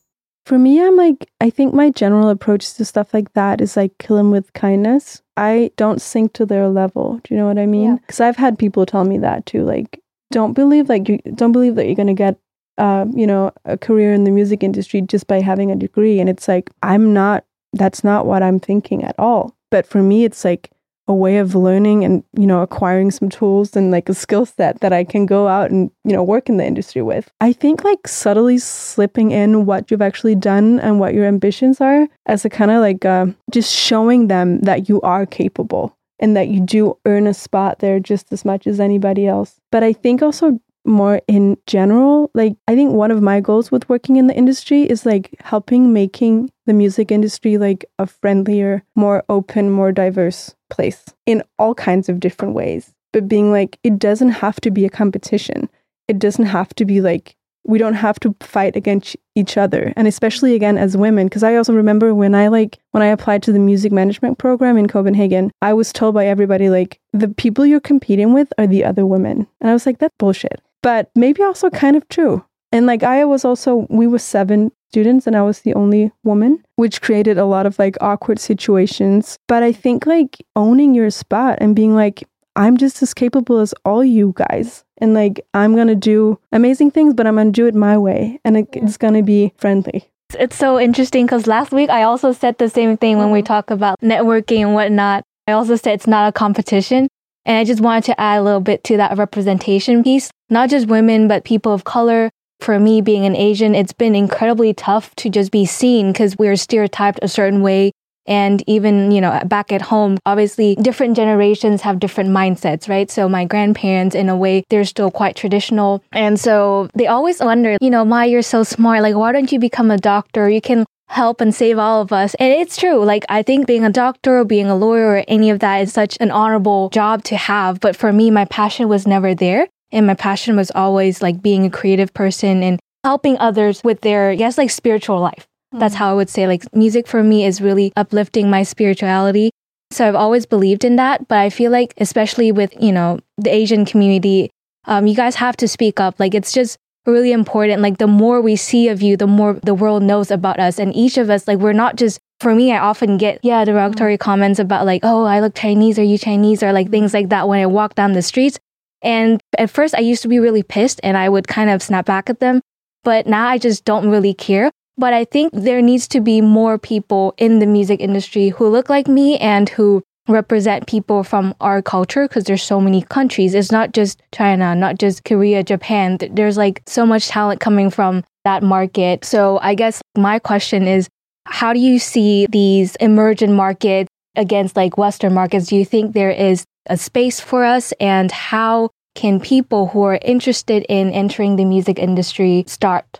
For 0.46 0.56
me, 0.56 0.80
I'm 0.80 0.94
like, 0.94 1.28
I 1.40 1.50
think 1.50 1.74
my 1.74 1.90
general 1.90 2.28
approach 2.28 2.74
to 2.74 2.84
stuff 2.84 3.12
like 3.12 3.32
that 3.32 3.60
is 3.60 3.76
like 3.76 3.98
kill 3.98 4.16
them 4.16 4.30
with 4.30 4.52
kindness. 4.52 5.20
I 5.36 5.72
don't 5.76 6.00
sink 6.00 6.34
to 6.34 6.46
their 6.46 6.68
level. 6.68 7.20
Do 7.24 7.34
you 7.34 7.40
know 7.40 7.46
what 7.46 7.58
I 7.58 7.66
mean? 7.66 7.96
Because 7.96 8.20
yeah. 8.20 8.28
I've 8.28 8.36
had 8.36 8.58
people 8.58 8.86
tell 8.86 9.04
me 9.04 9.18
that 9.18 9.46
too. 9.46 9.64
Like, 9.64 10.00
don't 10.30 10.52
believe 10.52 10.88
like 10.88 11.08
you 11.08 11.18
don't 11.34 11.52
believe 11.52 11.74
that 11.74 11.86
you're 11.86 11.96
gonna 11.96 12.14
get 12.14 12.38
uh, 12.78 13.06
you 13.14 13.26
know, 13.26 13.52
a 13.64 13.76
career 13.76 14.12
in 14.12 14.24
the 14.24 14.30
music 14.30 14.62
industry 14.62 15.00
just 15.00 15.26
by 15.26 15.40
having 15.40 15.70
a 15.70 15.76
degree. 15.76 16.20
And 16.20 16.28
it's 16.28 16.48
like, 16.48 16.70
I'm 16.82 17.12
not 17.12 17.44
that's 17.74 18.04
not 18.04 18.26
what 18.26 18.42
I'm 18.42 18.60
thinking 18.60 19.04
at 19.04 19.14
all. 19.18 19.54
But 19.70 19.86
for 19.86 20.02
me, 20.02 20.24
it's 20.24 20.44
like 20.44 20.70
a 21.06 21.14
way 21.14 21.36
of 21.36 21.54
learning 21.54 22.04
and, 22.04 22.24
you 22.32 22.46
know, 22.46 22.62
acquiring 22.62 23.10
some 23.10 23.28
tools 23.28 23.76
and 23.76 23.90
like 23.90 24.08
a 24.08 24.14
skill 24.14 24.46
set 24.46 24.80
that 24.80 24.92
I 24.92 25.04
can 25.04 25.26
go 25.26 25.48
out 25.48 25.70
and, 25.70 25.90
you 26.04 26.12
know, 26.12 26.22
work 26.22 26.48
in 26.48 26.56
the 26.56 26.64
industry 26.64 27.02
with. 27.02 27.30
I 27.40 27.52
think 27.52 27.84
like 27.84 28.08
subtly 28.08 28.58
slipping 28.58 29.30
in 29.30 29.66
what 29.66 29.90
you've 29.90 30.00
actually 30.00 30.34
done 30.34 30.80
and 30.80 30.98
what 30.98 31.12
your 31.12 31.26
ambitions 31.26 31.80
are 31.80 32.08
as 32.26 32.44
a 32.44 32.50
kind 32.50 32.70
of 32.70 32.80
like 32.80 33.04
uh, 33.04 33.26
just 33.50 33.74
showing 33.74 34.28
them 34.28 34.60
that 34.60 34.88
you 34.88 35.00
are 35.02 35.26
capable 35.26 35.94
and 36.18 36.36
that 36.36 36.48
you 36.48 36.60
do 36.60 36.96
earn 37.04 37.26
a 37.26 37.34
spot 37.34 37.80
there 37.80 38.00
just 38.00 38.32
as 38.32 38.44
much 38.44 38.66
as 38.66 38.80
anybody 38.80 39.26
else. 39.26 39.60
But 39.70 39.82
I 39.82 39.92
think 39.92 40.22
also 40.22 40.58
more 40.86 41.20
in 41.28 41.56
general, 41.66 42.30
like 42.34 42.56
I 42.68 42.74
think 42.74 42.92
one 42.92 43.10
of 43.10 43.22
my 43.22 43.40
goals 43.40 43.70
with 43.70 43.88
working 43.88 44.16
in 44.16 44.26
the 44.26 44.34
industry 44.34 44.82
is 44.82 45.04
like 45.04 45.34
helping 45.40 45.92
making 45.92 46.50
the 46.66 46.72
music 46.72 47.10
industry 47.10 47.58
like 47.58 47.84
a 47.98 48.06
friendlier, 48.06 48.82
more 48.94 49.22
open, 49.28 49.70
more 49.70 49.92
diverse 49.92 50.54
place 50.70 51.04
in 51.26 51.42
all 51.58 51.74
kinds 51.74 52.08
of 52.08 52.20
different 52.20 52.54
ways. 52.54 52.94
But 53.12 53.28
being 53.28 53.52
like, 53.52 53.78
it 53.82 53.98
doesn't 53.98 54.30
have 54.30 54.60
to 54.62 54.70
be 54.70 54.84
a 54.84 54.90
competition. 54.90 55.68
It 56.08 56.18
doesn't 56.18 56.46
have 56.46 56.74
to 56.74 56.84
be 56.84 57.00
like, 57.00 57.36
we 57.66 57.78
don't 57.78 57.94
have 57.94 58.20
to 58.20 58.34
fight 58.40 58.76
against 58.76 59.16
each 59.34 59.56
other. 59.56 59.92
And 59.96 60.06
especially 60.06 60.54
again 60.54 60.76
as 60.76 60.96
women, 60.96 61.26
because 61.26 61.42
I 61.42 61.56
also 61.56 61.72
remember 61.72 62.14
when 62.14 62.34
I 62.34 62.48
like, 62.48 62.78
when 62.90 63.02
I 63.02 63.06
applied 63.06 63.42
to 63.44 63.52
the 63.52 63.58
music 63.58 63.90
management 63.90 64.38
program 64.38 64.76
in 64.76 64.86
Copenhagen, 64.86 65.50
I 65.62 65.72
was 65.72 65.92
told 65.92 66.14
by 66.14 66.26
everybody, 66.26 66.68
like, 66.68 67.00
the 67.12 67.28
people 67.28 67.64
you're 67.64 67.80
competing 67.80 68.34
with 68.34 68.52
are 68.58 68.66
the 68.66 68.84
other 68.84 69.06
women. 69.06 69.46
And 69.60 69.70
I 69.70 69.72
was 69.72 69.86
like, 69.86 69.98
that's 69.98 70.14
bullshit. 70.18 70.60
But 70.82 71.10
maybe 71.14 71.42
also 71.42 71.70
kind 71.70 71.96
of 71.96 72.06
true. 72.08 72.44
And 72.74 72.86
like 72.86 73.04
I 73.04 73.24
was 73.24 73.44
also, 73.44 73.86
we 73.88 74.08
were 74.08 74.18
seven 74.18 74.72
students 74.90 75.28
and 75.28 75.36
I 75.36 75.42
was 75.42 75.60
the 75.60 75.74
only 75.74 76.10
woman, 76.24 76.60
which 76.74 77.00
created 77.00 77.38
a 77.38 77.44
lot 77.44 77.66
of 77.66 77.78
like 77.78 77.96
awkward 78.00 78.40
situations. 78.40 79.38
But 79.46 79.62
I 79.62 79.70
think 79.70 80.06
like 80.06 80.44
owning 80.56 80.92
your 80.92 81.10
spot 81.10 81.58
and 81.60 81.76
being 81.76 81.94
like, 81.94 82.24
I'm 82.56 82.76
just 82.76 83.00
as 83.00 83.14
capable 83.14 83.60
as 83.60 83.74
all 83.84 84.04
you 84.04 84.34
guys. 84.34 84.84
And 84.98 85.14
like, 85.14 85.40
I'm 85.54 85.76
going 85.76 85.86
to 85.86 85.94
do 85.94 86.40
amazing 86.50 86.90
things, 86.90 87.14
but 87.14 87.28
I'm 87.28 87.36
going 87.36 87.52
to 87.52 87.52
do 87.52 87.68
it 87.68 87.76
my 87.76 87.96
way. 87.96 88.40
And 88.44 88.56
it, 88.56 88.68
it's 88.72 88.96
going 88.96 89.14
to 89.14 89.22
be 89.22 89.52
friendly. 89.56 90.10
It's 90.36 90.56
so 90.56 90.80
interesting 90.80 91.26
because 91.26 91.46
last 91.46 91.70
week 91.70 91.90
I 91.90 92.02
also 92.02 92.32
said 92.32 92.58
the 92.58 92.68
same 92.68 92.96
thing 92.96 93.18
when 93.18 93.30
we 93.30 93.38
mm-hmm. 93.38 93.46
talk 93.46 93.70
about 93.70 94.00
networking 94.00 94.62
and 94.62 94.74
whatnot. 94.74 95.22
I 95.46 95.52
also 95.52 95.76
said 95.76 95.94
it's 95.94 96.08
not 96.08 96.28
a 96.28 96.32
competition. 96.32 97.06
And 97.44 97.56
I 97.56 97.62
just 97.62 97.80
wanted 97.80 98.04
to 98.06 98.20
add 98.20 98.40
a 98.40 98.42
little 98.42 98.60
bit 98.60 98.82
to 98.84 98.96
that 98.96 99.16
representation 99.16 100.02
piece. 100.02 100.32
Not 100.50 100.70
just 100.70 100.88
women, 100.88 101.28
but 101.28 101.44
people 101.44 101.72
of 101.72 101.84
color, 101.84 102.30
for 102.64 102.80
me 102.80 103.02
being 103.02 103.26
an 103.26 103.36
Asian, 103.36 103.74
it's 103.74 103.92
been 103.92 104.16
incredibly 104.16 104.72
tough 104.72 105.14
to 105.16 105.28
just 105.28 105.52
be 105.52 105.66
seen 105.66 106.12
because 106.12 106.36
we're 106.38 106.56
stereotyped 106.56 107.20
a 107.22 107.28
certain 107.28 107.60
way. 107.60 107.92
And 108.26 108.64
even, 108.66 109.10
you 109.10 109.20
know, 109.20 109.38
back 109.44 109.70
at 109.70 109.82
home, 109.82 110.16
obviously 110.24 110.76
different 110.76 111.14
generations 111.14 111.82
have 111.82 112.00
different 112.00 112.30
mindsets, 112.30 112.88
right? 112.88 113.10
So 113.10 113.28
my 113.28 113.44
grandparents, 113.44 114.14
in 114.14 114.30
a 114.30 114.36
way, 114.36 114.64
they're 114.70 114.86
still 114.86 115.10
quite 115.10 115.36
traditional. 115.36 116.02
And 116.10 116.40
so 116.40 116.88
they 116.94 117.06
always 117.06 117.40
wonder, 117.40 117.76
you 117.82 117.90
know, 117.90 118.02
Ma, 118.02 118.22
you're 118.22 118.40
so 118.40 118.62
smart. 118.62 119.02
Like, 119.02 119.14
why 119.14 119.32
don't 119.32 119.52
you 119.52 119.58
become 119.58 119.90
a 119.90 119.98
doctor? 119.98 120.48
You 120.48 120.62
can 120.62 120.86
help 121.08 121.42
and 121.42 121.54
save 121.54 121.78
all 121.78 122.00
of 122.00 122.14
us. 122.14 122.34
And 122.36 122.50
it's 122.50 122.78
true. 122.78 123.04
Like, 123.04 123.26
I 123.28 123.42
think 123.42 123.66
being 123.66 123.84
a 123.84 123.92
doctor 123.92 124.38
or 124.38 124.44
being 124.44 124.68
a 124.68 124.74
lawyer 124.74 125.16
or 125.16 125.24
any 125.28 125.50
of 125.50 125.58
that 125.58 125.82
is 125.82 125.92
such 125.92 126.16
an 126.18 126.30
honorable 126.30 126.88
job 126.88 127.24
to 127.24 127.36
have. 127.36 127.78
But 127.78 127.94
for 127.94 128.10
me, 128.10 128.30
my 128.30 128.46
passion 128.46 128.88
was 128.88 129.06
never 129.06 129.34
there. 129.34 129.68
And 129.94 130.08
my 130.08 130.14
passion 130.14 130.56
was 130.56 130.72
always 130.74 131.22
like 131.22 131.40
being 131.40 131.64
a 131.64 131.70
creative 131.70 132.12
person 132.12 132.62
and 132.64 132.80
helping 133.04 133.38
others 133.38 133.82
with 133.84 134.00
their, 134.00 134.30
I 134.30 134.34
guess, 134.34 134.58
like 134.58 134.70
spiritual 134.70 135.20
life. 135.20 135.46
Mm-hmm. 135.72 135.78
That's 135.78 135.94
how 135.94 136.10
I 136.10 136.14
would 136.14 136.28
say 136.28 136.48
like 136.48 136.64
music 136.74 137.06
for 137.06 137.22
me 137.22 137.46
is 137.46 137.60
really 137.60 137.92
uplifting 137.96 138.50
my 138.50 138.64
spirituality. 138.64 139.50
So 139.92 140.08
I've 140.08 140.16
always 140.16 140.46
believed 140.46 140.84
in 140.84 140.96
that. 140.96 141.28
But 141.28 141.38
I 141.38 141.48
feel 141.48 141.70
like, 141.70 141.94
especially 141.98 142.50
with, 142.50 142.74
you 142.82 142.90
know, 142.90 143.20
the 143.38 143.54
Asian 143.54 143.84
community, 143.84 144.50
um, 144.86 145.06
you 145.06 145.14
guys 145.14 145.36
have 145.36 145.56
to 145.58 145.68
speak 145.68 146.00
up. 146.00 146.18
Like 146.18 146.34
it's 146.34 146.52
just 146.52 146.76
really 147.06 147.30
important. 147.30 147.80
Like 147.80 147.98
the 147.98 148.08
more 148.08 148.40
we 148.40 148.56
see 148.56 148.88
of 148.88 149.00
you, 149.00 149.16
the 149.16 149.28
more 149.28 149.54
the 149.62 149.74
world 149.74 150.02
knows 150.02 150.32
about 150.32 150.58
us. 150.58 150.80
And 150.80 150.92
each 150.96 151.18
of 151.18 151.30
us, 151.30 151.46
like 151.46 151.58
we're 151.58 151.72
not 151.72 151.94
just 151.94 152.18
for 152.40 152.52
me, 152.52 152.72
I 152.72 152.78
often 152.78 153.16
get, 153.16 153.38
yeah, 153.44 153.64
derogatory 153.64 154.14
mm-hmm. 154.14 154.24
comments 154.24 154.58
about 154.58 154.86
like, 154.86 155.02
oh, 155.04 155.24
I 155.24 155.38
look 155.38 155.54
Chinese, 155.54 156.00
are 156.00 156.02
you 156.02 156.18
Chinese? 156.18 156.64
Or 156.64 156.72
like 156.72 156.90
things 156.90 157.14
like 157.14 157.28
that 157.28 157.46
when 157.46 157.60
I 157.60 157.66
walk 157.66 157.94
down 157.94 158.14
the 158.14 158.22
streets. 158.22 158.58
And 159.04 159.40
at 159.58 159.70
first, 159.70 159.94
I 159.94 160.00
used 160.00 160.22
to 160.22 160.28
be 160.28 160.40
really 160.40 160.62
pissed 160.62 160.98
and 161.04 161.16
I 161.16 161.28
would 161.28 161.46
kind 161.46 161.70
of 161.70 161.82
snap 161.82 162.06
back 162.06 162.28
at 162.30 162.40
them. 162.40 162.60
But 163.04 163.26
now 163.26 163.46
I 163.46 163.58
just 163.58 163.84
don't 163.84 164.08
really 164.08 164.34
care. 164.34 164.70
But 164.96 165.12
I 165.12 165.24
think 165.24 165.52
there 165.52 165.82
needs 165.82 166.08
to 166.08 166.20
be 166.20 166.40
more 166.40 166.78
people 166.78 167.34
in 167.36 167.58
the 167.58 167.66
music 167.66 168.00
industry 168.00 168.48
who 168.48 168.68
look 168.68 168.88
like 168.88 169.06
me 169.06 169.36
and 169.38 169.68
who 169.68 170.02
represent 170.26 170.86
people 170.86 171.22
from 171.22 171.54
our 171.60 171.82
culture 171.82 172.26
because 172.26 172.44
there's 172.44 172.62
so 172.62 172.80
many 172.80 173.02
countries. 173.02 173.54
It's 173.54 173.70
not 173.70 173.92
just 173.92 174.22
China, 174.32 174.74
not 174.74 174.98
just 174.98 175.24
Korea, 175.24 175.62
Japan. 175.62 176.18
There's 176.30 176.56
like 176.56 176.82
so 176.86 177.04
much 177.04 177.28
talent 177.28 177.60
coming 177.60 177.90
from 177.90 178.24
that 178.44 178.62
market. 178.62 179.24
So 179.24 179.58
I 179.60 179.74
guess 179.74 180.00
my 180.16 180.38
question 180.38 180.86
is 180.86 181.08
how 181.46 181.74
do 181.74 181.78
you 181.78 181.98
see 181.98 182.46
these 182.50 182.96
emergent 182.96 183.52
markets 183.52 184.08
against 184.36 184.76
like 184.76 184.98
Western 184.98 185.34
markets? 185.34 185.66
Do 185.66 185.76
you 185.76 185.84
think 185.84 186.12
there 186.12 186.30
is 186.30 186.64
a 186.86 186.96
space 186.96 187.40
for 187.40 187.64
us 187.64 187.92
and 188.00 188.30
how 188.30 188.90
can 189.14 189.40
people 189.40 189.88
who 189.88 190.02
are 190.02 190.18
interested 190.22 190.84
in 190.88 191.10
entering 191.10 191.56
the 191.56 191.64
music 191.64 191.98
industry 191.98 192.64
start? 192.66 193.18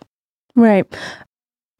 Right. 0.55 0.85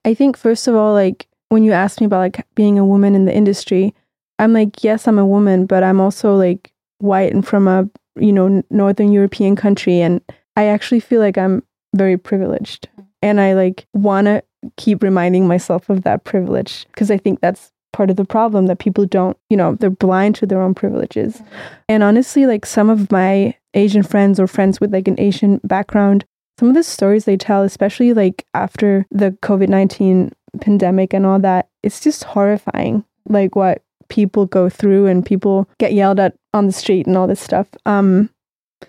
I 0.06 0.14
think 0.14 0.38
first 0.38 0.68
of 0.68 0.76
all, 0.76 0.94
like 0.94 1.28
when 1.50 1.64
you 1.64 1.72
asked 1.72 2.00
me 2.00 2.06
about 2.06 2.20
like 2.20 2.46
being 2.56 2.80
a 2.80 2.86
woman 2.86 3.16
in 3.16 3.26
the 3.26 3.36
industry, 3.36 3.94
I'm 4.40 4.54
like, 4.54 4.84
yes, 4.84 5.08
I'm 5.08 5.20
a 5.20 5.26
woman, 5.26 5.66
but 5.66 5.84
I'm 5.84 6.00
also 6.00 6.36
like 6.36 6.72
white 7.00 7.34
and 7.34 7.46
from 7.46 7.68
a, 7.68 7.90
you 8.18 8.32
know, 8.32 8.64
northern 8.70 9.12
European 9.12 9.56
country 9.56 10.02
and 10.02 10.22
I 10.56 10.66
actually 10.66 11.02
feel 11.02 11.20
like 11.20 11.38
I'm 11.38 11.64
very 11.96 12.18
privileged. 12.18 12.88
And 13.22 13.42
I 13.42 13.54
like 13.54 13.86
want 13.94 14.26
to 14.26 14.44
keep 14.78 15.04
reminding 15.04 15.48
myself 15.48 15.90
of 15.90 16.04
that 16.04 16.24
privilege 16.24 16.86
because 16.88 17.12
I 17.12 17.18
think 17.18 17.42
that's 17.42 17.72
part 17.96 18.10
of 18.10 18.18
the 18.18 18.26
problem 18.26 18.66
that 18.66 18.80
people 18.80 19.06
don't, 19.06 19.38
you 19.50 19.56
know, 19.56 19.76
they're 19.76 19.90
blind 19.90 20.36
to 20.36 20.46
their 20.46 20.62
own 20.62 20.76
privileges. 20.76 21.38
Mm-hmm. 21.38 21.56
And 21.88 22.04
honestly, 22.04 22.46
like 22.46 22.66
some 22.66 22.90
of 22.90 23.10
my 23.10 23.56
Asian 23.74 24.04
friends 24.04 24.38
or 24.38 24.48
friends 24.48 24.82
with 24.82 24.92
like 24.92 25.08
an 25.08 25.18
Asian 25.18 25.62
background, 25.64 26.26
some 26.60 26.68
of 26.68 26.76
the 26.76 26.84
stories 26.84 27.24
they 27.24 27.38
tell, 27.38 27.64
especially 27.64 28.14
like 28.14 28.46
after 28.54 29.06
the 29.12 29.32
COVID 29.42 29.70
19 29.70 30.34
pandemic 30.60 31.14
and 31.14 31.26
all 31.26 31.40
that, 31.40 31.70
it's 31.84 32.02
just 32.02 32.26
horrifying. 32.26 33.06
Like 33.30 33.56
what 33.56 33.82
people 34.10 34.46
go 34.46 34.70
through 34.70 35.08
and 35.08 35.26
people 35.26 35.68
get 35.80 35.94
yelled 35.94 36.20
at 36.20 36.36
on 36.54 36.68
the 36.68 36.74
street 36.74 37.08
and 37.08 37.16
all 37.18 37.28
this 37.28 37.40
stuff. 37.40 37.68
Um, 37.86 38.30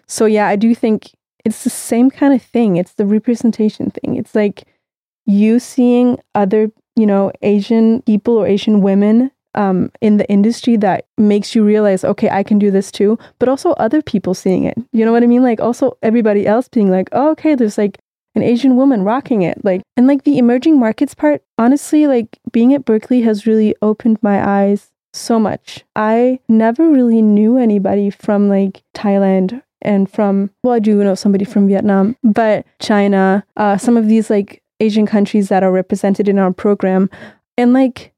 so 0.09 0.27
yeah, 0.27 0.49
I 0.49 0.57
do 0.57 0.75
think 0.75 1.13
it's 1.45 1.63
the 1.63 1.71
same 1.71 2.11
kind 2.11 2.35
of 2.35 2.43
thing. 2.43 2.77
It's 2.77 2.95
the 2.95 3.07
representation 3.07 3.93
thing. 3.93 4.17
It's 4.17 4.35
like 4.35 4.65
you 5.27 5.61
seeing 5.61 6.19
other 6.35 6.73
you 6.97 7.07
know, 7.07 7.31
Asian 7.43 8.03
people 8.03 8.37
or 8.37 8.47
Asian 8.47 8.81
women 8.81 9.31
um, 9.55 9.91
in 10.01 10.19
the 10.19 10.29
industry 10.29 10.77
that 10.77 11.07
makes 11.17 11.55
you 11.55 11.65
realize, 11.65 12.05
okay, 12.05 12.29
I 12.29 12.43
can 12.43 12.59
do 12.59 12.71
this 12.71 12.93
too, 12.93 13.19
but 13.39 13.49
also 13.49 13.71
other 13.73 14.03
people 14.03 14.35
seeing 14.35 14.65
it. 14.65 14.77
You 14.93 15.05
know 15.05 15.13
what 15.13 15.23
I 15.23 15.27
mean? 15.27 15.43
Like 15.43 15.61
also 15.61 15.97
everybody 16.03 16.47
else 16.47 16.69
being 16.69 16.91
like, 16.91 17.09
oh, 17.13 17.31
okay, 17.31 17.55
there's 17.55 17.79
like 17.79 17.99
an 18.35 18.43
Asian 18.43 18.77
woman 18.77 19.03
rocking 19.03 19.43
it. 19.43 19.65
Like, 19.65 19.83
and 19.97 20.07
like 20.07 20.25
the 20.25 20.39
emerging 20.39 20.79
markets 20.79 21.15
part, 21.15 21.43
honestly, 21.59 22.07
like 22.07 22.39
being 22.53 22.75
at 22.75 22.85
Berklee 22.85 23.25
has 23.25 23.47
really 23.47 23.75
opened 23.81 24.19
my 24.23 24.47
eyes 24.47 24.91
so 25.15 25.39
much. 25.39 25.85
I 25.97 26.41
never 26.49 26.89
really 26.91 27.23
knew 27.23 27.57
anybody 27.57 28.11
from 28.11 28.49
like 28.49 28.83
Thailand 28.95 29.63
and 29.81 30.11
from, 30.11 30.51
well, 30.63 30.75
I 30.75 30.79
do 30.79 31.03
know 31.03 31.15
somebody 31.15 31.45
from 31.47 31.67
Vietnam, 31.67 32.17
but 32.23 32.67
China, 32.79 33.45
uh, 33.57 33.79
some 33.79 33.97
of 33.97 34.09
these 34.09 34.29
like 34.29 34.63
Asian 34.81 35.07
countries 35.07 35.49
that 35.49 35.63
are 35.63 35.73
represented 35.73 36.29
in 36.29 36.39
our 36.39 36.53
program 36.53 37.11
and 37.57 37.73
like 37.73 38.13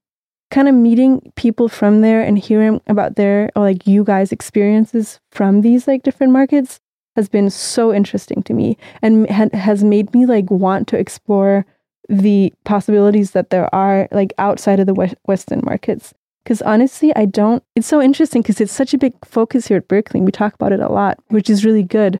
kind 0.50 0.68
of 0.68 0.74
meeting 0.74 1.32
people 1.36 1.68
from 1.68 2.00
there 2.00 2.22
and 2.22 2.38
hearing 2.38 2.80
about 2.86 3.16
their 3.16 3.50
or 3.54 3.62
like 3.62 3.86
you 3.86 4.02
guys 4.02 4.32
experiences 4.32 5.20
from 5.30 5.60
these 5.60 5.86
like 5.86 6.02
different 6.02 6.32
markets 6.32 6.80
has 7.16 7.28
been 7.28 7.50
so 7.50 7.92
interesting 7.92 8.42
to 8.44 8.54
me 8.54 8.76
and 9.02 9.28
ha- 9.30 9.48
has 9.52 9.84
made 9.84 10.12
me 10.14 10.24
like 10.24 10.50
want 10.50 10.88
to 10.88 10.96
explore 10.96 11.66
the 12.08 12.52
possibilities 12.64 13.32
that 13.32 13.50
there 13.50 13.72
are 13.74 14.08
like 14.10 14.32
outside 14.38 14.80
of 14.80 14.86
the 14.86 15.16
western 15.24 15.60
markets. 15.64 16.14
Because 16.44 16.62
honestly 16.62 17.14
i 17.14 17.26
don't 17.26 17.62
it's 17.76 17.86
so 17.86 18.00
interesting 18.00 18.40
because 18.40 18.58
it's 18.58 18.72
such 18.72 18.94
a 18.94 18.98
big 18.98 19.12
focus 19.22 19.66
here 19.66 19.76
at 19.76 19.88
berklee 19.88 20.22
we 20.22 20.32
talk 20.32 20.54
about 20.54 20.72
it 20.72 20.80
a 20.80 20.88
lot 20.88 21.18
which 21.28 21.50
is 21.50 21.62
really 21.62 21.82
good 21.82 22.18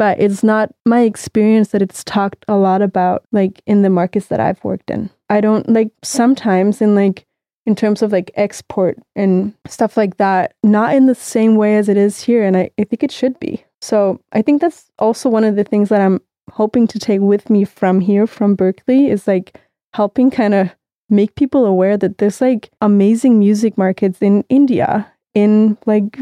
but 0.00 0.18
it's 0.18 0.42
not 0.42 0.74
my 0.86 1.02
experience 1.02 1.72
that 1.72 1.82
it's 1.82 2.02
talked 2.02 2.42
a 2.48 2.56
lot 2.56 2.80
about 2.80 3.22
like 3.32 3.60
in 3.66 3.82
the 3.82 3.90
markets 3.90 4.28
that 4.28 4.40
I've 4.40 4.64
worked 4.64 4.88
in. 4.88 5.10
I 5.28 5.42
don't 5.42 5.68
like 5.68 5.90
sometimes 6.02 6.80
in 6.80 6.94
like 6.94 7.26
in 7.66 7.74
terms 7.74 8.00
of 8.00 8.10
like 8.10 8.30
export 8.34 8.96
and 9.14 9.52
stuff 9.66 9.98
like 9.98 10.16
that, 10.16 10.54
not 10.62 10.94
in 10.94 11.04
the 11.04 11.14
same 11.14 11.56
way 11.56 11.76
as 11.76 11.90
it 11.90 11.98
is 11.98 12.22
here. 12.22 12.42
And 12.42 12.56
I, 12.56 12.70
I 12.78 12.84
think 12.84 13.02
it 13.02 13.12
should 13.12 13.38
be. 13.40 13.62
So 13.82 14.18
I 14.32 14.40
think 14.40 14.62
that's 14.62 14.90
also 14.98 15.28
one 15.28 15.44
of 15.44 15.56
the 15.56 15.64
things 15.64 15.90
that 15.90 16.00
I'm 16.00 16.22
hoping 16.50 16.86
to 16.86 16.98
take 16.98 17.20
with 17.20 17.50
me 17.50 17.66
from 17.66 18.00
here, 18.00 18.26
from 18.26 18.56
Berklee, 18.56 19.10
is 19.10 19.26
like 19.26 19.60
helping 19.92 20.30
kind 20.30 20.54
of 20.54 20.70
make 21.10 21.34
people 21.34 21.66
aware 21.66 21.98
that 21.98 22.16
there's 22.16 22.40
like 22.40 22.70
amazing 22.80 23.38
music 23.38 23.76
markets 23.76 24.22
in 24.22 24.46
India 24.48 25.12
in 25.34 25.76
like 25.84 26.18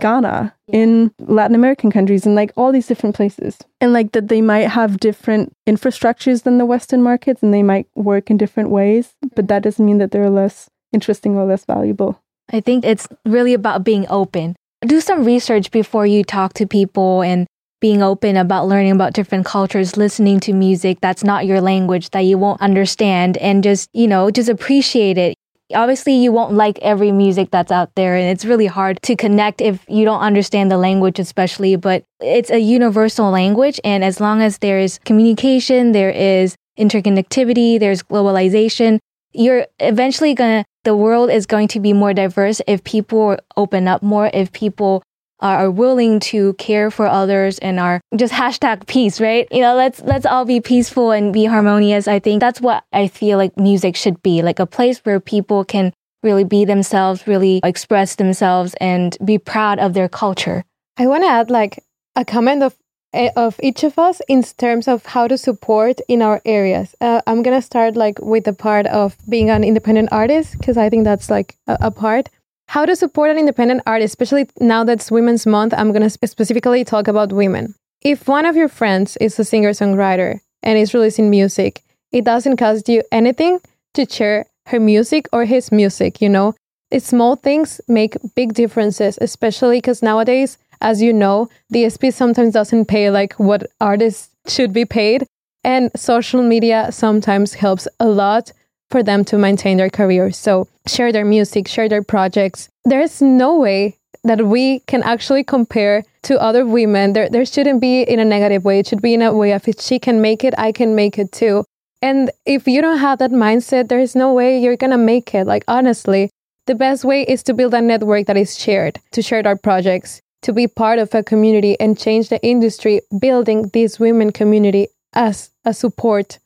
Ghana, 0.00 0.54
in 0.68 1.12
Latin 1.18 1.54
American 1.54 1.90
countries, 1.90 2.26
and 2.26 2.34
like 2.34 2.52
all 2.56 2.72
these 2.72 2.86
different 2.86 3.16
places. 3.16 3.58
And 3.80 3.92
like 3.92 4.12
that 4.12 4.28
they 4.28 4.40
might 4.40 4.68
have 4.68 5.00
different 5.00 5.52
infrastructures 5.68 6.42
than 6.42 6.58
the 6.58 6.66
Western 6.66 7.02
markets 7.02 7.42
and 7.42 7.52
they 7.52 7.62
might 7.62 7.86
work 7.94 8.30
in 8.30 8.36
different 8.36 8.70
ways, 8.70 9.14
mm-hmm. 9.24 9.34
but 9.34 9.48
that 9.48 9.62
doesn't 9.62 9.84
mean 9.84 9.98
that 9.98 10.10
they're 10.10 10.30
less 10.30 10.68
interesting 10.92 11.36
or 11.36 11.44
less 11.44 11.64
valuable. 11.64 12.20
I 12.50 12.60
think 12.60 12.84
it's 12.84 13.06
really 13.26 13.54
about 13.54 13.84
being 13.84 14.06
open. 14.08 14.56
Do 14.82 15.00
some 15.00 15.24
research 15.24 15.70
before 15.70 16.06
you 16.06 16.24
talk 16.24 16.54
to 16.54 16.66
people 16.66 17.22
and 17.22 17.46
being 17.80 18.02
open 18.02 18.36
about 18.36 18.66
learning 18.66 18.92
about 18.92 19.12
different 19.12 19.46
cultures, 19.46 19.96
listening 19.96 20.40
to 20.40 20.52
music 20.52 20.98
that's 21.00 21.22
not 21.22 21.46
your 21.46 21.60
language 21.60 22.10
that 22.10 22.20
you 22.20 22.38
won't 22.38 22.60
understand, 22.60 23.36
and 23.38 23.62
just, 23.62 23.88
you 23.92 24.08
know, 24.08 24.30
just 24.30 24.48
appreciate 24.48 25.18
it. 25.18 25.34
Obviously, 25.74 26.14
you 26.14 26.32
won't 26.32 26.54
like 26.54 26.78
every 26.80 27.12
music 27.12 27.50
that's 27.50 27.70
out 27.70 27.94
there, 27.94 28.16
and 28.16 28.30
it's 28.30 28.44
really 28.44 28.66
hard 28.66 29.00
to 29.02 29.14
connect 29.14 29.60
if 29.60 29.84
you 29.88 30.04
don't 30.04 30.20
understand 30.20 30.70
the 30.70 30.78
language, 30.78 31.18
especially. 31.18 31.76
But 31.76 32.04
it's 32.20 32.50
a 32.50 32.58
universal 32.58 33.30
language, 33.30 33.78
and 33.84 34.02
as 34.02 34.20
long 34.20 34.40
as 34.40 34.58
there 34.58 34.78
is 34.78 34.98
communication, 35.04 35.92
there 35.92 36.10
is 36.10 36.56
interconnectivity, 36.78 37.78
there's 37.78 38.02
globalization, 38.02 38.98
you're 39.32 39.66
eventually 39.78 40.34
gonna, 40.34 40.64
the 40.84 40.96
world 40.96 41.30
is 41.30 41.44
going 41.44 41.68
to 41.68 41.80
be 41.80 41.92
more 41.92 42.14
diverse 42.14 42.62
if 42.66 42.82
people 42.84 43.36
open 43.56 43.88
up 43.88 44.02
more, 44.02 44.30
if 44.32 44.52
people 44.52 45.02
are 45.40 45.70
willing 45.70 46.20
to 46.20 46.54
care 46.54 46.90
for 46.90 47.06
others 47.06 47.58
and 47.58 47.78
are 47.78 48.00
just 48.16 48.32
hashtag 48.32 48.86
peace, 48.86 49.20
right? 49.20 49.46
You 49.50 49.62
know, 49.62 49.74
let's 49.74 50.00
let's 50.02 50.26
all 50.26 50.44
be 50.44 50.60
peaceful 50.60 51.10
and 51.10 51.32
be 51.32 51.44
harmonious. 51.44 52.08
I 52.08 52.18
think 52.18 52.40
that's 52.40 52.60
what 52.60 52.84
I 52.92 53.08
feel 53.08 53.38
like 53.38 53.56
music 53.56 53.96
should 53.96 54.22
be, 54.22 54.42
like 54.42 54.58
a 54.58 54.66
place 54.66 54.98
where 55.00 55.20
people 55.20 55.64
can 55.64 55.92
really 56.22 56.44
be 56.44 56.64
themselves, 56.64 57.26
really 57.26 57.60
express 57.64 58.16
themselves 58.16 58.74
and 58.80 59.16
be 59.24 59.38
proud 59.38 59.78
of 59.78 59.94
their 59.94 60.08
culture. 60.08 60.64
I 60.96 61.06
want 61.06 61.22
to 61.22 61.28
add 61.28 61.50
like 61.50 61.82
a 62.16 62.24
comment 62.24 62.62
of 62.62 62.74
eh, 63.14 63.30
of 63.36 63.58
each 63.62 63.84
of 63.84 63.98
us 63.98 64.20
in 64.28 64.42
terms 64.42 64.88
of 64.88 65.06
how 65.06 65.28
to 65.28 65.38
support 65.38 66.00
in 66.08 66.22
our 66.22 66.42
areas. 66.44 66.94
Uh, 67.00 67.20
I'm 67.26 67.42
gonna 67.42 67.62
start 67.62 67.96
like 67.96 68.18
with 68.20 68.44
the 68.44 68.52
part 68.52 68.86
of 68.86 69.16
being 69.28 69.50
an 69.50 69.62
independent 69.62 70.08
artist 70.10 70.58
because 70.58 70.76
I 70.76 70.90
think 70.90 71.04
that's 71.04 71.30
like 71.30 71.56
a, 71.68 71.78
a 71.82 71.90
part 71.92 72.28
how 72.68 72.84
to 72.84 72.94
support 72.94 73.30
an 73.30 73.38
independent 73.38 73.82
artist, 73.86 74.12
especially 74.12 74.46
now 74.60 74.84
that's 74.84 75.10
Women's 75.10 75.46
Month. 75.46 75.72
I'm 75.76 75.90
going 75.90 76.02
to 76.02 76.10
specifically 76.10 76.84
talk 76.84 77.08
about 77.08 77.32
women. 77.32 77.74
If 78.02 78.28
one 78.28 78.44
of 78.44 78.56
your 78.56 78.68
friends 78.68 79.16
is 79.16 79.38
a 79.38 79.44
singer 79.44 79.70
songwriter 79.70 80.40
and 80.62 80.78
is 80.78 80.92
releasing 80.92 81.30
music, 81.30 81.82
it 82.12 82.24
doesn't 82.24 82.58
cost 82.58 82.88
you 82.88 83.02
anything 83.10 83.60
to 83.94 84.06
share 84.08 84.44
her 84.66 84.78
music 84.78 85.26
or 85.32 85.46
his 85.46 85.72
music, 85.72 86.20
you 86.20 86.28
know? 86.28 86.54
It's 86.90 87.06
small 87.06 87.36
things 87.36 87.80
make 87.88 88.16
big 88.36 88.52
differences, 88.52 89.18
especially 89.20 89.78
because 89.78 90.02
nowadays, 90.02 90.58
as 90.82 91.00
you 91.00 91.12
know, 91.12 91.48
DSP 91.72 92.12
sometimes 92.12 92.52
doesn't 92.52 92.84
pay 92.84 93.10
like 93.10 93.32
what 93.34 93.64
artists 93.80 94.28
should 94.46 94.74
be 94.74 94.84
paid. 94.84 95.26
And 95.64 95.90
social 95.96 96.42
media 96.42 96.88
sometimes 96.92 97.54
helps 97.54 97.88
a 97.98 98.08
lot 98.08 98.52
for 98.90 99.02
them 99.02 99.24
to 99.26 99.38
maintain 99.38 99.76
their 99.76 99.90
careers. 99.90 100.36
So 100.36 100.68
share 100.86 101.12
their 101.12 101.24
music, 101.24 101.68
share 101.68 101.88
their 101.88 102.02
projects. 102.02 102.68
There's 102.84 103.20
no 103.20 103.58
way 103.58 103.96
that 104.24 104.46
we 104.46 104.80
can 104.80 105.02
actually 105.02 105.44
compare 105.44 106.04
to 106.22 106.40
other 106.40 106.66
women. 106.66 107.12
There, 107.12 107.28
there 107.28 107.44
shouldn't 107.44 107.80
be 107.80 108.02
in 108.02 108.18
a 108.18 108.24
negative 108.24 108.64
way. 108.64 108.80
It 108.80 108.86
should 108.86 109.02
be 109.02 109.14
in 109.14 109.22
a 109.22 109.32
way 109.32 109.52
of 109.52 109.68
if 109.68 109.80
she 109.80 109.98
can 109.98 110.20
make 110.20 110.44
it, 110.44 110.54
I 110.58 110.72
can 110.72 110.94
make 110.94 111.18
it 111.18 111.32
too. 111.32 111.64
And 112.00 112.30
if 112.46 112.66
you 112.66 112.80
don't 112.80 112.98
have 112.98 113.18
that 113.18 113.30
mindset, 113.30 113.88
there 113.88 114.00
is 114.00 114.14
no 114.14 114.32
way 114.32 114.58
you're 114.58 114.76
going 114.76 114.90
to 114.90 114.98
make 114.98 115.34
it. 115.34 115.46
Like, 115.46 115.64
honestly, 115.68 116.30
the 116.66 116.74
best 116.74 117.04
way 117.04 117.22
is 117.22 117.42
to 117.44 117.54
build 117.54 117.74
a 117.74 117.80
network 117.80 118.26
that 118.26 118.36
is 118.36 118.58
shared, 118.58 119.00
to 119.12 119.22
share 119.22 119.46
our 119.46 119.56
projects, 119.56 120.20
to 120.42 120.52
be 120.52 120.66
part 120.68 120.98
of 120.98 121.14
a 121.14 121.22
community 121.22 121.78
and 121.80 121.98
change 121.98 122.28
the 122.28 122.40
industry, 122.44 123.00
building 123.18 123.70
this 123.72 123.98
women 123.98 124.30
community 124.30 124.88
as 125.14 125.50
a 125.64 125.74
support 125.74 126.38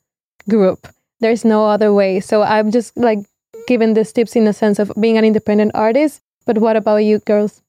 group 0.49 0.87
there's 1.23 1.45
no 1.45 1.65
other 1.65 1.93
way. 1.93 2.19
So 2.19 2.43
I'm 2.43 2.71
just 2.71 2.95
like 2.97 3.19
giving 3.67 3.93
these 3.93 4.11
tips 4.11 4.35
in 4.35 4.45
the 4.45 4.53
sense 4.53 4.79
of 4.79 4.91
being 4.99 5.17
an 5.17 5.25
independent 5.25 5.71
artist. 5.73 6.21
But 6.45 6.57
what 6.57 6.75
about 6.75 6.97
you 6.97 7.19
girls? 7.19 7.61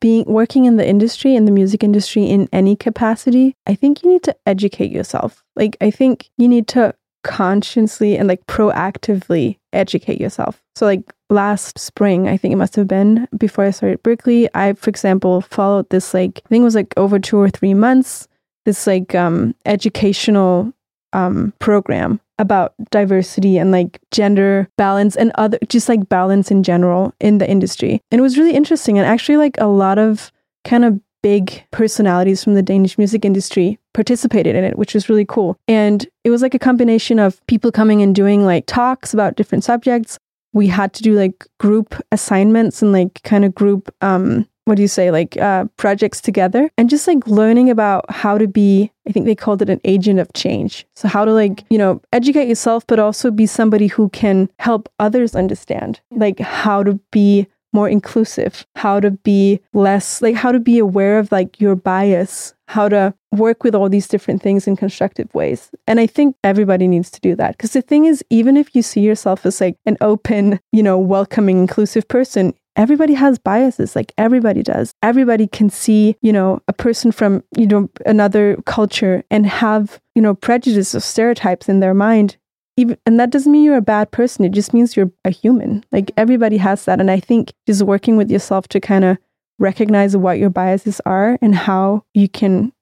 Being 0.00 0.24
working 0.26 0.64
in 0.64 0.76
the 0.76 0.86
industry, 0.86 1.34
in 1.34 1.44
the 1.44 1.52
music 1.52 1.82
industry 1.82 2.24
in 2.24 2.48
any 2.52 2.76
capacity, 2.76 3.56
I 3.66 3.74
think 3.74 4.02
you 4.02 4.10
need 4.10 4.22
to 4.24 4.36
educate 4.46 4.90
yourself. 4.92 5.44
Like 5.56 5.76
I 5.80 5.90
think 5.90 6.30
you 6.36 6.48
need 6.48 6.68
to 6.68 6.94
consciously 7.24 8.16
and 8.16 8.28
like 8.28 8.46
proactively 8.46 9.58
educate 9.72 10.20
yourself. 10.20 10.62
So 10.76 10.86
like 10.86 11.02
last 11.30 11.78
spring, 11.78 12.28
I 12.28 12.36
think 12.36 12.52
it 12.52 12.56
must 12.56 12.76
have 12.76 12.86
been 12.86 13.26
before 13.36 13.64
I 13.64 13.70
started 13.70 14.02
Berklee, 14.02 14.48
I 14.54 14.72
for 14.74 14.88
example 14.90 15.40
followed 15.40 15.90
this 15.90 16.14
like 16.14 16.42
I 16.46 16.48
think 16.48 16.62
it 16.62 16.64
was 16.64 16.76
like 16.76 16.94
over 16.96 17.18
2 17.18 17.36
or 17.36 17.50
3 17.50 17.74
months 17.74 18.28
this 18.64 18.86
like 18.86 19.14
um 19.14 19.54
educational 19.66 20.72
um 21.12 21.52
program 21.58 22.20
about 22.38 22.74
diversity 22.90 23.58
and 23.58 23.72
like 23.72 24.00
gender 24.10 24.68
balance 24.76 25.16
and 25.16 25.32
other 25.34 25.58
just 25.68 25.88
like 25.88 26.08
balance 26.08 26.50
in 26.50 26.62
general 26.62 27.12
in 27.20 27.38
the 27.38 27.48
industry. 27.48 28.00
And 28.10 28.18
it 28.18 28.22
was 28.22 28.38
really 28.38 28.54
interesting 28.54 28.98
and 28.98 29.06
actually 29.06 29.36
like 29.36 29.56
a 29.58 29.66
lot 29.66 29.98
of 29.98 30.30
kind 30.64 30.84
of 30.84 31.00
big 31.22 31.64
personalities 31.72 32.44
from 32.44 32.54
the 32.54 32.62
Danish 32.62 32.96
music 32.96 33.24
industry 33.24 33.78
participated 33.92 34.54
in 34.54 34.64
it, 34.64 34.78
which 34.78 34.94
was 34.94 35.08
really 35.08 35.24
cool. 35.24 35.56
And 35.66 36.06
it 36.24 36.30
was 36.30 36.42
like 36.42 36.54
a 36.54 36.58
combination 36.58 37.18
of 37.18 37.44
people 37.46 37.72
coming 37.72 38.02
and 38.02 38.14
doing 38.14 38.44
like 38.44 38.66
talks 38.66 39.12
about 39.12 39.36
different 39.36 39.64
subjects. 39.64 40.18
We 40.52 40.68
had 40.68 40.92
to 40.94 41.02
do 41.02 41.14
like 41.14 41.46
group 41.58 42.00
assignments 42.12 42.82
and 42.82 42.92
like 42.92 43.22
kind 43.24 43.44
of 43.44 43.54
group 43.54 43.92
um 44.00 44.46
what 44.68 44.76
do 44.76 44.82
you 44.82 44.88
say 44.88 45.10
like 45.10 45.36
uh, 45.38 45.64
projects 45.76 46.20
together 46.20 46.70
and 46.76 46.90
just 46.90 47.06
like 47.06 47.26
learning 47.26 47.70
about 47.70 48.08
how 48.10 48.36
to 48.36 48.46
be 48.46 48.92
i 49.08 49.12
think 49.12 49.24
they 49.24 49.34
called 49.34 49.62
it 49.62 49.70
an 49.70 49.80
agent 49.84 50.20
of 50.20 50.30
change. 50.34 50.86
So 50.94 51.08
how 51.08 51.24
to 51.24 51.32
like 51.32 51.64
you 51.70 51.78
know 51.78 52.02
educate 52.12 52.48
yourself 52.48 52.86
but 52.86 52.98
also 52.98 53.30
be 53.30 53.46
somebody 53.46 53.86
who 53.86 54.10
can 54.10 54.50
help 54.58 54.88
others 54.98 55.34
understand 55.34 56.00
like 56.10 56.38
how 56.38 56.82
to 56.82 57.00
be 57.10 57.46
more 57.72 57.88
inclusive 57.88 58.66
how 58.76 59.00
to 59.00 59.10
be 59.10 59.60
less 59.72 60.20
like 60.20 60.34
how 60.34 60.52
to 60.52 60.60
be 60.60 60.78
aware 60.78 61.18
of 61.18 61.32
like 61.32 61.60
your 61.60 61.74
bias 61.74 62.54
how 62.68 62.88
to 62.88 63.14
work 63.32 63.64
with 63.64 63.74
all 63.74 63.88
these 63.88 64.08
different 64.08 64.42
things 64.42 64.66
in 64.66 64.76
constructive 64.76 65.32
ways. 65.34 65.70
And 65.86 65.98
i 66.00 66.06
think 66.06 66.36
everybody 66.44 66.86
needs 66.86 67.10
to 67.12 67.20
do 67.20 67.34
that 67.36 67.56
because 67.56 67.72
the 67.72 67.82
thing 67.82 68.04
is 68.04 68.22
even 68.28 68.56
if 68.56 68.74
you 68.74 68.82
see 68.82 69.00
yourself 69.00 69.46
as 69.46 69.60
like 69.60 69.76
an 69.86 69.96
open 70.02 70.60
you 70.72 70.82
know 70.82 70.98
welcoming 70.98 71.58
inclusive 71.58 72.06
person 72.08 72.54
everybody 72.78 73.12
has 73.12 73.38
biases 73.38 73.94
like 73.94 74.14
everybody 74.16 74.62
does. 74.62 74.94
Everybody 75.02 75.46
can 75.46 75.68
see 75.68 76.16
you 76.22 76.32
know 76.32 76.62
a 76.68 76.72
person 76.72 77.12
from 77.12 77.42
you 77.56 77.66
know 77.66 77.90
another 78.06 78.56
culture 78.64 79.24
and 79.30 79.46
have 79.46 80.00
you 80.14 80.22
know 80.22 80.34
prejudices 80.34 80.94
or 80.94 81.00
stereotypes 81.00 81.68
in 81.68 81.80
their 81.80 81.94
mind. 81.94 82.38
Even 82.78 82.96
and 83.04 83.18
that 83.18 83.30
doesn't 83.30 83.50
mean 83.50 83.64
you're 83.64 83.76
a 83.76 83.82
bad 83.82 84.12
person 84.12 84.44
it 84.44 84.52
just 84.52 84.72
means 84.72 84.96
you're 84.96 85.10
a 85.24 85.30
human. 85.30 85.84
Like 85.92 86.12
everybody 86.16 86.56
has 86.58 86.84
that 86.86 87.00
and 87.00 87.10
i 87.10 87.20
think 87.20 87.52
just 87.66 87.82
working 87.82 88.16
with 88.16 88.30
yourself 88.30 88.68
to 88.68 88.80
kind 88.80 89.04
of 89.04 89.18
recognize 89.58 90.16
what 90.16 90.38
your 90.38 90.50
biases 90.50 91.00
are 91.04 91.36
and 91.42 91.54
how 91.54 92.04
you 92.14 92.28
can 92.28 92.72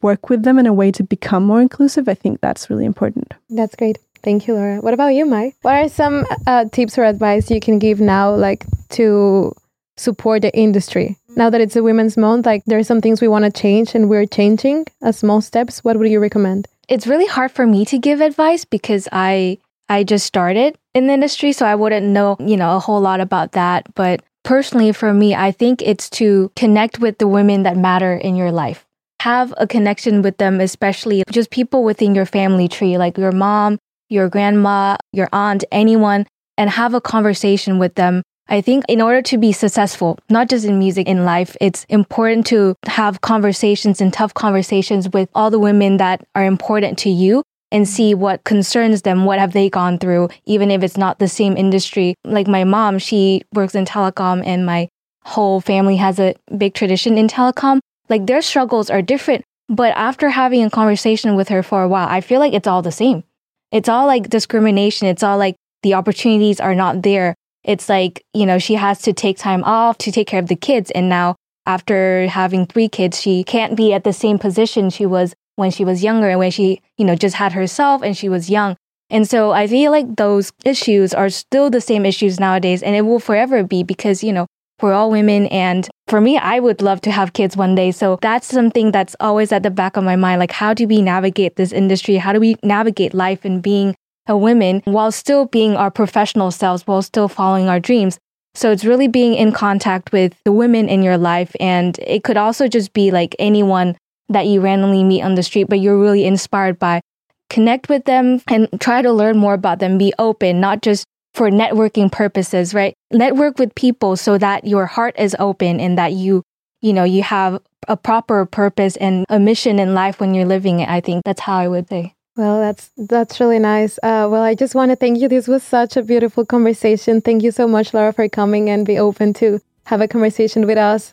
work 0.00 0.30
with 0.30 0.44
them 0.44 0.60
in 0.60 0.66
a 0.66 0.72
way 0.72 0.92
to 0.92 1.02
become 1.02 1.42
more 1.44 1.60
inclusive 1.60 2.08
i 2.08 2.14
think 2.14 2.40
that's 2.40 2.70
really 2.70 2.86
important. 2.86 3.34
That's 3.50 3.74
great 3.74 3.98
Thank 4.22 4.46
you, 4.46 4.54
Laura. 4.54 4.80
What 4.80 4.94
about 4.94 5.08
you, 5.08 5.26
Mai? 5.26 5.52
What 5.62 5.74
are 5.74 5.88
some 5.88 6.24
uh, 6.46 6.66
tips 6.66 6.96
or 6.96 7.04
advice 7.04 7.50
you 7.50 7.60
can 7.60 7.78
give 7.78 8.00
now, 8.00 8.34
like 8.34 8.64
to 8.90 9.52
support 9.96 10.42
the 10.42 10.56
industry? 10.56 11.16
Now 11.36 11.50
that 11.50 11.60
it's 11.60 11.76
a 11.76 11.82
Women's 11.82 12.16
Month, 12.16 12.46
like 12.46 12.62
there 12.66 12.78
are 12.78 12.84
some 12.84 13.00
things 13.00 13.20
we 13.20 13.28
want 13.28 13.44
to 13.44 13.50
change 13.50 13.94
and 13.94 14.08
we're 14.08 14.26
changing 14.26 14.86
as 15.02 15.18
small 15.18 15.40
steps. 15.40 15.82
What 15.82 15.98
would 15.98 16.08
you 16.08 16.20
recommend? 16.20 16.68
It's 16.88 17.06
really 17.06 17.26
hard 17.26 17.50
for 17.50 17.66
me 17.66 17.84
to 17.86 17.98
give 17.98 18.20
advice 18.20 18.64
because 18.64 19.08
I 19.10 19.58
I 19.88 20.04
just 20.04 20.24
started 20.26 20.78
in 20.94 21.06
the 21.06 21.14
industry, 21.14 21.52
so 21.52 21.66
I 21.66 21.74
wouldn't 21.74 22.06
know, 22.06 22.36
you 22.38 22.56
know, 22.56 22.76
a 22.76 22.80
whole 22.80 23.00
lot 23.00 23.20
about 23.20 23.52
that. 23.52 23.92
But 23.94 24.22
personally, 24.44 24.92
for 24.92 25.12
me, 25.12 25.34
I 25.34 25.50
think 25.50 25.82
it's 25.82 26.08
to 26.10 26.50
connect 26.54 27.00
with 27.00 27.18
the 27.18 27.28
women 27.28 27.64
that 27.64 27.76
matter 27.76 28.14
in 28.14 28.36
your 28.36 28.52
life. 28.52 28.86
Have 29.20 29.52
a 29.56 29.66
connection 29.66 30.22
with 30.22 30.38
them, 30.38 30.60
especially 30.60 31.24
just 31.30 31.50
people 31.50 31.84
within 31.84 32.14
your 32.14 32.26
family 32.26 32.68
tree, 32.68 32.98
like 32.98 33.18
your 33.18 33.32
mom, 33.32 33.78
your 34.12 34.28
grandma, 34.28 34.96
your 35.12 35.28
aunt, 35.32 35.64
anyone, 35.72 36.26
and 36.58 36.70
have 36.70 36.94
a 36.94 37.00
conversation 37.00 37.78
with 37.78 37.94
them. 37.94 38.22
I 38.48 38.60
think 38.60 38.84
in 38.88 39.00
order 39.00 39.22
to 39.22 39.38
be 39.38 39.52
successful, 39.52 40.18
not 40.28 40.48
just 40.48 40.64
in 40.64 40.78
music, 40.78 41.06
in 41.06 41.24
life, 41.24 41.56
it's 41.60 41.86
important 41.88 42.46
to 42.48 42.76
have 42.84 43.22
conversations 43.22 44.00
and 44.00 44.12
tough 44.12 44.34
conversations 44.34 45.08
with 45.08 45.30
all 45.34 45.50
the 45.50 45.58
women 45.58 45.96
that 45.96 46.26
are 46.34 46.44
important 46.44 46.98
to 46.98 47.10
you 47.10 47.42
and 47.70 47.88
see 47.88 48.14
what 48.14 48.44
concerns 48.44 49.02
them, 49.02 49.24
what 49.24 49.38
have 49.38 49.54
they 49.54 49.70
gone 49.70 49.98
through, 49.98 50.28
even 50.44 50.70
if 50.70 50.82
it's 50.82 50.98
not 50.98 51.18
the 51.18 51.28
same 51.28 51.56
industry. 51.56 52.14
Like 52.24 52.46
my 52.46 52.64
mom, 52.64 52.98
she 52.98 53.42
works 53.54 53.74
in 53.74 53.86
telecom 53.86 54.42
and 54.44 54.66
my 54.66 54.88
whole 55.24 55.60
family 55.60 55.96
has 55.96 56.18
a 56.18 56.34
big 56.58 56.74
tradition 56.74 57.16
in 57.16 57.28
telecom. 57.28 57.80
Like 58.10 58.26
their 58.26 58.42
struggles 58.42 58.90
are 58.90 59.00
different. 59.00 59.44
But 59.68 59.96
after 59.96 60.28
having 60.28 60.62
a 60.64 60.68
conversation 60.68 61.34
with 61.36 61.48
her 61.48 61.62
for 61.62 61.82
a 61.82 61.88
while, 61.88 62.08
I 62.08 62.20
feel 62.20 62.40
like 62.40 62.52
it's 62.52 62.68
all 62.68 62.82
the 62.82 62.92
same. 62.92 63.24
It's 63.72 63.88
all 63.88 64.06
like 64.06 64.28
discrimination. 64.28 65.08
It's 65.08 65.22
all 65.22 65.38
like 65.38 65.56
the 65.82 65.94
opportunities 65.94 66.60
are 66.60 66.74
not 66.74 67.02
there. 67.02 67.34
it's 67.64 67.88
like, 67.88 68.24
you 68.34 68.44
know, 68.44 68.58
she 68.58 68.74
has 68.74 69.02
to 69.02 69.12
take 69.12 69.38
time 69.38 69.62
off 69.62 69.96
to 69.98 70.10
take 70.10 70.26
care 70.26 70.40
of 70.40 70.48
the 70.48 70.56
kids. 70.56 70.90
And 70.90 71.08
now 71.08 71.36
after 71.64 72.26
having 72.26 72.66
three 72.66 72.88
kids, 72.88 73.20
she 73.20 73.44
can't 73.44 73.76
be 73.76 73.92
at 73.92 74.02
the 74.02 74.12
same 74.12 74.38
position 74.38 74.90
she 74.90 75.06
was 75.06 75.32
when 75.54 75.70
she 75.70 75.84
was 75.84 76.02
younger 76.02 76.28
and 76.28 76.40
when 76.40 76.50
she, 76.50 76.80
you 76.98 77.04
know, 77.04 77.14
just 77.14 77.36
had 77.36 77.52
herself 77.52 78.02
and 78.02 78.16
she 78.16 78.28
was 78.28 78.50
young. 78.50 78.76
And 79.10 79.28
so 79.28 79.52
I 79.52 79.66
feel 79.68 79.92
like 79.92 80.16
those 80.16 80.52
issues 80.64 81.14
are 81.14 81.30
still 81.30 81.70
the 81.70 81.80
same 81.80 82.04
issues 82.04 82.40
nowadays 82.40 82.82
and 82.82 82.96
it 82.96 83.02
will 83.02 83.20
forever 83.20 83.62
be 83.62 83.84
because, 83.84 84.24
you 84.24 84.32
know, 84.32 84.46
we're 84.80 84.94
all 84.94 85.10
women. 85.10 85.46
And 85.46 85.88
for 86.12 86.20
me, 86.20 86.36
I 86.36 86.60
would 86.60 86.82
love 86.82 87.00
to 87.02 87.10
have 87.10 87.32
kids 87.32 87.56
one 87.56 87.74
day. 87.74 87.90
So 87.90 88.18
that's 88.20 88.46
something 88.46 88.92
that's 88.92 89.16
always 89.18 89.50
at 89.50 89.62
the 89.62 89.70
back 89.70 89.96
of 89.96 90.04
my 90.04 90.14
mind. 90.14 90.40
Like, 90.40 90.52
how 90.52 90.74
do 90.74 90.86
we 90.86 91.00
navigate 91.00 91.56
this 91.56 91.72
industry? 91.72 92.16
How 92.16 92.34
do 92.34 92.38
we 92.38 92.56
navigate 92.62 93.14
life 93.14 93.46
and 93.46 93.62
being 93.62 93.94
a 94.26 94.36
woman 94.36 94.82
while 94.84 95.10
still 95.10 95.46
being 95.46 95.74
our 95.74 95.90
professional 95.90 96.50
selves, 96.50 96.86
while 96.86 97.00
still 97.00 97.28
following 97.28 97.70
our 97.70 97.80
dreams? 97.80 98.18
So 98.54 98.70
it's 98.70 98.84
really 98.84 99.08
being 99.08 99.32
in 99.32 99.52
contact 99.52 100.12
with 100.12 100.36
the 100.44 100.52
women 100.52 100.90
in 100.90 101.02
your 101.02 101.16
life. 101.16 101.56
And 101.58 101.98
it 102.00 102.24
could 102.24 102.36
also 102.36 102.68
just 102.68 102.92
be 102.92 103.10
like 103.10 103.34
anyone 103.38 103.96
that 104.28 104.46
you 104.46 104.60
randomly 104.60 105.04
meet 105.04 105.22
on 105.22 105.34
the 105.34 105.42
street, 105.42 105.68
but 105.70 105.80
you're 105.80 105.98
really 105.98 106.26
inspired 106.26 106.78
by. 106.78 107.00
Connect 107.48 107.88
with 107.88 108.04
them 108.04 108.42
and 108.48 108.68
try 108.80 109.00
to 109.00 109.10
learn 109.10 109.38
more 109.38 109.54
about 109.54 109.78
them. 109.78 109.96
Be 109.96 110.12
open, 110.18 110.60
not 110.60 110.82
just 110.82 111.06
for 111.34 111.50
networking 111.50 112.10
purposes, 112.12 112.74
right? 112.74 112.94
Network 113.10 113.58
with 113.58 113.74
people 113.74 114.16
so 114.16 114.38
that 114.38 114.66
your 114.66 114.86
heart 114.86 115.14
is 115.18 115.34
open 115.38 115.80
and 115.80 115.96
that 115.96 116.12
you, 116.12 116.42
you 116.80 116.92
know, 116.92 117.04
you 117.04 117.22
have 117.22 117.60
a 117.88 117.96
proper 117.96 118.44
purpose 118.46 118.96
and 118.96 119.24
a 119.28 119.38
mission 119.38 119.78
in 119.78 119.94
life 119.94 120.20
when 120.20 120.34
you're 120.34 120.46
living 120.46 120.80
it. 120.80 120.88
I 120.88 121.00
think 121.00 121.24
that's 121.24 121.40
how 121.40 121.56
I 121.56 121.68
would 121.68 121.88
say. 121.88 122.14
Well, 122.36 122.60
that's 122.60 122.90
that's 122.96 123.40
really 123.40 123.58
nice. 123.58 123.98
Uh, 123.98 124.28
well, 124.30 124.42
I 124.42 124.54
just 124.54 124.74
want 124.74 124.90
to 124.90 124.96
thank 124.96 125.20
you. 125.20 125.28
This 125.28 125.48
was 125.48 125.62
such 125.62 125.96
a 125.98 126.02
beautiful 126.02 126.46
conversation. 126.46 127.20
Thank 127.20 127.42
you 127.42 127.50
so 127.50 127.68
much, 127.68 127.92
Laura, 127.92 128.12
for 128.12 128.26
coming 128.28 128.70
and 128.70 128.86
be 128.86 128.98
open 128.98 129.34
to 129.34 129.60
have 129.84 130.00
a 130.00 130.08
conversation 130.08 130.66
with 130.66 130.78
us, 130.78 131.12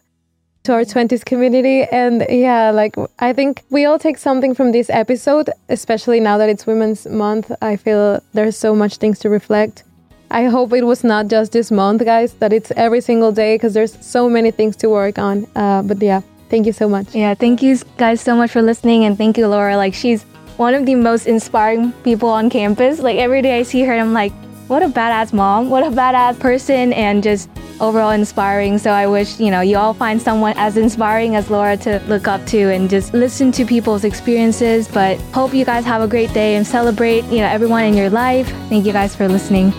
to 0.63 0.73
our 0.73 0.85
twenties 0.85 1.25
community. 1.25 1.83
And 1.83 2.25
yeah, 2.29 2.71
like 2.71 2.95
I 3.19 3.33
think 3.33 3.63
we 3.69 3.83
all 3.83 3.99
take 3.99 4.17
something 4.17 4.53
from 4.53 4.71
this 4.71 4.89
episode, 4.89 5.49
especially 5.67 6.21
now 6.21 6.37
that 6.37 6.47
it's 6.49 6.65
Women's 6.65 7.05
Month. 7.05 7.51
I 7.61 7.75
feel 7.75 8.21
there's 8.33 8.55
so 8.55 8.73
much 8.73 8.95
things 8.97 9.19
to 9.19 9.29
reflect. 9.29 9.83
I 10.31 10.45
hope 10.45 10.73
it 10.73 10.85
was 10.85 11.03
not 11.03 11.27
just 11.27 11.51
this 11.53 11.71
month, 11.71 12.05
guys, 12.05 12.33
that 12.33 12.53
it's 12.53 12.71
every 12.75 13.01
single 13.01 13.31
day 13.31 13.55
because 13.55 13.73
there's 13.73 13.97
so 14.05 14.29
many 14.29 14.51
things 14.51 14.75
to 14.77 14.89
work 14.89 15.17
on. 15.17 15.47
Uh, 15.55 15.81
but 15.81 16.01
yeah, 16.01 16.21
thank 16.49 16.67
you 16.67 16.73
so 16.73 16.87
much. 16.87 17.15
Yeah, 17.15 17.33
thank 17.33 17.63
you 17.63 17.77
guys 17.97 18.21
so 18.21 18.35
much 18.35 18.51
for 18.51 18.61
listening. 18.61 19.05
And 19.05 19.17
thank 19.17 19.37
you, 19.37 19.47
Laura. 19.47 19.75
Like, 19.75 19.93
she's 19.93 20.23
one 20.57 20.75
of 20.75 20.85
the 20.85 20.95
most 20.95 21.25
inspiring 21.25 21.93
people 22.03 22.29
on 22.29 22.49
campus. 22.49 22.99
Like, 22.99 23.17
every 23.17 23.41
day 23.41 23.59
I 23.59 23.63
see 23.63 23.81
her, 23.83 23.91
and 23.91 24.01
I'm 24.01 24.13
like, 24.13 24.31
what 24.67 24.83
a 24.83 24.87
badass 24.87 25.33
mom, 25.33 25.71
what 25.71 25.83
a 25.83 25.89
badass 25.89 26.39
person, 26.39 26.93
and 26.93 27.23
just 27.23 27.49
overall 27.79 28.11
inspiring. 28.11 28.77
So 28.77 28.91
I 28.91 29.07
wish, 29.07 29.39
you 29.39 29.49
know, 29.49 29.61
you 29.61 29.77
all 29.77 29.95
find 29.95 30.21
someone 30.21 30.53
as 30.57 30.77
inspiring 30.77 31.35
as 31.35 31.49
Laura 31.49 31.75
to 31.77 31.99
look 32.07 32.27
up 32.27 32.45
to 32.47 32.71
and 32.71 32.87
just 32.87 33.15
listen 33.15 33.51
to 33.53 33.65
people's 33.65 34.03
experiences. 34.03 34.87
But 34.87 35.19
hope 35.33 35.55
you 35.55 35.65
guys 35.65 35.85
have 35.85 36.03
a 36.03 36.07
great 36.07 36.31
day 36.33 36.55
and 36.55 36.67
celebrate, 36.67 37.23
you 37.25 37.39
know, 37.39 37.47
everyone 37.47 37.85
in 37.85 37.95
your 37.95 38.11
life. 38.11 38.47
Thank 38.69 38.85
you 38.85 38.93
guys 38.93 39.15
for 39.15 39.27
listening. 39.27 39.73